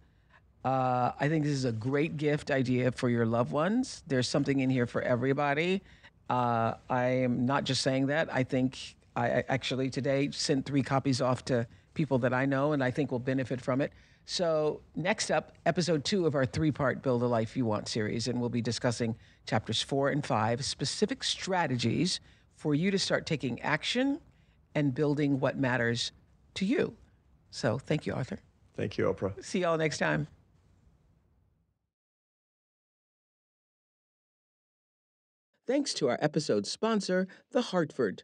Uh, 0.65 1.11
I 1.20 1.30
think 1.30 1.43
this 1.45 1.53
is 1.53 1.65
a 1.65 1.72
great 1.72 2.17
gift 2.17 2.51
idea 2.51 2.91
for 2.91 3.09
your 3.09 3.26
loved 3.26 3.51
ones. 3.51 4.03
There's 4.07 4.28
something 4.28 4.59
in 4.59 4.70
here 4.70 4.86
for 4.88 5.01
everybody. 5.01 5.82
Uh, 6.30 6.74
I 6.89 7.05
am 7.05 7.45
not 7.45 7.63
just 7.63 7.82
saying 7.82 8.07
that. 8.07 8.32
I 8.34 8.43
think 8.43 8.78
I 9.15 9.28
I 9.39 9.43
actually 9.47 9.89
today 9.89 10.30
sent 10.32 10.65
three 10.65 10.84
copies 10.84 11.22
off 11.22 11.45
to 11.45 11.65
people 11.99 12.17
that 12.17 12.33
I 12.33 12.45
know 12.45 12.71
and 12.71 12.81
I 12.81 12.91
think 12.91 13.11
will 13.11 13.19
benefit 13.19 13.59
from 13.59 13.81
it. 13.81 13.91
So, 14.23 14.79
next 14.95 15.31
up, 15.31 15.57
episode 15.65 16.05
two 16.05 16.25
of 16.25 16.33
our 16.33 16.45
three 16.45 16.71
part 16.71 17.03
Build 17.03 17.21
a 17.23 17.25
Life 17.25 17.57
You 17.57 17.65
Want 17.65 17.89
series, 17.89 18.29
and 18.29 18.39
we'll 18.39 18.47
be 18.47 18.61
discussing 18.61 19.17
chapters 19.45 19.81
four 19.81 20.07
and 20.07 20.25
five 20.25 20.63
specific 20.63 21.25
strategies 21.25 22.21
for 22.55 22.73
you 22.73 22.89
to 22.89 22.97
start 22.97 23.25
taking 23.25 23.59
action 23.61 24.21
and 24.75 24.95
building 24.95 25.41
what 25.41 25.57
matters 25.57 26.13
to 26.53 26.63
you. 26.63 26.95
So, 27.51 27.77
thank 27.77 28.05
you, 28.05 28.13
Arthur. 28.13 28.39
Thank 28.77 28.97
you, 28.97 29.03
Oprah. 29.13 29.43
See 29.43 29.59
y'all 29.59 29.77
next 29.77 29.97
time. 29.97 30.27
Thanks 35.67 35.93
to 35.95 36.07
our 36.07 36.17
episode 36.21 36.65
sponsor, 36.65 37.27
The 37.51 37.61
Hartford. 37.61 38.23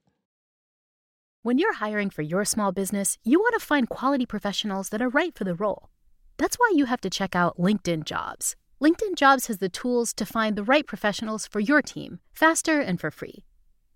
When 1.46 1.60
you're 1.60 1.74
hiring 1.74 2.10
for 2.10 2.24
your 2.24 2.44
small 2.44 2.72
business, 2.72 3.20
you 3.24 3.38
want 3.38 3.54
to 3.54 3.64
find 3.64 3.88
quality 3.88 4.26
professionals 4.26 4.90
that 4.90 5.00
are 5.00 5.10
right 5.10 5.32
for 5.38 5.44
the 5.44 5.54
role. 5.54 5.92
That's 6.38 6.56
why 6.56 6.72
you 6.74 6.86
have 6.86 7.02
to 7.02 7.10
check 7.12 7.36
out 7.36 7.60
LinkedIn 7.60 8.06
Jobs. 8.06 8.56
LinkedIn 8.82 9.14
Jobs 9.16 9.46
has 9.46 9.60
the 9.60 9.70
tools 9.70 10.12
to 10.16 10.26
find 10.26 10.56
the 10.56 10.64
right 10.64 10.88
professionals 10.88 11.46
for 11.46 11.60
your 11.60 11.84
team 11.84 12.20
faster 12.34 12.80
and 12.80 13.00
for 13.00 13.12
free. 13.12 13.46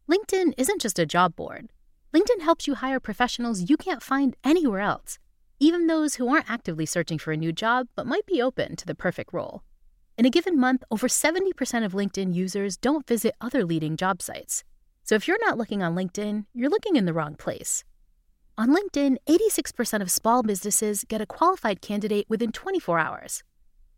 LinkedIn 0.07 0.53
isn't 0.59 0.79
just 0.79 0.99
a 0.99 1.07
job 1.07 1.35
board. 1.35 1.71
LinkedIn 2.13 2.41
helps 2.41 2.67
you 2.67 2.75
hire 2.75 2.99
professionals 2.99 3.67
you 3.67 3.77
can't 3.77 4.03
find 4.03 4.37
anywhere 4.43 4.81
else, 4.81 5.17
even 5.59 5.87
those 5.87 6.17
who 6.17 6.27
aren't 6.27 6.51
actively 6.51 6.85
searching 6.85 7.17
for 7.17 7.31
a 7.31 7.37
new 7.45 7.51
job 7.51 7.87
but 7.95 8.05
might 8.05 8.27
be 8.27 8.43
open 8.43 8.75
to 8.75 8.85
the 8.85 8.93
perfect 8.93 9.33
role. 9.33 9.63
In 10.19 10.27
a 10.27 10.29
given 10.29 10.55
month, 10.55 10.83
over 10.91 11.07
70% 11.07 11.83
of 11.83 11.93
LinkedIn 11.93 12.31
users 12.31 12.77
don't 12.77 13.07
visit 13.07 13.33
other 13.41 13.65
leading 13.65 13.97
job 13.97 14.21
sites. 14.21 14.63
So 15.09 15.15
if 15.15 15.27
you're 15.27 15.43
not 15.43 15.57
looking 15.57 15.81
on 15.81 15.95
LinkedIn, 15.95 16.45
you're 16.53 16.69
looking 16.69 16.95
in 16.95 17.05
the 17.05 17.13
wrong 17.13 17.33
place. 17.33 17.83
On 18.59 18.69
LinkedIn, 18.69 19.17
86% 19.27 20.03
of 20.03 20.11
small 20.11 20.43
businesses 20.43 21.03
get 21.03 21.19
a 21.19 21.25
qualified 21.25 21.81
candidate 21.81 22.27
within 22.29 22.51
24 22.51 22.99
hours. 22.99 23.41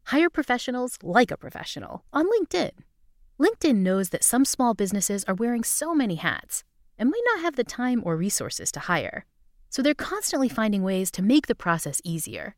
Hire 0.06 0.30
professionals 0.30 0.98
like 1.04 1.30
a 1.30 1.36
professional 1.36 2.06
on 2.14 2.28
LinkedIn. 2.28 2.72
LinkedIn 3.38 3.76
knows 3.76 4.12
that 4.12 4.24
some 4.24 4.46
small 4.46 4.74
businesses 4.74 5.26
are 5.26 5.34
wearing 5.34 5.66
so 5.66 5.94
many 5.94 6.16
hats 6.16 6.64
and 6.98 7.10
might 7.10 7.28
not 7.36 7.42
have 7.42 7.58
the 7.58 7.66
time 7.66 8.02
or 8.06 8.16
resources 8.16 8.72
to 8.72 8.80
hire. 8.80 9.26
So 9.70 9.82
they're 9.82 9.94
constantly 9.94 10.48
finding 10.48 10.82
ways 10.82 11.12
to 11.12 11.22
make 11.22 11.48
the 11.48 11.56
process 11.56 12.00
easier. 12.06 12.56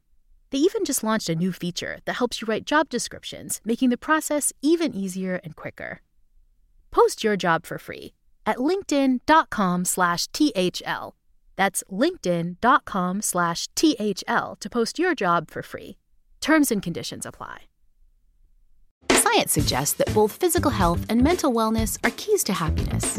They 0.51 0.59
even 0.59 0.85
just 0.85 1.03
launched 1.03 1.27
a 1.27 1.33
new 1.33 1.53
feature 1.53 2.01
that 2.05 2.17
helps 2.17 2.39
you 2.39 2.45
write 2.45 2.65
job 2.65 2.89
descriptions, 2.89 3.61
making 3.65 3.89
the 3.89 3.97
process 3.97 4.53
even 4.61 4.93
easier 4.93 5.41
and 5.43 5.55
quicker. 5.55 6.01
Post 6.91 7.23
your 7.23 7.35
job 7.35 7.65
for 7.65 7.79
free 7.79 8.13
at 8.45 8.57
linkedin.com 8.57 9.85
slash 9.85 10.27
THL. 10.27 11.15
That's 11.55 11.83
linkedin.com 11.91 13.21
slash 13.21 13.67
THL 13.75 14.55
to 14.59 14.69
post 14.69 14.99
your 14.99 15.15
job 15.15 15.51
for 15.51 15.61
free. 15.61 15.97
Terms 16.41 16.71
and 16.71 16.81
conditions 16.81 17.25
apply. 17.25 17.63
Science 19.11 19.51
suggests 19.51 19.95
that 19.95 20.13
both 20.13 20.33
physical 20.33 20.71
health 20.71 21.05
and 21.09 21.23
mental 21.23 21.53
wellness 21.53 21.97
are 22.03 22.11
keys 22.17 22.43
to 22.43 22.53
happiness. 22.53 23.17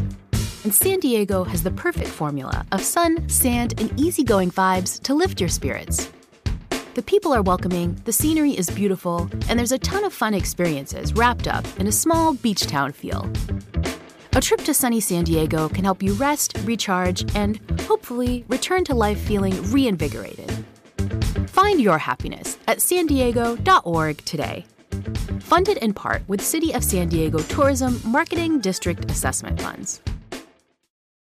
And 0.64 0.74
San 0.74 1.00
Diego 1.00 1.44
has 1.44 1.62
the 1.62 1.70
perfect 1.70 2.08
formula 2.08 2.64
of 2.72 2.82
sun, 2.82 3.28
sand, 3.28 3.80
and 3.80 3.98
easygoing 4.00 4.50
vibes 4.50 5.02
to 5.02 5.14
lift 5.14 5.40
your 5.40 5.48
spirits. 5.48 6.10
The 6.94 7.02
people 7.02 7.34
are 7.34 7.42
welcoming, 7.42 8.00
the 8.04 8.12
scenery 8.12 8.52
is 8.52 8.70
beautiful, 8.70 9.28
and 9.48 9.58
there's 9.58 9.72
a 9.72 9.78
ton 9.78 10.04
of 10.04 10.12
fun 10.12 10.32
experiences 10.32 11.12
wrapped 11.12 11.48
up 11.48 11.66
in 11.80 11.86
a 11.88 11.92
small 11.92 12.34
beach 12.34 12.66
town 12.66 12.92
feel. 12.92 13.28
A 14.36 14.40
trip 14.40 14.62
to 14.62 14.74
sunny 14.74 14.98
San 14.98 15.22
Diego 15.22 15.68
can 15.68 15.84
help 15.84 16.02
you 16.02 16.12
rest, 16.14 16.58
recharge, 16.64 17.24
and 17.36 17.60
hopefully 17.82 18.44
return 18.48 18.82
to 18.86 18.92
life 18.92 19.16
feeling 19.20 19.54
reinvigorated. 19.70 20.50
Find 21.46 21.80
your 21.80 21.98
happiness 21.98 22.58
at 22.66 22.82
san 22.82 23.06
diego.org 23.06 24.24
today. 24.24 24.64
Funded 25.38 25.76
in 25.76 25.94
part 25.94 26.28
with 26.28 26.40
City 26.40 26.74
of 26.74 26.82
San 26.82 27.08
Diego 27.08 27.38
Tourism 27.38 28.00
Marketing 28.04 28.58
District 28.58 29.08
Assessment 29.08 29.62
Funds. 29.62 30.00